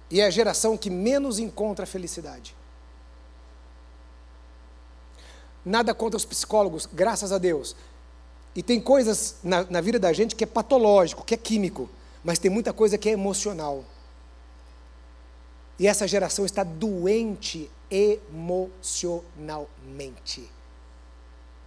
E 0.09 0.21
é 0.21 0.25
a 0.25 0.31
geração 0.31 0.75
que 0.75 0.89
menos 0.89 1.37
encontra 1.37 1.85
felicidade. 1.85 2.56
Nada 5.67 5.93
contra 5.93 6.15
os 6.15 6.23
psicólogos, 6.23 6.85
graças 6.85 7.33
a 7.33 7.37
Deus. 7.37 7.75
E 8.55 8.63
tem 8.63 8.79
coisas 8.79 9.35
na, 9.43 9.65
na 9.65 9.81
vida 9.81 9.99
da 9.99 10.13
gente 10.13 10.33
que 10.33 10.45
é 10.45 10.47
patológico, 10.47 11.25
que 11.25 11.33
é 11.33 11.37
químico, 11.37 11.89
mas 12.23 12.39
tem 12.39 12.49
muita 12.49 12.71
coisa 12.71 12.97
que 12.97 13.09
é 13.09 13.11
emocional. 13.11 13.83
E 15.77 15.85
essa 15.85 16.07
geração 16.07 16.45
está 16.45 16.63
doente 16.63 17.69
emocionalmente. 17.91 20.49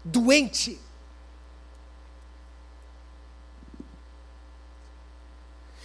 Doente. 0.02 0.80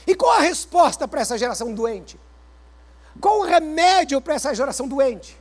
E 0.07 0.15
qual 0.15 0.37
a 0.37 0.39
resposta 0.39 1.05
para 1.05 1.19
essa 1.19 1.37
geração 1.37 1.73
doente? 1.73 2.17
Qual 3.19 3.41
o 3.41 3.43
remédio 3.43 4.21
para 4.21 4.35
essa 4.35 4.55
geração 4.55 4.87
doente? 4.87 5.37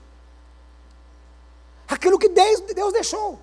Aquilo 1.89 2.19
que 2.19 2.29
Deus, 2.29 2.61
deixou, 2.93 3.41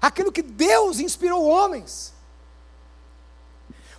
aquilo 0.00 0.32
que 0.32 0.42
Deus 0.42 1.00
inspirou 1.00 1.44
homens. 1.44 2.12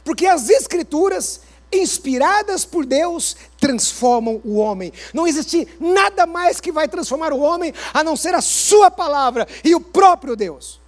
Porque 0.03 0.25
as 0.25 0.49
Escrituras, 0.49 1.41
inspiradas 1.71 2.65
por 2.65 2.85
Deus, 2.85 3.35
transformam 3.59 4.41
o 4.43 4.55
homem. 4.55 4.91
Não 5.13 5.27
existe 5.27 5.67
nada 5.79 6.25
mais 6.25 6.59
que 6.59 6.71
vai 6.71 6.87
transformar 6.87 7.31
o 7.31 7.39
homem 7.39 7.73
a 7.93 8.03
não 8.03 8.15
ser 8.15 8.33
a 8.33 8.41
Sua 8.41 8.89
palavra 8.89 9.47
e 9.63 9.75
o 9.75 9.81
próprio 9.81 10.35
Deus. 10.35 10.79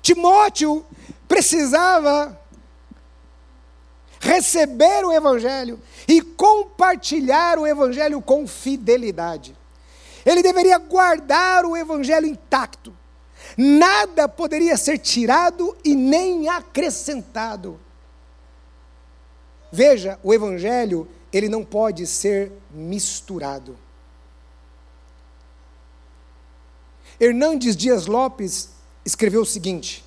Timóteo 0.00 0.86
precisava 1.26 2.38
receber 4.20 5.04
o 5.04 5.12
Evangelho 5.12 5.80
e 6.06 6.20
compartilhar 6.20 7.58
o 7.58 7.66
Evangelho 7.66 8.20
com 8.20 8.46
fidelidade. 8.46 9.56
Ele 10.24 10.42
deveria 10.42 10.78
guardar 10.78 11.64
o 11.64 11.76
Evangelho 11.76 12.26
intacto. 12.26 12.94
Nada 13.56 14.28
poderia 14.28 14.76
ser 14.76 14.98
tirado 14.98 15.76
e 15.84 15.94
nem 15.94 16.48
acrescentado. 16.48 17.80
Veja, 19.70 20.18
o 20.22 20.32
Evangelho, 20.32 21.08
ele 21.32 21.48
não 21.48 21.64
pode 21.64 22.06
ser 22.06 22.52
misturado. 22.70 23.76
Hernandes 27.20 27.76
Dias 27.76 28.06
Lopes 28.06 28.70
escreveu 29.04 29.42
o 29.42 29.46
seguinte: 29.46 30.04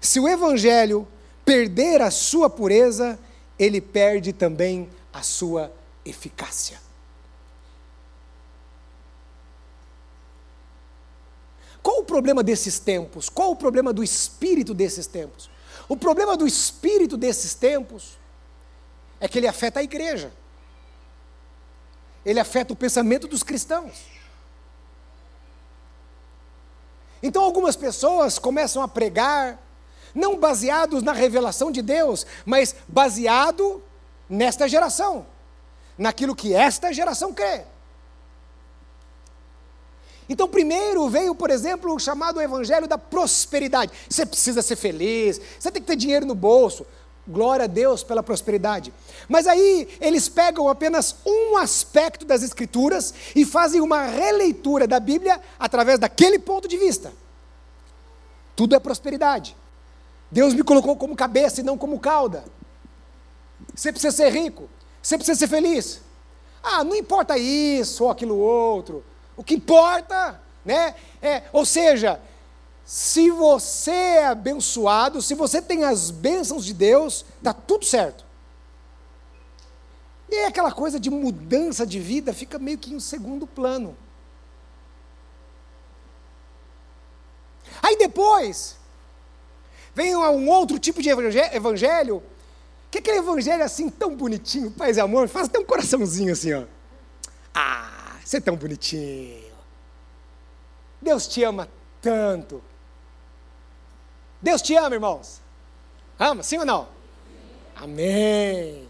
se 0.00 0.18
o 0.18 0.28
Evangelho 0.28 1.06
perder 1.44 2.02
a 2.02 2.10
sua 2.10 2.50
pureza, 2.50 3.18
ele 3.58 3.80
perde 3.80 4.32
também 4.32 4.88
a 5.12 5.22
sua 5.22 5.72
eficácia. 6.04 6.80
Qual 11.82 12.00
o 12.00 12.04
problema 12.04 12.42
desses 12.42 12.78
tempos? 12.78 13.28
Qual 13.28 13.50
o 13.50 13.56
problema 13.56 13.92
do 13.92 14.02
espírito 14.02 14.74
desses 14.74 15.06
tempos? 15.06 15.50
O 15.88 15.96
problema 15.96 16.36
do 16.36 16.46
espírito 16.46 17.16
desses 17.16 17.54
tempos 17.54 18.18
é 19.20 19.26
que 19.26 19.38
ele 19.38 19.48
afeta 19.48 19.80
a 19.80 19.82
igreja. 19.82 20.32
Ele 22.24 22.38
afeta 22.38 22.72
o 22.72 22.76
pensamento 22.76 23.26
dos 23.26 23.42
cristãos. 23.42 24.06
Então 27.22 27.42
algumas 27.42 27.74
pessoas 27.74 28.38
começam 28.38 28.82
a 28.82 28.88
pregar 28.88 29.58
não 30.14 30.38
baseados 30.38 31.02
na 31.02 31.12
revelação 31.12 31.70
de 31.70 31.82
Deus, 31.82 32.26
mas 32.44 32.74
baseado 32.86 33.82
nesta 34.28 34.68
geração, 34.68 35.26
naquilo 35.96 36.34
que 36.34 36.54
esta 36.54 36.92
geração 36.92 37.32
crê. 37.32 37.62
Então, 40.28 40.46
primeiro 40.46 41.08
veio, 41.08 41.34
por 41.34 41.50
exemplo, 41.50 41.94
o 41.94 41.98
chamado 41.98 42.40
Evangelho 42.40 42.86
da 42.86 42.98
prosperidade. 42.98 43.92
Você 44.08 44.26
precisa 44.26 44.60
ser 44.60 44.76
feliz, 44.76 45.40
você 45.58 45.70
tem 45.70 45.80
que 45.80 45.88
ter 45.88 45.96
dinheiro 45.96 46.26
no 46.26 46.34
bolso. 46.34 46.86
Glória 47.26 47.64
a 47.64 47.68
Deus 47.68 48.02
pela 48.02 48.22
prosperidade. 48.22 48.92
Mas 49.28 49.46
aí 49.46 49.88
eles 50.00 50.28
pegam 50.28 50.68
apenas 50.68 51.16
um 51.26 51.58
aspecto 51.58 52.24
das 52.24 52.42
Escrituras 52.42 53.12
e 53.36 53.44
fazem 53.44 53.80
uma 53.82 54.06
releitura 54.06 54.86
da 54.86 54.98
Bíblia 54.98 55.40
através 55.58 55.98
daquele 55.98 56.38
ponto 56.38 56.66
de 56.66 56.78
vista. 56.78 57.12
Tudo 58.56 58.74
é 58.74 58.80
prosperidade. 58.80 59.54
Deus 60.30 60.54
me 60.54 60.62
colocou 60.62 60.96
como 60.96 61.16
cabeça 61.16 61.60
e 61.60 61.64
não 61.64 61.78
como 61.78 61.98
cauda. 61.98 62.44
Você 63.74 63.92
precisa 63.92 64.14
ser 64.14 64.30
rico, 64.30 64.68
você 65.02 65.16
precisa 65.16 65.38
ser 65.38 65.48
feliz. 65.48 66.02
Ah, 66.62 66.84
não 66.84 66.94
importa 66.94 67.38
isso 67.38 68.04
ou 68.04 68.10
aquilo 68.10 68.36
outro. 68.36 69.04
O 69.36 69.44
que 69.44 69.54
importa, 69.54 70.40
né? 70.64 70.94
É, 71.22 71.44
ou 71.52 71.64
seja, 71.64 72.20
se 72.84 73.30
você 73.30 73.90
é 73.90 74.26
abençoado, 74.28 75.20
se 75.20 75.34
você 75.34 75.60
tem 75.60 75.84
as 75.84 76.10
bênçãos 76.10 76.64
de 76.64 76.72
Deus, 76.72 77.24
está 77.36 77.52
tudo 77.52 77.84
certo. 77.84 78.24
E 80.30 80.44
aquela 80.44 80.72
coisa 80.72 80.98
de 80.98 81.10
mudança 81.10 81.86
de 81.86 82.00
vida 82.00 82.32
fica 82.32 82.58
meio 82.58 82.78
que 82.78 82.94
em 82.94 82.98
segundo 82.98 83.46
plano. 83.46 83.94
Aí 87.82 87.98
depois, 87.98 88.77
vem 89.98 90.14
um 90.14 90.48
outro 90.48 90.78
tipo 90.78 91.02
de 91.02 91.08
evangelho, 91.10 92.22
que 92.88 92.98
é 92.98 93.00
aquele 93.00 93.18
evangelho 93.18 93.64
assim 93.64 93.90
tão 93.90 94.14
bonitinho, 94.14 94.70
paz 94.70 94.96
e 94.96 95.00
amor, 95.00 95.28
faz 95.28 95.48
até 95.48 95.58
um 95.58 95.64
coraçãozinho 95.64 96.32
assim, 96.32 96.54
ó. 96.54 96.62
Ah, 97.52 98.16
você 98.24 98.36
é 98.36 98.40
tão 98.40 98.54
bonitinho. 98.54 99.52
Deus 101.02 101.26
te 101.26 101.42
ama 101.42 101.68
tanto. 102.00 102.62
Deus 104.40 104.62
te 104.62 104.76
ama, 104.76 104.94
irmãos. 104.94 105.40
Ama, 106.16 106.44
sim 106.44 106.58
ou 106.58 106.64
não? 106.64 106.88
Amém. 107.74 108.88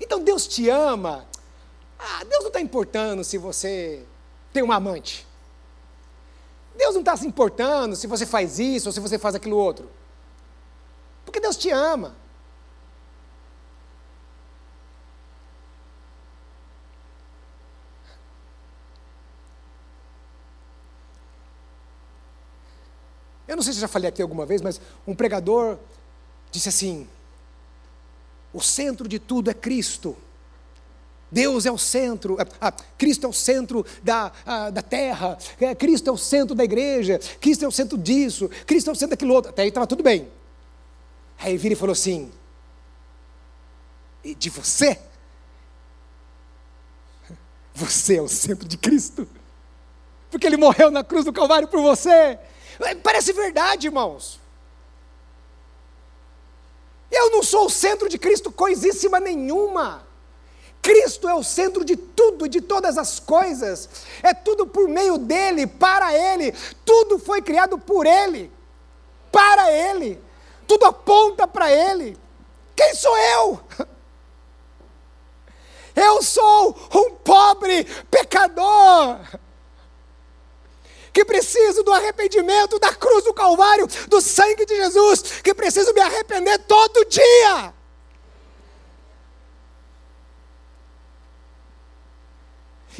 Então 0.00 0.18
Deus 0.18 0.46
te 0.46 0.70
ama. 0.70 1.26
Ah, 1.98 2.24
Deus 2.24 2.40
não 2.40 2.48
está 2.48 2.60
importando 2.60 3.22
se 3.22 3.36
você 3.36 4.02
tem 4.50 4.62
uma 4.62 4.76
amante. 4.76 5.26
Deus 6.74 6.94
não 6.94 7.02
está 7.02 7.14
se 7.18 7.26
importando 7.26 7.94
se 7.94 8.06
você 8.06 8.24
faz 8.24 8.58
isso 8.58 8.88
ou 8.88 8.92
se 8.94 9.00
você 9.00 9.18
faz 9.18 9.34
aquilo 9.34 9.58
outro. 9.58 9.97
Porque 11.28 11.40
Deus 11.40 11.58
te 11.58 11.68
ama. 11.68 12.16
Eu 23.46 23.56
não 23.56 23.62
sei 23.62 23.74
se 23.74 23.80
já 23.80 23.86
falei 23.86 24.08
aqui 24.08 24.22
alguma 24.22 24.46
vez, 24.46 24.62
mas 24.62 24.80
um 25.06 25.14
pregador 25.14 25.76
disse 26.50 26.70
assim: 26.70 27.06
o 28.50 28.62
centro 28.62 29.06
de 29.06 29.18
tudo 29.18 29.50
é 29.50 29.54
Cristo. 29.54 30.16
Deus 31.30 31.66
é 31.66 31.70
o 31.70 31.76
centro, 31.76 32.38
ah, 32.58 32.72
Cristo 32.96 33.26
é 33.26 33.28
o 33.28 33.34
centro 33.34 33.84
da, 34.02 34.32
ah, 34.46 34.70
da 34.70 34.80
terra, 34.80 35.36
é, 35.60 35.74
Cristo 35.74 36.08
é 36.08 36.12
o 36.12 36.16
centro 36.16 36.54
da 36.54 36.64
igreja, 36.64 37.20
Cristo 37.38 37.66
é 37.66 37.68
o 37.68 37.72
centro 37.72 37.98
disso, 37.98 38.48
Cristo 38.64 38.88
é 38.88 38.92
o 38.94 38.96
centro 38.96 39.10
daquilo 39.10 39.34
outro. 39.34 39.50
Até 39.50 39.60
aí 39.60 39.68
estava 39.68 39.86
tudo 39.86 40.02
bem. 40.02 40.37
Aí 41.38 41.52
ele 41.52 41.58
vira 41.58 41.74
e 41.74 41.76
falou 41.76 41.92
assim: 41.92 42.32
E 44.24 44.34
de 44.34 44.50
você? 44.50 44.98
Você 47.72 48.16
é 48.16 48.22
o 48.22 48.28
centro 48.28 48.66
de 48.66 48.76
Cristo. 48.76 49.28
Porque 50.30 50.46
ele 50.46 50.56
morreu 50.56 50.90
na 50.90 51.04
cruz 51.04 51.24
do 51.24 51.32
Calvário 51.32 51.68
por 51.68 51.80
você. 51.80 52.38
Parece 53.02 53.32
verdade, 53.32 53.86
irmãos. 53.86 54.40
Eu 57.10 57.30
não 57.30 57.42
sou 57.42 57.66
o 57.66 57.70
centro 57.70 58.08
de 58.08 58.18
Cristo 58.18 58.50
coisíssima 58.50 59.20
nenhuma. 59.20 60.06
Cristo 60.82 61.28
é 61.28 61.34
o 61.34 61.42
centro 61.42 61.84
de 61.84 61.96
tudo 61.96 62.46
e 62.46 62.48
de 62.48 62.60
todas 62.60 62.98
as 62.98 63.20
coisas. 63.20 63.88
É 64.22 64.34
tudo 64.34 64.66
por 64.66 64.88
meio 64.88 65.16
dele, 65.16 65.66
para 65.66 66.12
ele. 66.12 66.52
Tudo 66.84 67.18
foi 67.18 67.40
criado 67.40 67.78
por 67.78 68.06
ele, 68.06 68.50
para 69.30 69.72
ele 69.72 70.20
tudo 70.68 70.84
aponta 70.84 71.48
para 71.48 71.72
Ele. 71.72 72.16
Quem 72.76 72.94
sou 72.94 73.16
eu? 73.16 73.60
Eu 75.96 76.22
sou 76.22 76.78
um 76.94 77.10
pobre 77.10 77.84
pecador 78.08 79.18
que 81.12 81.24
preciso 81.24 81.82
do 81.82 81.92
arrependimento 81.92 82.78
da 82.78 82.94
cruz 82.94 83.24
do 83.24 83.34
Calvário, 83.34 83.88
do 84.06 84.20
sangue 84.20 84.64
de 84.64 84.76
Jesus, 84.76 85.40
que 85.42 85.52
preciso 85.52 85.92
me 85.92 86.00
arrepender 86.00 86.58
todo 86.60 87.04
dia. 87.06 87.74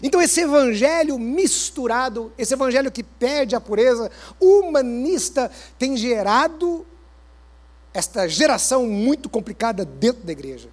Então, 0.03 0.21
esse 0.21 0.41
evangelho 0.41 1.17
misturado, 1.19 2.33
esse 2.37 2.55
evangelho 2.55 2.91
que 2.91 3.05
perde 3.05 3.55
a 3.55 3.61
pureza, 3.61 4.11
humanista, 4.41 5.49
tem 5.79 5.97
gerado 5.97 6.85
esta 7.93 8.29
geração 8.29 8.87
muito 8.87 9.29
complicada 9.29 9.85
dentro 9.85 10.23
da 10.25 10.33
igreja. 10.33 10.69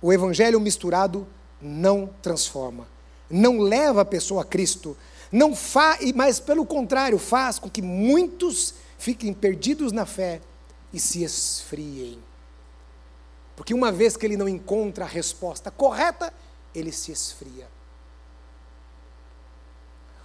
O 0.00 0.12
evangelho 0.12 0.60
misturado 0.60 1.26
não 1.60 2.08
transforma, 2.22 2.88
não 3.28 3.60
leva 3.60 4.00
a 4.00 4.04
pessoa 4.04 4.42
a 4.42 4.44
Cristo, 4.44 4.96
não 5.30 5.54
faz, 5.54 6.12
mas 6.12 6.40
pelo 6.40 6.64
contrário, 6.64 7.18
faz 7.18 7.58
com 7.58 7.68
que 7.68 7.82
muitos 7.82 8.74
fiquem 8.98 9.32
perdidos 9.32 9.92
na 9.92 10.06
fé 10.06 10.40
e 10.92 10.98
se 10.98 11.22
esfriem. 11.22 12.18
Porque 13.54 13.74
uma 13.74 13.92
vez 13.92 14.16
que 14.16 14.24
ele 14.24 14.36
não 14.36 14.48
encontra 14.48 15.04
a 15.04 15.08
resposta 15.08 15.70
correta, 15.70 16.32
ele 16.74 16.90
se 16.90 17.12
esfria. 17.12 17.68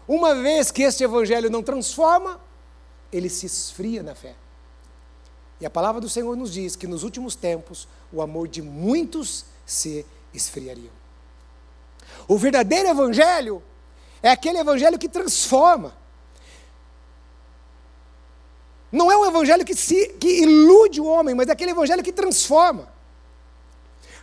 Uma 0.07 0.35
vez 0.35 0.71
que 0.71 0.83
este 0.83 1.03
evangelho 1.03 1.49
não 1.49 1.61
transforma, 1.61 2.39
ele 3.11 3.29
se 3.29 3.45
esfria 3.45 4.01
na 4.01 4.15
fé. 4.15 4.35
E 5.59 5.65
a 5.65 5.69
palavra 5.69 6.01
do 6.01 6.09
Senhor 6.09 6.35
nos 6.35 6.51
diz 6.51 6.75
que 6.75 6.87
nos 6.87 7.03
últimos 7.03 7.35
tempos 7.35 7.87
o 8.11 8.21
amor 8.21 8.47
de 8.47 8.61
muitos 8.61 9.45
se 9.65 10.05
esfriaria. 10.33 10.91
O 12.27 12.37
verdadeiro 12.37 12.89
evangelho 12.89 13.63
é 14.21 14.29
aquele 14.29 14.57
evangelho 14.57 14.99
que 14.99 15.07
transforma. 15.07 15.95
Não 18.91 19.11
é 19.11 19.17
um 19.17 19.25
evangelho 19.25 19.65
que, 19.65 19.75
se, 19.75 20.09
que 20.19 20.41
ilude 20.41 21.01
o 21.01 21.05
homem, 21.05 21.35
mas 21.35 21.47
é 21.47 21.51
aquele 21.51 21.71
evangelho 21.71 22.03
que 22.03 22.13
transforma. 22.13 22.93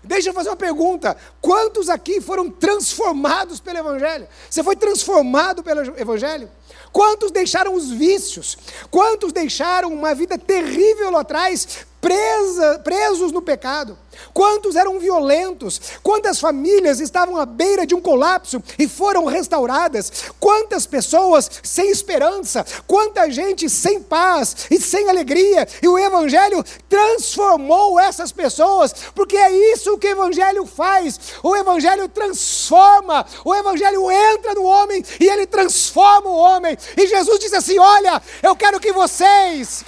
Deixa 0.02 0.30
eu 0.30 0.34
fazer 0.34 0.48
uma 0.48 0.56
pergunta: 0.56 1.16
quantos 1.40 1.88
aqui 1.88 2.20
foram 2.20 2.50
transformados 2.50 3.60
pelo 3.60 3.78
Evangelho? 3.78 4.26
Você 4.50 4.62
foi 4.64 4.74
transformado 4.74 5.62
pelo 5.62 5.80
Evangelho? 5.98 6.50
Quantos 6.92 7.30
deixaram 7.30 7.74
os 7.74 7.90
vícios? 7.90 8.58
Quantos 8.90 9.32
deixaram 9.32 9.92
uma 9.92 10.14
vida 10.14 10.36
terrível 10.36 11.10
lá 11.10 11.20
atrás 11.20 11.86
presa, 12.02 12.80
presos 12.80 13.30
no 13.30 13.40
pecado? 13.40 13.96
Quantos 14.34 14.76
eram 14.76 14.98
violentos? 14.98 15.80
Quantas 16.02 16.38
famílias 16.40 17.00
estavam 17.00 17.36
à 17.36 17.46
beira 17.46 17.86
de 17.86 17.94
um 17.94 18.00
colapso 18.00 18.62
e 18.78 18.88
foram 18.88 19.24
restauradas? 19.24 20.12
Quantas 20.38 20.86
pessoas 20.86 21.50
sem 21.62 21.90
esperança? 21.90 22.64
Quanta 22.86 23.30
gente 23.30 23.70
sem 23.70 24.02
paz 24.02 24.66
e 24.70 24.80
sem 24.80 25.08
alegria? 25.08 25.66
E 25.80 25.88
o 25.88 25.98
Evangelho 25.98 26.62
transformou 26.88 27.98
essas 27.98 28.32
pessoas, 28.32 28.92
porque 29.14 29.36
é 29.36 29.72
isso 29.72 29.96
que 29.98 30.08
o 30.08 30.10
Evangelho 30.10 30.66
faz. 30.66 31.18
O 31.42 31.56
Evangelho 31.56 32.08
transforma, 32.08 33.24
o 33.44 33.54
Evangelho 33.54 34.10
entra 34.10 34.54
no 34.54 34.64
homem 34.64 35.04
e 35.20 35.28
ele 35.28 35.46
transforma 35.46 36.28
o 36.28 36.36
homem. 36.36 36.61
E 36.96 37.06
Jesus 37.06 37.38
disse 37.38 37.56
assim: 37.56 37.78
Olha, 37.78 38.20
eu 38.42 38.54
quero 38.56 38.80
que 38.80 38.92
vocês 38.92 39.84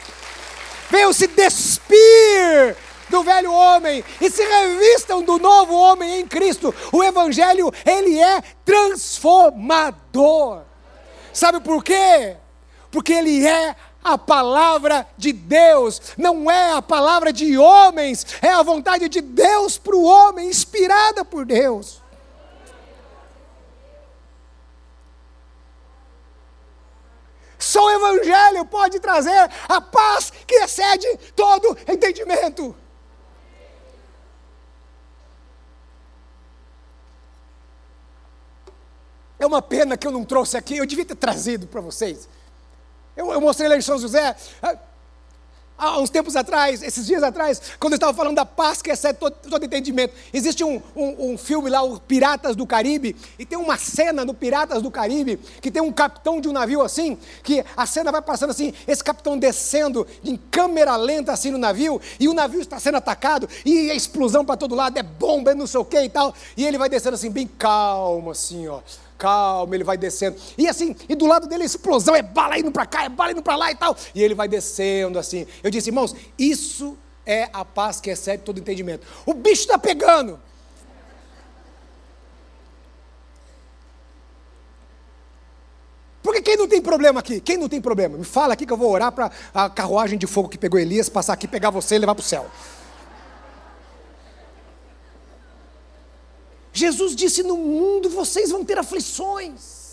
venham 0.91 1.13
se 1.13 1.27
despir 1.27 2.77
do 3.09 3.23
velho 3.23 3.53
homem 3.53 4.05
e 4.21 4.31
se 4.31 4.43
revistam 4.43 5.23
do 5.23 5.39
novo 5.39 5.75
homem 5.75 6.21
em 6.21 6.27
Cristo. 6.27 6.75
O 6.93 7.03
evangelho, 7.03 7.73
ele 7.85 8.19
é 8.19 8.43
transformador. 8.65 10.63
Sabe 11.33 11.61
por 11.61 11.83
quê? 11.83 12.37
Porque 12.91 13.13
ele 13.13 13.47
é 13.47 13.75
a 14.05 14.19
palavra 14.19 15.07
de 15.17 15.33
Deus, 15.33 16.01
não 16.19 16.51
é 16.51 16.73
a 16.73 16.83
palavra 16.83 17.33
de 17.33 17.57
homens, 17.57 18.27
é 18.43 18.51
a 18.51 18.63
vontade 18.63 19.09
de 19.09 19.23
Deus 19.23 19.79
para 19.79 19.97
o 19.97 20.05
homem, 20.05 20.49
inspirada 20.49 21.25
por 21.25 21.47
Deus. 21.47 22.04
Só 27.75 27.85
o 27.85 27.91
Evangelho 27.91 28.65
pode 28.67 29.01
trazer 29.01 29.51
a 29.69 29.81
paz 29.81 30.33
que 30.47 30.55
excede 30.63 31.09
todo 31.35 31.77
entendimento. 31.89 32.73
É 39.41 39.45
uma 39.45 39.61
pena 39.61 39.97
que 39.97 40.07
eu 40.07 40.13
não 40.13 40.25
trouxe 40.25 40.57
aqui, 40.57 40.77
eu 40.77 40.87
devia 40.87 41.05
ter 41.05 41.17
trazido 41.17 41.67
para 41.67 41.81
vocês. 41.81 42.29
Eu, 43.17 43.33
eu, 43.33 43.41
mostrei 43.41 43.69
lá 43.69 43.77
em 43.77 43.83
São 43.83 43.99
José, 43.99 44.37
há 45.85 46.01
uns 46.01 46.11
tempos 46.11 46.37
atrás, 46.37 46.83
esses 46.83 47.07
dias 47.07 47.23
atrás, 47.23 47.61
quando 47.79 47.93
eu 47.93 47.97
estava 47.97 48.15
falando 48.15 48.37
da 48.37 48.47
paz 48.47 48.83
que 48.83 48.91
excede 48.91 49.19
todo, 49.19 49.35
todo 49.49 49.65
entendimento. 49.65 50.15
Existe 50.33 50.65
um, 50.65 50.81
um, 50.97 51.33
um, 51.33 51.39
filme 51.39 51.71
lá, 51.71 51.83
o 51.83 52.01
Piratas 52.01 52.57
do 52.57 52.67
Caribe, 52.67 53.17
e 53.39 53.45
tem 53.45 53.59
uma 53.59 53.77
cena 53.77 54.25
no 54.25 54.35
Piratas 54.35 54.83
do 54.83 54.91
Caribe, 54.91 55.39
que 55.61 55.71
tem 55.71 55.83
um 55.83 55.93
capitão 55.93 56.41
de 56.41 56.49
um 56.49 56.53
navio 56.53 56.83
assim, 56.83 57.19
que 57.43 57.65
a 57.77 57.87
cena 57.87 58.11
vai 58.11 58.23
passando 58.23 58.51
assim, 58.51 58.73
esse 58.87 59.03
capitão 59.03 59.39
descendo 59.39 60.07
em 60.25 60.37
câmera 60.37 60.97
lenta 60.97 61.33
assim 61.33 61.51
no 61.51 61.59
navio, 61.59 62.01
e 62.19 62.29
o 62.29 62.35
navio 62.35 62.61
está 62.61 62.79
sendo 62.79 62.97
atacado, 62.97 63.49
e 63.65 63.91
é 63.91 63.95
explosão 63.95 64.45
para 64.45 64.57
todo 64.57 64.75
lado, 64.75 64.99
é 64.99 65.03
bomba, 65.03 65.53
é 65.53 65.55
não 65.55 65.67
sei 65.67 65.81
o 65.81 65.85
que 65.85 66.01
e 66.01 66.09
tal, 66.09 66.35
e 66.57 66.65
ele 66.65 66.79
vai 66.79 66.89
descendo 66.89 67.15
assim, 67.15 67.31
bem 67.31 67.47
calmo 67.47 68.31
assim, 68.31 68.67
ó 68.69 68.81
calma, 69.19 69.75
ele 69.75 69.85
vai 69.85 69.97
descendo. 69.97 70.37
E 70.57 70.69
assim, 70.69 70.95
e 71.09 71.15
do 71.15 71.27
lado 71.27 71.47
dele 71.47 71.65
explosão, 71.65 72.15
é 72.15 72.23
bala 72.23 72.59
indo 72.59 72.71
para 72.71 72.87
cá, 72.87 73.05
é 73.05 73.09
bala 73.09 73.33
indo 73.33 73.43
para 73.43 73.57
lá 73.57 73.71
e 73.71 73.75
tal. 73.75 73.97
E 74.15 74.23
ele 74.23 74.35
vai 74.35 74.49
descendo 74.49 75.19
assim. 75.19 75.47
Eu 75.63 75.71
disse, 75.71 75.91
irmãos, 75.91 76.15
isso 76.39 76.97
é 77.27 77.49
a 77.53 77.65
paz 77.65 78.01
que 78.01 78.11
excede 78.11 78.43
todo 78.43 78.59
entendimento. 78.59 79.07
O 79.25 79.35
bicho 79.35 79.63
está 79.63 79.79
pegando. 79.79 80.39
Porque 86.23 86.41
quem 86.41 86.57
não 86.57 86.67
tem 86.67 86.81
problema 86.81 87.21
aqui? 87.21 87.39
Quem 87.39 87.59
não 87.59 87.69
tem 87.69 87.83
problema? 87.83 88.17
Me 88.17 88.25
fala 88.25 88.55
aqui 88.55 88.65
que 88.65 88.73
eu 88.73 88.79
vou 88.79 88.91
orar 88.91 89.13
para 89.13 89.31
a 89.53 89.69
carruagem 89.69 90.19
de 90.19 90.27
fogo 90.27 90.49
que 90.49 90.57
pegou 90.57 90.81
Elias 90.81 91.11
passar 91.11 91.35
aqui, 91.35 91.47
pegar 91.47 91.69
você 91.69 91.97
e 91.97 91.99
levar 91.99 92.15
para 92.15 92.23
o 92.23 92.25
céu. 92.25 92.47
Jesus 96.75 97.15
disse: 97.15 97.43
No 97.43 97.57
mundo 97.57 98.11
vocês 98.11 98.51
vão 98.51 98.65
ter 98.65 98.77
aflições. 98.77 99.85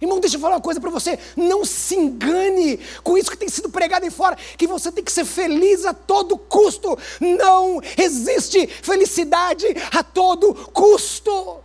Irmão, 0.00 0.20
deixa 0.20 0.36
eu 0.36 0.40
falar 0.40 0.56
uma 0.56 0.60
coisa 0.60 0.78
para 0.78 0.90
você. 0.90 1.18
Não 1.34 1.64
se 1.64 1.96
engane 1.96 2.78
com 3.02 3.16
isso 3.16 3.30
que 3.30 3.38
tem 3.38 3.48
sido 3.48 3.70
pregado 3.70 4.04
aí 4.04 4.10
fora, 4.10 4.36
que 4.36 4.66
você 4.66 4.92
tem 4.92 5.02
que 5.02 5.10
ser 5.10 5.24
feliz 5.24 5.86
a 5.86 5.94
todo 5.94 6.36
custo. 6.36 6.98
Não 7.18 7.80
existe 7.96 8.66
felicidade 8.66 9.66
a 9.90 10.02
todo 10.02 10.54
custo. 10.54 11.60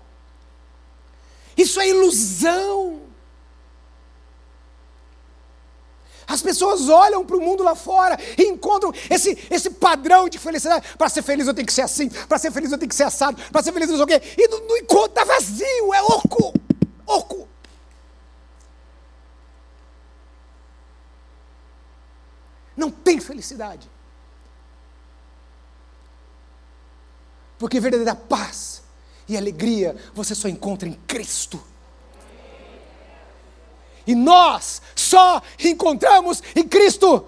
Isso 1.57 1.81
é 1.81 1.89
ilusão. 1.89 3.01
As 6.25 6.38
pessoas 6.49 6.89
olham 6.89 7.23
para 7.23 7.37
o 7.37 7.41
mundo 7.41 7.61
lá 7.61 7.75
fora 7.75 8.17
e 8.35 8.43
encontram 8.43 8.91
esse, 9.07 9.37
esse 9.51 9.69
padrão 9.69 10.27
de 10.27 10.39
felicidade. 10.39 10.95
Para 10.97 11.07
ser 11.07 11.21
feliz 11.21 11.45
eu 11.45 11.53
tenho 11.53 11.67
que 11.67 11.73
ser 11.73 11.83
assim, 11.83 12.09
para 12.09 12.39
ser 12.39 12.51
feliz 12.51 12.71
eu 12.71 12.77
tenho 12.77 12.89
que 12.89 12.95
ser 12.95 13.03
assado, 13.03 13.39
para 13.51 13.61
ser 13.61 13.71
feliz 13.71 13.87
eu 13.87 13.97
não 13.97 14.07
sei 14.07 14.15
o 14.15 14.19
quê. 14.19 14.33
E 14.35 14.47
no, 14.47 14.77
encontro 14.77 15.11
está 15.11 15.23
vazio, 15.23 15.93
é 15.93 16.01
oco, 16.01 16.53
oco. 17.05 17.47
Não 22.75 22.89
tem 22.89 23.19
felicidade. 23.19 23.87
Porque 27.59 27.79
verdadeira 27.79 28.15
paz 28.15 28.81
e 29.27 29.37
alegria 29.37 29.95
você 30.15 30.33
só 30.33 30.47
encontra 30.47 30.89
em 30.89 30.93
Cristo. 31.05 31.61
E 34.09 34.15
nós 34.15 34.81
só 34.95 35.39
encontramos 35.63 36.41
em 36.55 36.63
Cristo 36.63 37.27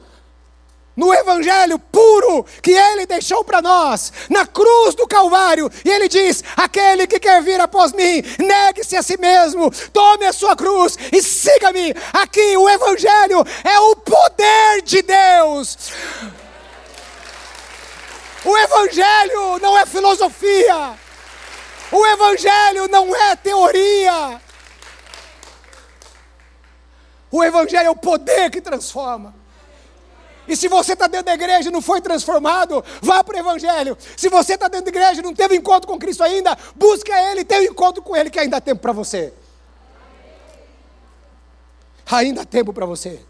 no 0.96 1.14
Evangelho 1.14 1.78
puro 1.78 2.44
que 2.60 2.72
Ele 2.72 3.06
deixou 3.06 3.44
para 3.44 3.62
nós, 3.62 4.12
na 4.28 4.48
cruz 4.48 4.96
do 4.96 5.08
Calvário, 5.08 5.72
e 5.86 5.92
Ele 5.92 6.10
diz: 6.10 6.44
aquele 6.58 7.06
que 7.06 7.20
quer 7.20 7.44
vir 7.44 7.62
após 7.62 7.94
mim, 7.94 8.24
negue-se 8.40 8.98
a 8.98 9.04
si 9.04 9.16
mesmo, 9.20 9.70
tome 9.94 10.26
a 10.26 10.34
sua 10.34 10.56
cruz 10.56 10.98
e 11.12 11.22
siga-me. 11.22 11.94
Aqui 12.14 12.58
o 12.58 12.68
Evangelho 12.68 13.46
é 13.64 13.80
o 13.80 13.96
poder 13.98 14.82
de 14.82 15.04
Deus. 15.04 15.78
O 18.44 18.58
Evangelho 18.58 19.60
não 19.62 19.78
é 19.78 19.86
filosofia, 19.86 20.94
o 21.92 22.08
Evangelho 22.08 22.88
não 22.88 23.16
é 23.16 23.36
teoria, 23.36 24.42
o 27.32 27.44
Evangelho 27.44 27.88
é 27.88 27.90
o 27.90 27.96
poder 27.96 28.52
que 28.52 28.60
transforma. 28.60 29.34
E 30.48 30.56
se 30.56 30.68
você 30.68 30.94
está 30.94 31.08
dentro 31.08 31.28
da 31.28 31.34
igreja 31.34 31.70
e 31.70 31.72
não 31.72 31.82
foi 31.82 32.02
transformado, 32.02 32.84
vá 33.02 33.24
para 33.24 33.38
o 33.38 33.40
Evangelho. 33.40 33.98
Se 34.18 34.28
você 34.28 34.56
está 34.56 34.68
dentro 34.68 34.92
da 34.92 35.00
igreja 35.00 35.22
e 35.22 35.24
não 35.24 35.34
teve 35.34 35.56
encontro 35.56 35.88
com 35.88 35.98
Cristo 35.98 36.24
ainda, 36.24 36.58
busque 36.76 37.12
Ele, 37.12 37.46
tenha 37.46 37.62
um 37.62 37.72
encontro 37.72 38.02
com 38.02 38.16
Ele, 38.16 38.30
que 38.30 38.40
ainda 38.40 38.58
há 38.58 38.62
tempo 38.62 38.82
para 38.82 38.92
você. 38.92 39.34
Ainda 42.12 42.42
há 42.42 42.46
tempo 42.46 42.74
para 42.74 42.86
você. 42.86 43.24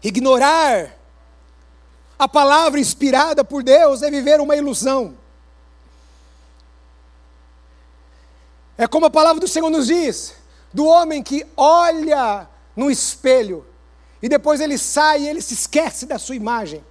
Ignorar 0.00 0.96
a 2.18 2.28
palavra 2.28 2.78
inspirada 2.78 3.42
por 3.42 3.64
Deus 3.64 4.02
é 4.02 4.10
viver 4.10 4.40
uma 4.40 4.54
ilusão. 4.54 5.16
É 8.82 8.88
como 8.88 9.06
a 9.06 9.10
palavra 9.10 9.40
do 9.40 9.46
Senhor 9.46 9.70
nos 9.70 9.86
diz: 9.86 10.34
do 10.72 10.84
homem 10.86 11.22
que 11.22 11.46
olha 11.56 12.48
no 12.74 12.90
espelho 12.90 13.64
e 14.20 14.28
depois 14.28 14.60
ele 14.60 14.76
sai 14.76 15.20
e 15.20 15.28
ele 15.28 15.40
se 15.40 15.54
esquece 15.54 16.04
da 16.04 16.18
sua 16.18 16.34
imagem. 16.34 16.84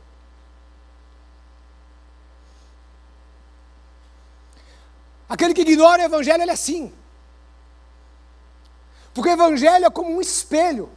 Aquele 5.27 5.53
que 5.53 5.63
ignora 5.63 6.01
o 6.01 6.05
Evangelho, 6.05 6.41
ele 6.41 6.51
é 6.51 6.53
assim. 6.53 6.93
Porque 9.13 9.29
o 9.29 9.33
Evangelho 9.33 9.85
é 9.85 9.89
como 9.89 10.15
um 10.15 10.21
espelho. 10.21 10.89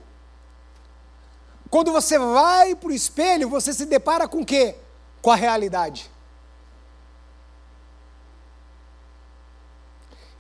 Quando 1.71 1.91
você 1.91 2.21
vai 2.21 2.77
para 2.77 2.91
o 2.91 2.93
espelho, 2.93 3.49
você 3.49 3.73
se 3.73 3.85
depara 3.85 4.29
com 4.29 4.43
o 4.43 4.47
quê? 4.47 4.77
Com 5.21 5.33
a 5.33 5.35
realidade. 5.35 6.09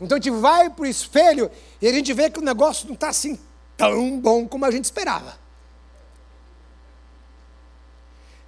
Então 0.01 0.16
a 0.16 0.20
gente 0.20 0.30
vai 0.30 0.68
para 0.68 0.82
o 0.82 0.86
espelho 0.86 1.51
e 1.80 1.88
a 1.88 1.92
gente 1.92 2.12
vê 2.12 2.28
que 2.28 2.38
o 2.38 2.42
negócio 2.42 2.86
não 2.86 2.95
está 2.95 3.09
assim 3.09 3.38
tão 3.76 4.18
bom 4.20 4.47
como 4.47 4.64
a 4.64 4.70
gente 4.70 4.84
esperava. 4.84 5.36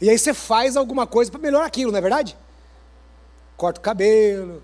E 0.00 0.10
aí 0.10 0.18
você 0.18 0.34
faz 0.34 0.76
alguma 0.76 1.06
coisa 1.06 1.30
para 1.30 1.40
melhorar 1.40 1.66
aquilo, 1.66 1.90
não 1.90 1.98
é 1.98 2.02
verdade? 2.02 2.36
corta 3.56 3.80
o 3.80 3.82
cabelo, 3.82 4.62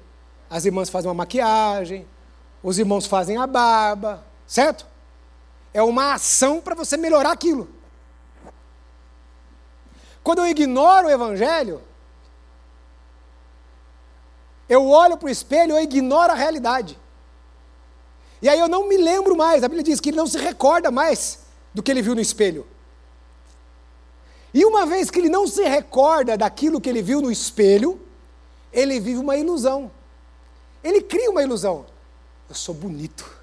as 0.49 0.65
irmãs 0.65 0.91
fazem 0.91 1.09
uma 1.09 1.15
maquiagem, 1.15 2.07
os 2.63 2.79
irmãos 2.79 3.07
fazem 3.07 3.37
a 3.39 3.47
barba, 3.47 4.23
certo? 4.47 4.87
É 5.73 5.83
uma 5.83 6.15
ação 6.15 6.61
para 6.61 6.75
você 6.75 6.97
melhorar 6.97 7.33
aquilo. 7.33 7.69
Quando 10.23 10.41
eu 10.41 10.47
ignoro 10.47 11.09
o 11.09 11.11
Evangelho, 11.11 11.81
eu 14.69 14.89
olho 14.89 15.17
para 15.17 15.27
o 15.27 15.31
espelho, 15.31 15.73
eu 15.73 15.83
ignoro 15.83 16.33
a 16.33 16.37
realidade. 16.37 16.99
E 18.41 18.49
aí 18.49 18.59
eu 18.59 18.69
não 18.69 18.89
me 18.89 18.97
lembro 18.97 19.37
mais. 19.37 19.63
A 19.63 19.69
Bíblia 19.69 19.85
diz 19.85 20.01
que 20.01 20.11
ele 20.11 20.17
não 20.17 20.27
se 20.27 20.39
recorda 20.39 20.91
mais 20.91 21.41
do 21.73 21.83
que 21.83 21.91
ele 21.91 22.03
viu 22.03 22.15
no 22.15 22.21
espelho. 22.21 22.67
E 24.53 24.65
uma 24.65 24.85
vez 24.85 25.11
que 25.11 25.19
ele 25.19 25.29
não 25.29 25.47
se 25.47 25.63
recorda 25.63 26.37
daquilo 26.37 26.81
que 26.81 26.89
ele 26.89 27.01
viu 27.01 27.21
no 27.21 27.31
espelho, 27.31 28.01
ele 28.73 28.99
vive 29.01 29.19
uma 29.19 29.37
ilusão. 29.37 29.91
Ele 30.83 31.01
cria 31.01 31.31
uma 31.31 31.43
ilusão. 31.43 31.87
Eu 32.49 32.55
sou 32.55 32.75
bonito. 32.75 33.43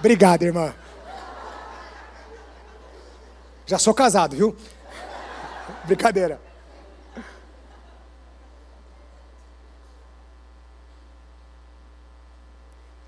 Obrigado, 0.00 0.42
irmã. 0.42 0.74
Já 3.72 3.78
sou 3.78 3.94
casado, 3.94 4.36
viu? 4.36 4.54
Brincadeira. 5.86 6.38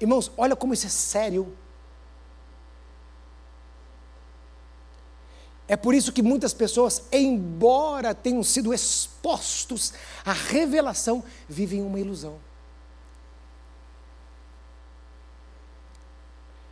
Irmãos, 0.00 0.32
olha 0.38 0.56
como 0.56 0.72
isso 0.72 0.86
é 0.86 0.88
sério. 0.88 1.54
É 5.68 5.76
por 5.76 5.94
isso 5.94 6.10
que 6.10 6.22
muitas 6.22 6.54
pessoas, 6.54 7.02
embora 7.12 8.14
tenham 8.14 8.42
sido 8.42 8.72
expostos 8.72 9.92
à 10.24 10.32
revelação, 10.32 11.22
vivem 11.46 11.82
uma 11.82 12.00
ilusão. 12.00 12.40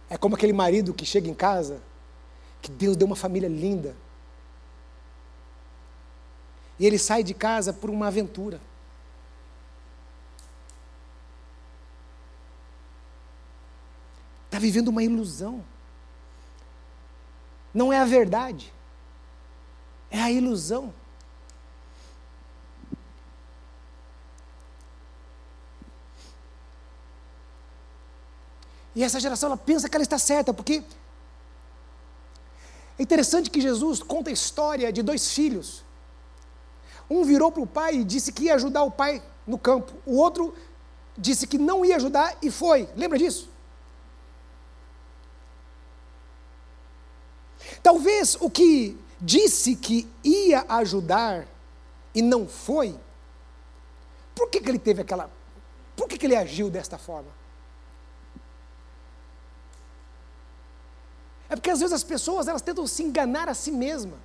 É 0.09 0.17
como 0.17 0.35
aquele 0.35 0.55
marido 0.55 0.95
que 0.95 1.05
chega 1.05 1.29
em 1.29 1.35
casa, 1.35 1.92
que 2.63 2.71
Deus 2.71 2.97
deu 2.97 3.07
uma 3.07 3.17
família 3.17 3.49
linda. 3.49 3.97
E 6.79 6.87
ele 6.87 6.99
sai 6.99 7.25
de 7.25 7.35
casa 7.35 7.73
por 7.73 7.91
uma 7.91 8.07
aventura. 8.07 8.61
Está 14.47 14.61
vivendo 14.61 14.89
uma 14.89 15.03
ilusão. 15.03 15.65
Não 17.75 17.93
é 17.93 17.99
a 17.99 18.05
verdade. 18.05 18.73
É 20.11 20.21
a 20.21 20.31
ilusão. 20.31 20.95
E 28.95 29.03
essa 29.03 29.19
geração 29.19 29.49
ela 29.49 29.57
pensa 29.57 29.89
que 29.89 29.97
ela 29.97 30.03
está 30.03 30.19
certa, 30.19 30.53
porque 30.53 30.85
é 32.99 33.03
interessante 33.03 33.51
que 33.51 33.61
Jesus 33.61 34.03
conta 34.03 34.31
a 34.31 34.33
história 34.33 34.93
de 34.93 35.03
dois 35.03 35.33
filhos. 35.33 35.85
Um 37.09 37.25
virou 37.25 37.51
para 37.51 37.63
o 37.63 37.67
pai 37.67 37.97
e 37.97 38.05
disse 38.05 38.33
que 38.33 38.45
ia 38.45 38.55
ajudar 38.55 38.83
o 38.85 38.91
pai 38.91 39.23
no 39.47 39.59
campo. 39.59 39.93
O 40.07 40.17
outro 40.17 40.55
disse 41.17 41.47
que 41.47 41.59
não 41.59 41.85
ia 41.85 41.97
ajudar 41.97 42.37
e 42.43 42.51
foi. 42.51 42.89
Lembra 42.97 43.19
disso? 43.19 43.51
Talvez 47.83 48.37
o 48.41 48.49
que 48.49 48.97
disse 49.21 49.77
que 49.77 50.09
ia 50.23 50.65
ajudar 50.69 51.47
e 52.15 52.21
não 52.21 52.47
foi, 52.47 52.99
por 54.35 54.49
que, 54.49 54.61
que 54.61 54.69
ele 54.69 54.79
teve 54.79 55.03
aquela. 55.03 55.31
Por 55.97 56.09
que, 56.09 56.19
que 56.19 56.27
ele 56.27 56.37
agiu 56.37 56.71
desta 56.71 56.99
forma? 56.99 57.42
É 61.53 61.55
porque 61.55 61.69
às 61.69 61.81
vezes 61.81 61.93
as 61.93 62.03
pessoas 62.03 62.49
elas 62.49 62.63
tentam 62.63 62.87
se 62.87 63.03
enganar 63.03 63.47
a 63.47 63.53
si 63.53 63.71
mesma. 63.71 64.17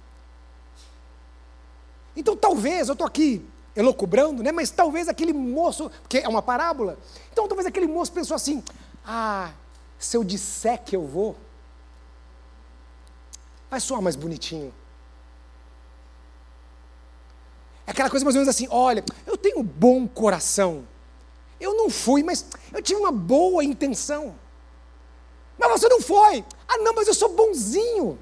Então 2.16 2.38
talvez, 2.38 2.88
eu 2.88 2.94
estou 2.94 3.06
aqui 3.06 3.46
elocubrando, 3.76 4.42
né? 4.42 4.54
mas 4.54 4.72
talvez 4.72 5.10
aquele 5.10 5.34
moço, 5.34 5.92
porque 6.02 6.20
é 6.20 6.28
uma 6.30 6.42
parábola, 6.42 6.98
então 7.30 7.46
talvez 7.46 7.68
aquele 7.68 7.86
moço 7.86 8.14
pensou 8.14 8.34
assim: 8.34 8.64
ah, 9.06 9.52
se 10.00 10.16
eu 10.16 10.24
disser 10.24 10.82
que 10.82 10.96
eu 10.96 11.06
vou, 11.06 11.36
vai 13.70 13.82
soar 13.82 14.02
mais 14.02 14.16
bonitinho. 14.16 14.74
É 17.86 17.92
aquela 17.92 18.10
coisa 18.10 18.24
mais 18.24 18.38
ou 18.38 18.40
menos 18.40 18.56
assim: 18.56 18.70
olha, 18.72 19.04
eu 19.26 19.36
tenho 19.36 19.60
um 19.60 19.64
bom 19.64 20.08
coração. 20.08 20.88
Eu 21.60 21.76
não 21.76 21.90
fui, 21.90 22.24
mas 22.24 22.46
eu 22.72 22.82
tive 22.82 23.02
uma 23.02 23.12
boa 23.12 23.66
intenção. 23.66 24.34
Mas 25.58 25.70
você 25.72 25.90
não 25.90 26.00
foi. 26.00 26.46
Ah, 26.68 26.78
não, 26.80 26.94
mas 26.94 27.08
eu 27.08 27.14
sou 27.14 27.30
bonzinho. 27.30 28.20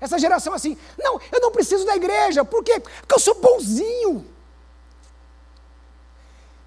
Essa 0.00 0.18
geração 0.18 0.54
assim, 0.54 0.76
não, 0.98 1.20
eu 1.30 1.40
não 1.40 1.52
preciso 1.52 1.84
da 1.84 1.94
igreja. 1.94 2.44
Por 2.44 2.64
quê? 2.64 2.80
Porque 2.80 3.14
eu 3.14 3.18
sou 3.18 3.34
bonzinho. 3.34 4.26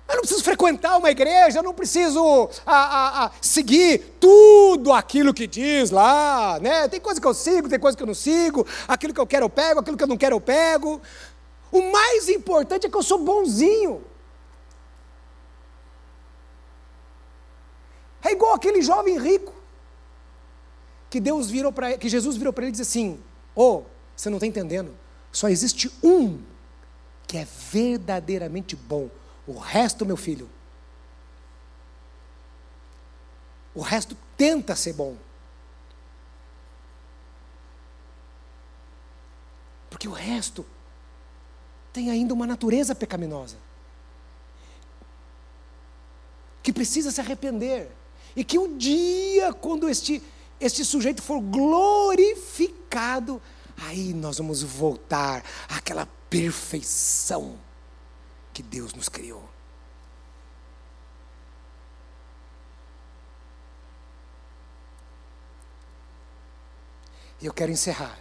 Eu 0.07 0.15
não 0.15 0.21
preciso 0.21 0.43
frequentar 0.43 0.97
uma 0.97 1.09
igreja, 1.09 1.59
eu 1.59 1.63
não 1.63 1.73
preciso 1.73 2.49
a, 2.65 2.75
a, 2.75 3.25
a, 3.25 3.31
seguir 3.41 4.15
tudo 4.19 4.91
aquilo 4.91 5.33
que 5.33 5.47
diz 5.47 5.89
lá, 5.89 6.59
né? 6.61 6.87
Tem 6.87 6.99
coisa 6.99 7.19
que 7.19 7.25
eu 7.25 7.33
sigo, 7.33 7.67
tem 7.67 7.79
coisa 7.79 7.97
que 7.97 8.03
eu 8.03 8.07
não 8.07 8.13
sigo, 8.13 8.67
aquilo 8.87 9.13
que 9.13 9.19
eu 9.19 9.25
quero 9.25 9.45
eu 9.45 9.49
pego, 9.49 9.79
aquilo 9.79 9.97
que 9.97 10.03
eu 10.03 10.07
não 10.07 10.17
quero 10.17 10.35
eu 10.35 10.41
pego. 10.41 11.01
O 11.71 11.91
mais 11.91 12.29
importante 12.29 12.85
é 12.85 12.89
que 12.89 12.95
eu 12.95 13.01
sou 13.01 13.17
bonzinho. 13.17 14.03
É 18.23 18.31
igual 18.31 18.53
aquele 18.53 18.81
jovem 18.81 19.19
rico 19.19 19.53
que 21.09 21.19
Deus 21.19 21.49
virou 21.49 21.71
para 21.71 21.97
que 21.97 22.09
Jesus 22.09 22.37
virou 22.37 22.53
para 22.53 22.63
ele 22.63 22.69
e 22.69 22.71
disse 22.71 22.83
assim: 22.83 23.21
"Oh, 23.55 23.83
você 24.15 24.29
não 24.29 24.37
está 24.37 24.47
entendendo? 24.47 24.95
Só 25.31 25.49
existe 25.49 25.91
um 26.01 26.41
que 27.27 27.37
é 27.37 27.45
verdadeiramente 27.45 28.75
bom." 28.75 29.09
O 29.45 29.57
resto, 29.57 30.05
meu 30.05 30.15
filho, 30.15 30.49
o 33.75 33.81
resto 33.81 34.15
tenta 34.37 34.75
ser 34.75 34.93
bom. 34.93 35.17
Porque 39.89 40.07
o 40.07 40.11
resto 40.11 40.65
tem 41.91 42.09
ainda 42.09 42.33
uma 42.33 42.47
natureza 42.47 42.95
pecaminosa. 42.95 43.57
Que 46.63 46.71
precisa 46.71 47.11
se 47.11 47.19
arrepender. 47.19 47.91
E 48.35 48.43
que 48.43 48.57
um 48.57 48.77
dia, 48.77 49.53
quando 49.53 49.87
este, 49.87 50.21
este 50.59 50.83
sujeito 50.83 51.21
for 51.21 51.39
glorificado, 51.39 53.41
aí 53.77 54.13
nós 54.13 54.37
vamos 54.37 54.63
voltar 54.63 55.43
àquela 55.69 56.07
perfeição 56.29 57.59
que 58.51 58.63
Deus 58.63 58.93
nos 58.93 59.09
criou. 59.09 59.47
E 67.41 67.45
eu 67.45 67.53
quero 67.53 67.71
encerrar. 67.71 68.17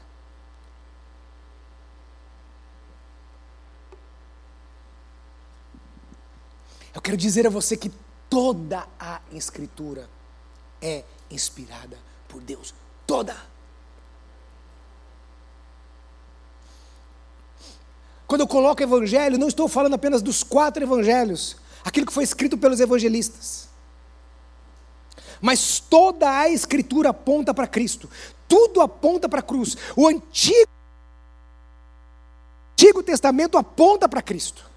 Eu 6.93 7.01
quero 7.01 7.17
dizer 7.17 7.47
a 7.47 7.51
você 7.51 7.77
que 7.77 7.91
toda 8.33 8.89
a 8.99 9.20
Escritura 9.30 10.09
é 10.80 11.05
inspirada 11.30 11.99
por 12.26 12.41
Deus. 12.41 12.72
Toda. 13.07 13.37
Quando 18.26 18.41
eu 18.41 18.47
coloco 18.47 18.83
evangelho, 18.83 19.37
não 19.37 19.49
estou 19.49 19.68
falando 19.68 19.93
apenas 19.93 20.22
dos 20.22 20.43
quatro 20.43 20.83
evangelhos, 20.83 21.57
aquilo 21.85 22.07
que 22.07 22.12
foi 22.12 22.24
escrito 22.24 22.57
pelos 22.57 22.80
evangelistas. 22.80 23.68
Mas 25.39 25.78
toda 25.78 26.39
a 26.39 26.49
escritura 26.49 27.11
aponta 27.11 27.53
para 27.53 27.66
Cristo, 27.66 28.09
tudo 28.49 28.80
aponta 28.80 29.28
para 29.28 29.41
a 29.41 29.43
cruz. 29.43 29.76
O 29.95 30.09
antigo, 30.09 30.70
antigo 32.72 33.03
Testamento 33.03 33.59
aponta 33.59 34.09
para 34.09 34.22
Cristo. 34.22 34.72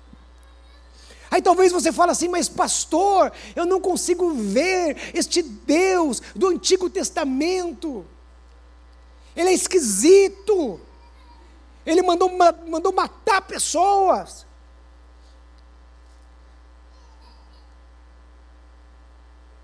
Aí 1.36 1.42
talvez 1.42 1.74
você 1.74 1.92
fale 1.92 2.14
assim, 2.14 2.30
mas 2.30 2.48
pastor, 2.48 3.30
eu 3.58 3.66
não 3.66 3.82
consigo 3.82 4.34
ver 4.34 5.12
este 5.14 5.42
Deus 5.44 6.22
do 6.34 6.48
Antigo 6.48 6.90
Testamento. 6.90 8.06
Ele 9.36 9.50
é 9.50 9.54
esquisito. 9.54 10.80
Ele 11.86 12.02
mandou, 12.02 12.32
mandou 12.66 12.94
matar 12.94 13.42
pessoas. 13.42 14.46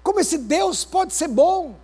Como 0.03 0.19
esse 0.19 0.37
Deus 0.37 0.83
pode 0.83 1.13
ser 1.13 1.29
bom? 1.29 1.79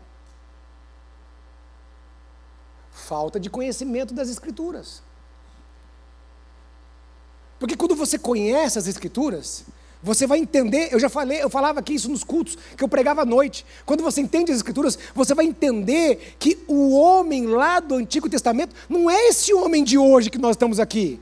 falta 2.92 3.40
de 3.40 3.50
conhecimento 3.50 4.14
das 4.14 4.28
Escrituras. 4.28 5.02
Porque 7.58 7.78
quando 7.78 7.96
você 7.96 8.20
conhece 8.20 8.78
as 8.78 8.86
Escrituras, 8.86 9.64
você 10.02 10.28
vai 10.28 10.40
entender, 10.40 10.90
eu 10.92 11.00
já 11.00 11.10
falei, 11.10 11.42
eu 11.42 11.50
falava 11.50 11.80
aqui 11.80 11.94
isso 11.94 12.10
nos 12.10 12.24
cultos, 12.24 12.58
que 12.76 12.84
eu 12.84 12.88
pregava 12.88 13.22
à 13.22 13.26
noite. 13.26 13.66
Quando 13.86 14.04
você 14.04 14.22
entende 14.22 14.52
as 14.52 14.58
Escrituras, 14.58 14.98
você 15.16 15.34
vai 15.34 15.46
entender 15.46 16.36
que 16.40 16.60
o 16.68 16.96
homem 16.96 17.48
lá 17.48 17.80
do 17.80 17.96
Antigo 17.96 18.30
Testamento 18.30 18.76
não 18.88 19.10
é 19.10 19.28
esse 19.28 19.54
homem 19.54 19.84
de 19.84 19.98
hoje 19.98 20.30
que 20.30 20.38
nós 20.38 20.52
estamos 20.52 20.80
aqui. 20.80 21.20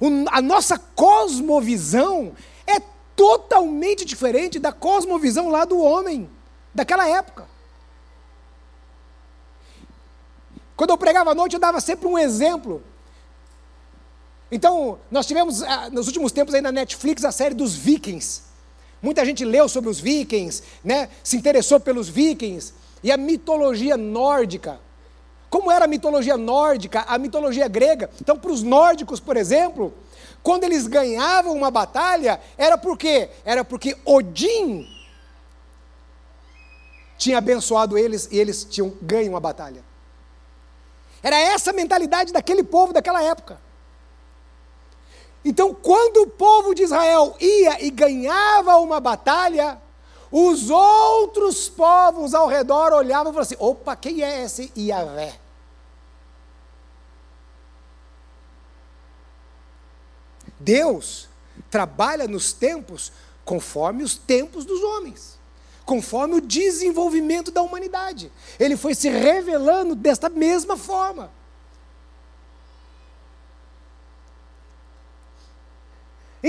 O, 0.00 0.06
a 0.30 0.40
nossa 0.40 0.78
cosmovisão 0.78 2.32
é 2.66 2.80
totalmente 3.16 4.04
diferente 4.04 4.58
da 4.58 4.72
cosmovisão 4.72 5.48
lá 5.48 5.64
do 5.64 5.78
homem, 5.78 6.28
daquela 6.74 7.08
época. 7.08 7.48
Quando 10.76 10.90
eu 10.90 10.98
pregava 10.98 11.30
à 11.30 11.34
noite, 11.34 11.54
eu 11.54 11.60
dava 11.60 11.80
sempre 11.80 12.06
um 12.06 12.18
exemplo. 12.18 12.82
Então, 14.50 14.98
nós 15.10 15.26
tivemos 15.26 15.62
ah, 15.62 15.90
nos 15.90 16.06
últimos 16.06 16.30
tempos 16.32 16.54
aí 16.54 16.60
na 16.60 16.70
Netflix 16.70 17.24
a 17.24 17.32
série 17.32 17.54
dos 17.54 17.74
Vikings. 17.74 18.42
Muita 19.02 19.24
gente 19.24 19.44
leu 19.44 19.68
sobre 19.68 19.90
os 19.90 20.00
Vikings, 20.00 20.62
né? 20.82 21.08
se 21.22 21.36
interessou 21.36 21.78
pelos 21.80 22.08
Vikings 22.08 22.72
e 23.02 23.10
a 23.10 23.16
mitologia 23.16 23.96
nórdica. 23.96 24.80
Como 25.50 25.70
era 25.70 25.84
a 25.84 25.88
mitologia 25.88 26.36
nórdica, 26.36 27.04
a 27.06 27.18
mitologia 27.18 27.68
grega? 27.68 28.10
Então, 28.20 28.36
para 28.36 28.50
os 28.50 28.62
nórdicos, 28.62 29.20
por 29.20 29.36
exemplo, 29.36 29.92
quando 30.42 30.64
eles 30.64 30.86
ganhavam 30.86 31.54
uma 31.54 31.70
batalha, 31.70 32.40
era 32.56 32.78
por 32.78 32.96
quê? 32.96 33.30
Era 33.44 33.64
porque 33.64 33.96
Odin 34.04 34.88
tinha 37.18 37.38
abençoado 37.38 37.96
eles 37.96 38.28
e 38.30 38.38
eles 38.38 38.64
tinham 38.64 38.92
ganho 39.00 39.30
uma 39.30 39.40
batalha. 39.40 39.84
Era 41.22 41.38
essa 41.38 41.70
a 41.70 41.74
mentalidade 41.74 42.32
daquele 42.32 42.62
povo 42.62 42.92
daquela 42.92 43.22
época. 43.22 43.65
Então, 45.46 45.72
quando 45.72 46.22
o 46.22 46.26
povo 46.26 46.74
de 46.74 46.82
Israel 46.82 47.36
ia 47.38 47.80
e 47.80 47.88
ganhava 47.88 48.78
uma 48.78 48.98
batalha, 48.98 49.80
os 50.28 50.70
outros 50.70 51.68
povos 51.68 52.34
ao 52.34 52.48
redor 52.48 52.92
olhavam 52.92 53.30
e 53.30 53.32
falavam 53.32 53.40
assim: 53.42 53.54
opa, 53.56 53.94
quem 53.94 54.24
é 54.24 54.42
esse 54.42 54.72
Iavé? 54.76 55.38
Deus 60.58 61.28
trabalha 61.70 62.26
nos 62.26 62.52
tempos 62.52 63.12
conforme 63.44 64.02
os 64.02 64.16
tempos 64.16 64.64
dos 64.64 64.82
homens, 64.82 65.38
conforme 65.84 66.34
o 66.34 66.40
desenvolvimento 66.40 67.52
da 67.52 67.62
humanidade. 67.62 68.32
Ele 68.58 68.76
foi 68.76 68.96
se 68.96 69.08
revelando 69.08 69.94
desta 69.94 70.28
mesma 70.28 70.76
forma. 70.76 71.30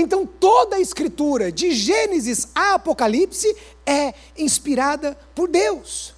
Então, 0.00 0.24
toda 0.24 0.76
a 0.76 0.80
escritura, 0.80 1.50
de 1.50 1.72
Gênesis 1.72 2.52
a 2.54 2.74
Apocalipse, 2.74 3.52
é 3.84 4.14
inspirada 4.36 5.16
por 5.34 5.48
Deus. 5.48 6.14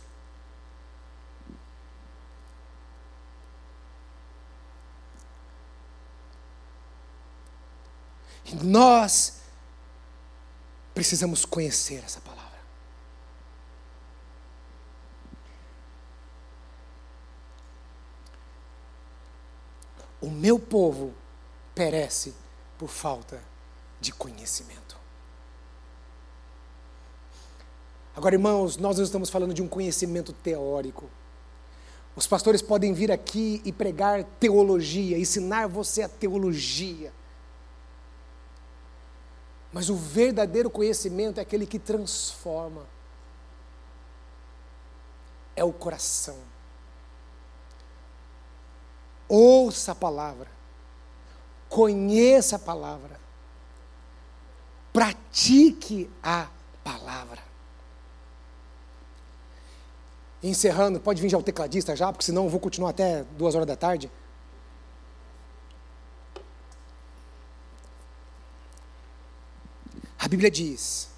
Nós 8.63 9.41
precisamos 10.93 11.47
conhecer 11.47 12.03
essa 12.05 12.21
palavra. 12.21 12.61
O 20.21 20.29
meu 20.29 20.59
povo 20.59 21.15
perece 21.75 22.35
por 22.77 22.89
falta 22.89 23.50
de 24.01 24.13
conhecimento. 24.13 24.99
Agora, 28.17 28.35
irmãos, 28.35 28.77
nós 28.77 28.97
não 28.97 29.05
estamos 29.05 29.31
falando 29.31 29.55
de 29.55 29.63
um 29.63 29.69
conhecimento 29.69 30.33
teórico. 30.33 31.09
Os 32.17 32.27
pastores 32.27 32.61
podem 32.61 32.93
vir 32.93 33.13
aqui 33.13 33.63
e 33.65 33.73
pregar 33.73 34.25
teologia, 34.39 35.19
ensinar 35.19 35.69
você 35.69 36.03
a 36.03 36.09
teologia. 36.09 37.13
Mas 39.73 39.89
o 39.89 39.95
verdadeiro 39.95 40.69
conhecimento 40.69 41.39
é 41.39 41.43
aquele 41.43 41.67
que 41.67 41.79
transforma. 41.79 42.85
É 45.55 45.63
o 45.63 45.73
coração. 45.73 46.39
Ouça 49.29 49.93
a 49.93 49.95
palavra. 49.95 50.51
Conheça 51.69 52.57
a 52.57 52.59
palavra. 52.59 53.20
Pratique 54.93 56.11
a 56.23 56.49
palavra. 56.83 57.43
Encerrando, 60.43 60.99
pode 60.99 61.21
vir 61.21 61.29
já 61.29 61.39
o 61.39 61.43
tecladista 61.43 61.95
já, 61.95 62.11
porque 62.13 62.25
senão 62.25 62.45
eu 62.45 62.51
vou 62.51 62.59
continuar 62.59 62.91
até 62.91 63.25
duas 63.37 63.55
horas 63.55 63.67
da 63.67 63.77
tarde. 63.77 64.11
A 70.19 70.29
Bíblia 70.29 70.51
diz 70.51 71.09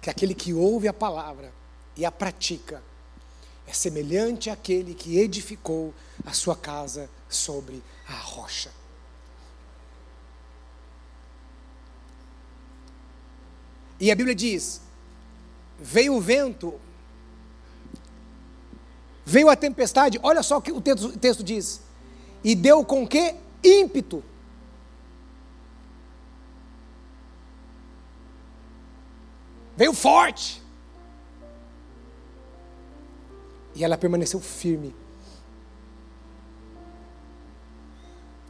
que 0.00 0.10
aquele 0.10 0.34
que 0.34 0.52
ouve 0.54 0.88
a 0.88 0.92
palavra 0.92 1.52
e 1.96 2.04
a 2.04 2.12
pratica 2.12 2.82
é 3.66 3.72
semelhante 3.72 4.48
àquele 4.48 4.94
que 4.94 5.18
edificou 5.18 5.92
a 6.24 6.32
sua 6.32 6.54
casa 6.54 7.10
sobre 7.28 7.82
a 8.08 8.14
rocha. 8.14 8.70
E 13.98 14.10
a 14.10 14.14
Bíblia 14.14 14.34
diz: 14.34 14.80
veio 15.78 16.14
o 16.14 16.20
vento, 16.20 16.78
veio 19.24 19.48
a 19.48 19.56
tempestade, 19.56 20.18
olha 20.22 20.42
só 20.42 20.58
o 20.58 20.62
que 20.62 20.72
o 20.72 20.80
texto, 20.80 21.08
o 21.08 21.18
texto 21.18 21.42
diz, 21.42 21.80
e 22.44 22.54
deu 22.54 22.84
com 22.84 23.06
que? 23.06 23.34
Ímpeto. 23.62 24.22
Veio 29.76 29.92
forte. 29.92 30.62
E 33.74 33.84
ela 33.84 33.98
permaneceu 33.98 34.40
firme. 34.40 34.94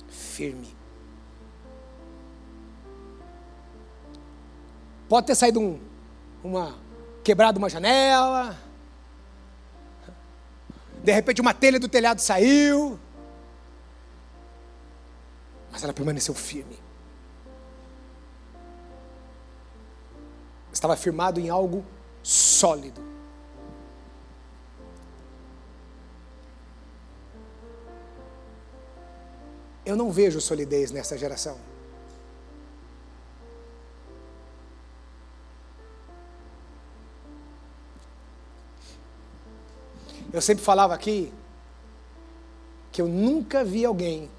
Firme. 0.09 0.77
Pode 5.09 5.27
ter 5.27 5.35
saído 5.35 5.61
um, 5.61 5.81
uma 6.43 6.75
quebrado 7.23 7.59
uma 7.59 7.69
janela. 7.69 8.57
De 11.03 11.13
repente 11.13 11.41
uma 11.41 11.55
telha 11.55 11.79
do 11.79 11.89
telhado 11.89 12.21
saiu. 12.21 12.99
Mas 15.71 15.85
ela 15.85 15.93
permaneceu 15.93 16.35
firme. 16.35 16.79
Estava 20.73 20.97
firmado 20.97 21.41
em 21.41 21.49
algo 21.49 21.85
sólido. 22.23 23.03
Eu 29.85 29.97
não 29.97 30.11
vejo 30.11 30.41
solidez 30.41 30.91
nessa 30.91 31.17
geração. 31.17 31.57
Eu 40.37 40.43
sempre 40.43 40.63
falava 40.63 40.93
aqui 40.93 41.33
que 42.93 43.01
eu 43.01 43.09
nunca 43.09 43.65
vi 43.65 43.87
alguém 43.87 44.31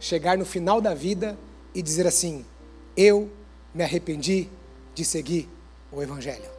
chegar 0.00 0.38
no 0.38 0.44
final 0.46 0.80
da 0.80 0.94
vida 0.94 1.36
e 1.74 1.82
dizer 1.82 2.06
assim: 2.06 2.46
Eu 2.96 3.30
me 3.74 3.84
arrependi 3.84 4.48
de 4.94 5.04
seguir 5.04 5.46
o 5.92 6.02
Evangelho. 6.02 6.50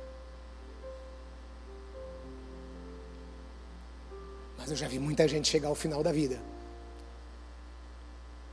Mas 4.56 4.70
eu 4.70 4.76
já 4.76 4.88
vi 4.88 5.00
muita 5.00 5.28
gente 5.28 5.48
chegar 5.48 5.70
ao 5.70 5.76
final 5.76 6.04
da 6.04 6.12
vida 6.12 6.40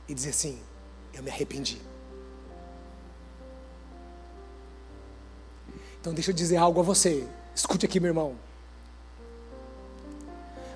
e 0.09 0.15
dizer 0.15 0.31
assim: 0.31 0.59
Eu 1.13 1.21
me 1.21 1.29
arrependi. 1.29 1.79
Então, 6.01 6.11
deixa 6.11 6.31
eu 6.31 6.35
dizer 6.35 6.57
algo 6.57 6.79
a 6.79 6.83
você. 6.83 7.23
Escute 7.53 7.85
aqui, 7.85 7.99
meu 7.99 8.09
irmão 8.09 8.42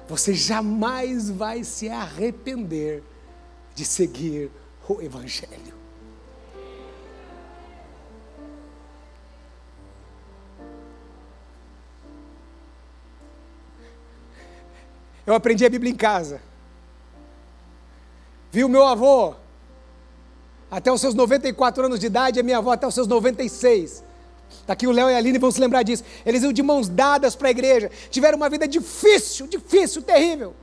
você 0.07 0.33
jamais 0.33 1.29
vai 1.29 1.63
se 1.63 1.89
arrepender 1.89 3.03
de 3.75 3.83
seguir 3.83 4.49
o 4.87 5.01
Evangelho. 5.01 5.75
Eu 15.25 15.33
aprendi 15.33 15.65
a 15.65 15.69
Bíblia 15.69 15.91
em 15.91 15.95
casa. 15.95 16.41
Vi 18.49 18.63
o 18.63 18.69
meu 18.69 18.85
avô 18.87 19.35
até 20.71 20.89
os 20.89 21.01
seus 21.01 21.13
94 21.13 21.85
anos 21.85 21.99
de 21.99 22.05
idade, 22.05 22.39
a 22.39 22.43
minha 22.43 22.59
avó 22.59 22.71
até 22.71 22.87
os 22.87 22.93
seus 22.93 23.07
96. 23.07 24.06
Está 24.49 24.73
aqui 24.73 24.87
o 24.87 24.91
Léo 24.91 25.09
e 25.09 25.13
a 25.13 25.17
Aline 25.17 25.37
vão 25.37 25.51
se 25.51 25.59
lembrar 25.59 25.83
disso. 25.83 26.03
Eles 26.25 26.43
iam 26.43 26.51
de 26.51 26.61
mãos 26.61 26.89
dadas 26.89 27.35
para 27.35 27.47
a 27.47 27.51
igreja. 27.51 27.89
Tiveram 28.09 28.37
uma 28.37 28.49
vida 28.49 28.67
difícil, 28.67 29.47
difícil, 29.47 30.01
terrível. 30.01 30.53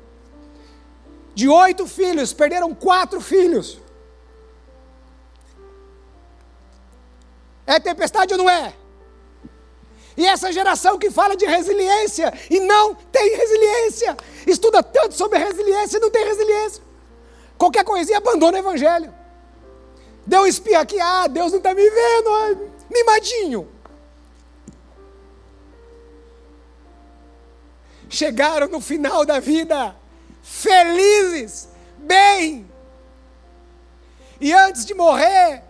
De 1.35 1.49
oito 1.49 1.87
filhos, 1.87 2.33
perderam 2.33 2.75
quatro 2.75 3.21
filhos. 3.21 3.79
É 7.67 7.81
tempestade 7.81 8.35
ou 8.35 8.39
não 8.39 8.51
é? 8.51 8.75
E 10.17 10.27
essa 10.27 10.53
geração 10.53 10.99
que 10.99 11.11
fala 11.11 11.37
de 11.37 11.45
resiliência 11.45 12.33
e 12.49 12.61
não 12.61 12.95
tem 12.95 13.37
resiliência, 13.37 14.17
estuda 14.47 14.83
tanto 14.83 15.15
sobre 15.15 15.39
resiliência 15.39 15.97
e 15.97 16.01
não 16.01 16.11
tem 16.11 16.25
resiliência. 16.25 16.83
Qualquer 17.59 17.85
coisinha 17.85 18.19
abandona 18.19 18.59
o 18.59 18.61
evangelho. 18.61 19.13
Deu 20.27 20.43
um 20.43 20.47
espirro 20.47 20.81
aqui, 20.81 21.01
ah, 21.01 21.27
Deus 21.27 21.51
não 21.51 21.59
está 21.59 21.75
me 21.75 21.89
vendo, 21.89 22.31
ai, 22.31 22.59
mimadinho. 22.91 23.74
Chegaram 28.15 28.69
no 28.69 28.81
final 28.81 29.27
da 29.27 29.41
vida, 29.41 29.97
felizes, 30.41 31.69
bem. 31.99 32.65
E 34.41 34.53
antes 34.53 34.87
de 34.87 34.95
morrer, 34.95 35.65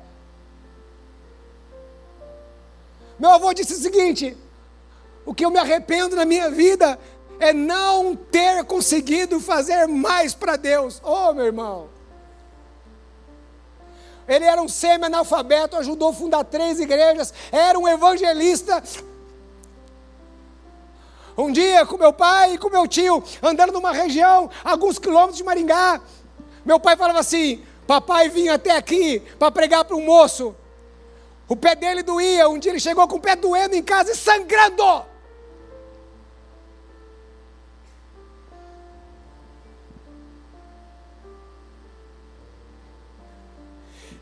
meu 3.18 3.30
avô 3.30 3.54
disse 3.54 3.72
o 3.72 3.78
seguinte: 3.78 4.36
o 5.24 5.32
que 5.32 5.42
eu 5.42 5.50
me 5.50 5.58
arrependo 5.58 6.16
na 6.16 6.26
minha 6.26 6.50
vida 6.50 6.98
é 7.40 7.54
não 7.54 8.14
ter 8.14 8.62
conseguido 8.64 9.40
fazer 9.40 9.86
mais 9.86 10.34
para 10.34 10.56
Deus. 10.56 11.00
Oh, 11.02 11.32
meu 11.32 11.46
irmão. 11.46 11.88
Ele 14.28 14.44
era 14.44 14.60
um 14.60 14.68
semi-analfabeto, 14.68 15.78
ajudou 15.78 16.10
a 16.10 16.12
fundar 16.12 16.44
três 16.44 16.78
igrejas, 16.78 17.32
era 17.50 17.78
um 17.78 17.88
evangelista. 17.88 18.82
Um 21.36 21.50
dia, 21.50 21.84
com 21.84 21.96
meu 21.96 22.12
pai 22.12 22.54
e 22.54 22.58
com 22.58 22.70
meu 22.70 22.86
tio, 22.86 23.22
andando 23.42 23.72
numa 23.72 23.92
região, 23.92 24.48
alguns 24.62 24.98
quilômetros 24.98 25.36
de 25.36 25.44
Maringá, 25.44 26.00
meu 26.64 26.78
pai 26.78 26.96
falava 26.96 27.18
assim: 27.18 27.62
Papai 27.86 28.28
vinha 28.28 28.54
até 28.54 28.76
aqui 28.76 29.20
para 29.38 29.50
pregar 29.50 29.84
para 29.84 29.96
um 29.96 30.04
moço. 30.04 30.54
O 31.46 31.54
pé 31.54 31.74
dele 31.74 32.02
doía. 32.02 32.48
Um 32.48 32.58
dia 32.58 32.72
ele 32.72 32.80
chegou 32.80 33.06
com 33.06 33.16
o 33.16 33.20
pé 33.20 33.36
doendo 33.36 33.74
em 33.74 33.82
casa 33.82 34.12
e 34.12 34.16
sangrando. 34.16 35.04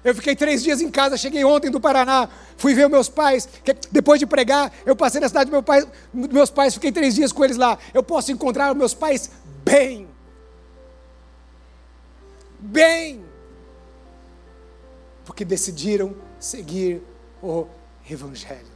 Eu 0.05 0.15
fiquei 0.15 0.35
três 0.35 0.63
dias 0.63 0.81
em 0.81 0.91
casa, 0.91 1.17
cheguei 1.17 1.45
ontem 1.45 1.71
do 1.71 1.81
Paraná, 1.81 2.29
fui 2.57 2.75
ver 2.75 2.89
meus 2.89 3.09
pais. 3.09 3.49
depois 3.91 4.19
de 4.19 4.27
pregar, 4.27 4.73
eu 4.85 4.97
passei 4.97 5.21
na 5.21 5.29
cidade 5.29 5.47
dos 5.47 5.53
meu 5.53 5.63
pai, 5.63 5.87
meus 6.13 6.51
pais, 6.51 6.75
fiquei 6.75 6.91
três 6.91 7.15
dias 7.15 7.31
com 7.31 7.45
eles 7.45 7.57
lá. 7.57 7.79
Eu 7.95 8.03
posso 8.03 8.33
encontrar 8.33 8.75
meus 8.75 8.95
pais 8.95 9.31
bem. 9.65 10.09
Bem. 12.59 13.25
Porque 15.25 15.45
decidiram 15.45 16.17
seguir 16.41 17.01
o 17.41 17.67
Evangelho. 18.11 18.73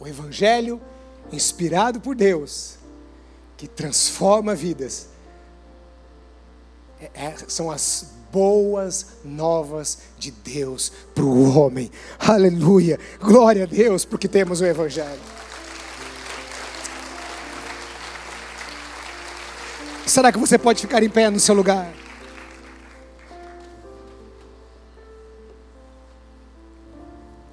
O 0.00 0.06
Evangelho 0.06 0.80
inspirado 1.30 2.00
por 2.00 2.14
Deus, 2.14 2.78
que 3.56 3.68
transforma 3.68 4.54
vidas. 4.54 5.08
É, 7.00 7.10
é, 7.14 7.36
são 7.48 7.70
as 7.70 8.21
boas 8.32 9.06
novas 9.22 9.98
de 10.18 10.30
Deus 10.30 10.90
para 11.14 11.22
o 11.22 11.56
homem. 11.56 11.90
Aleluia. 12.18 12.98
Glória 13.20 13.64
a 13.64 13.66
Deus, 13.66 14.06
porque 14.06 14.26
temos 14.26 14.62
o 14.62 14.64
Evangelho. 14.64 15.20
Será 20.06 20.32
que 20.32 20.38
você 20.38 20.58
pode 20.58 20.80
ficar 20.80 21.02
em 21.02 21.10
pé 21.10 21.30
no 21.30 21.38
seu 21.38 21.54
lugar? 21.54 21.92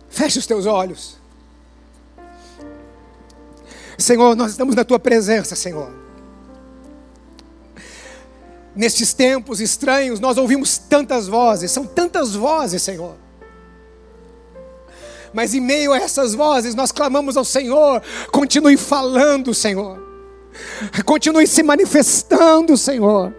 Feche 0.10 0.40
os 0.40 0.48
teus 0.48 0.66
olhos. 0.66 1.18
Senhor, 3.98 4.36
nós 4.36 4.52
estamos 4.52 4.76
na 4.76 4.84
tua 4.84 5.00
presença, 5.00 5.56
Senhor. 5.56 6.09
Nestes 8.80 9.12
tempos 9.12 9.60
estranhos, 9.60 10.22
nós 10.22 10.38
ouvimos 10.38 10.78
tantas 10.78 11.28
vozes, 11.28 11.70
são 11.70 11.86
tantas 11.86 12.34
vozes, 12.34 12.82
Senhor. 12.82 13.14
Mas 15.34 15.54
em 15.54 15.60
meio 15.60 15.92
a 15.92 15.98
essas 15.98 16.34
vozes, 16.34 16.74
nós 16.74 16.90
clamamos 16.90 17.36
ao 17.36 17.44
Senhor, 17.44 18.02
continue 18.32 18.78
falando, 18.78 19.54
Senhor. 19.54 20.02
Continue 21.04 21.46
se 21.46 21.62
manifestando, 21.62 22.78
Senhor. 22.78 23.36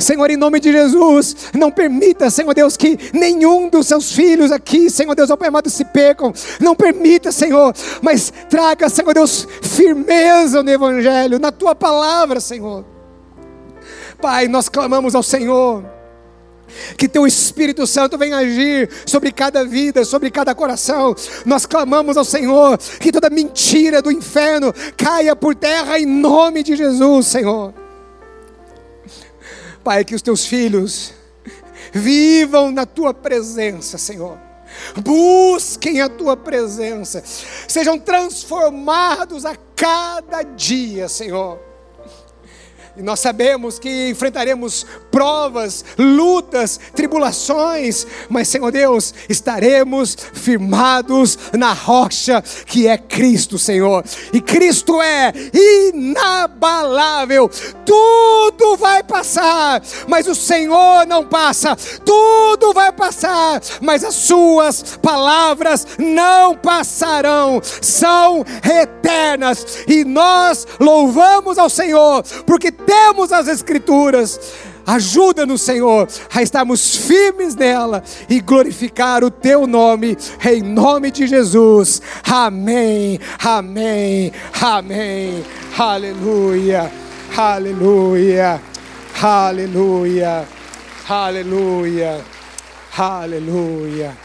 Senhor, 0.00 0.28
em 0.28 0.36
nome 0.36 0.58
de 0.58 0.72
Jesus, 0.72 1.36
não 1.54 1.70
permita, 1.70 2.30
Senhor 2.30 2.52
Deus, 2.52 2.76
que 2.76 2.98
nenhum 3.12 3.68
dos 3.68 3.86
seus 3.86 4.10
filhos 4.10 4.50
aqui, 4.50 4.90
Senhor 4.90 5.14
Deus, 5.14 5.30
ao 5.30 5.36
Pai 5.36 5.46
amado, 5.46 5.70
se 5.70 5.84
pecam. 5.84 6.32
Não 6.58 6.74
permita, 6.74 7.30
Senhor, 7.30 7.72
mas 8.02 8.32
traga, 8.50 8.88
Senhor 8.88 9.14
Deus, 9.14 9.46
firmeza 9.62 10.64
no 10.64 10.70
Evangelho, 10.70 11.38
na 11.38 11.52
tua 11.52 11.76
palavra, 11.76 12.40
Senhor. 12.40 12.93
Pai, 14.24 14.48
nós 14.48 14.70
clamamos 14.70 15.14
ao 15.14 15.22
Senhor. 15.22 15.84
Que 16.96 17.06
teu 17.06 17.26
Espírito 17.26 17.86
Santo 17.86 18.16
venha 18.16 18.38
agir 18.38 18.88
sobre 19.04 19.30
cada 19.30 19.66
vida, 19.66 20.02
sobre 20.02 20.30
cada 20.30 20.54
coração. 20.54 21.14
Nós 21.44 21.66
clamamos 21.66 22.16
ao 22.16 22.24
Senhor 22.24 22.78
que 22.98 23.12
toda 23.12 23.28
mentira 23.28 24.00
do 24.00 24.10
inferno 24.10 24.72
caia 24.96 25.36
por 25.36 25.54
terra 25.54 25.98
em 25.98 26.06
nome 26.06 26.62
de 26.62 26.74
Jesus, 26.74 27.26
Senhor. 27.26 27.74
Pai, 29.84 30.06
que 30.06 30.14
os 30.14 30.22
teus 30.22 30.46
filhos 30.46 31.12
vivam 31.92 32.70
na 32.70 32.86
tua 32.86 33.12
presença, 33.12 33.98
Senhor. 33.98 34.38
Busquem 34.96 36.00
a 36.00 36.08
tua 36.08 36.34
presença, 36.34 37.22
sejam 37.68 37.98
transformados 37.98 39.44
a 39.44 39.54
cada 39.76 40.40
dia, 40.40 41.10
Senhor 41.10 41.73
e 42.96 43.02
nós 43.02 43.20
sabemos 43.20 43.78
que 43.78 44.08
enfrentaremos 44.08 44.86
provas, 45.14 45.84
lutas, 45.96 46.80
tribulações, 46.92 48.04
mas 48.28 48.48
Senhor 48.48 48.72
Deus, 48.72 49.14
estaremos 49.28 50.16
firmados 50.32 51.38
na 51.52 51.72
rocha 51.72 52.42
que 52.66 52.88
é 52.88 52.98
Cristo, 52.98 53.56
Senhor. 53.56 54.04
E 54.32 54.40
Cristo 54.40 55.00
é 55.00 55.32
inabalável. 55.94 57.48
Tudo 57.86 58.76
vai 58.76 59.04
passar, 59.04 59.80
mas 60.08 60.26
o 60.26 60.34
Senhor 60.34 61.06
não 61.06 61.24
passa. 61.24 61.76
Tudo 62.04 62.72
vai 62.72 62.90
passar, 62.90 63.60
mas 63.80 64.02
as 64.02 64.16
suas 64.16 64.98
palavras 65.00 65.86
não 65.96 66.56
passarão. 66.56 67.62
São 67.80 68.44
eternas 68.64 69.64
e 69.86 70.04
nós 70.04 70.66
louvamos 70.80 71.56
ao 71.56 71.70
Senhor 71.70 72.24
porque 72.44 72.72
temos 72.72 73.30
as 73.30 73.46
Escrituras. 73.46 74.40
Ajuda-nos, 74.86 75.62
Senhor, 75.62 76.08
a 76.32 76.42
estarmos 76.42 76.96
firmes 76.96 77.54
nela 77.54 78.02
e 78.28 78.40
glorificar 78.40 79.24
o 79.24 79.30
Teu 79.30 79.66
nome, 79.66 80.16
em 80.44 80.62
nome 80.62 81.10
de 81.10 81.26
Jesus. 81.26 82.02
Amém, 82.24 83.18
amém, 83.42 84.32
amém. 84.60 85.44
Aleluia, 85.78 86.90
aleluia, 87.36 88.60
aleluia, 89.20 90.48
aleluia, 91.08 92.24
aleluia, 92.96 94.16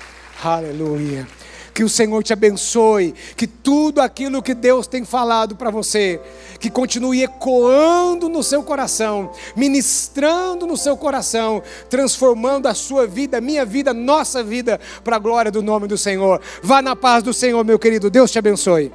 aleluia. 0.43 1.38
Que 1.79 1.83
o 1.85 1.87
Senhor 1.87 2.21
te 2.21 2.33
abençoe, 2.33 3.15
que 3.37 3.47
tudo 3.47 4.01
aquilo 4.01 4.43
que 4.43 4.53
Deus 4.53 4.85
tem 4.85 5.05
falado 5.05 5.55
para 5.55 5.69
você, 5.69 6.19
que 6.59 6.69
continue 6.69 7.23
ecoando 7.23 8.27
no 8.27 8.43
seu 8.43 8.61
coração, 8.61 9.31
ministrando 9.55 10.67
no 10.67 10.75
seu 10.75 10.97
coração, 10.97 11.63
transformando 11.89 12.67
a 12.67 12.73
sua 12.73 13.07
vida, 13.07 13.39
minha 13.39 13.63
vida, 13.63 13.93
nossa 13.93 14.43
vida, 14.43 14.77
para 15.05 15.15
a 15.15 15.19
glória 15.19 15.49
do 15.49 15.61
nome 15.61 15.87
do 15.87 15.97
Senhor. 15.97 16.41
Vá 16.61 16.81
na 16.81 16.97
paz 16.97 17.23
do 17.23 17.33
Senhor, 17.33 17.63
meu 17.63 17.79
querido. 17.79 18.09
Deus 18.09 18.29
te 18.29 18.37
abençoe. 18.37 18.91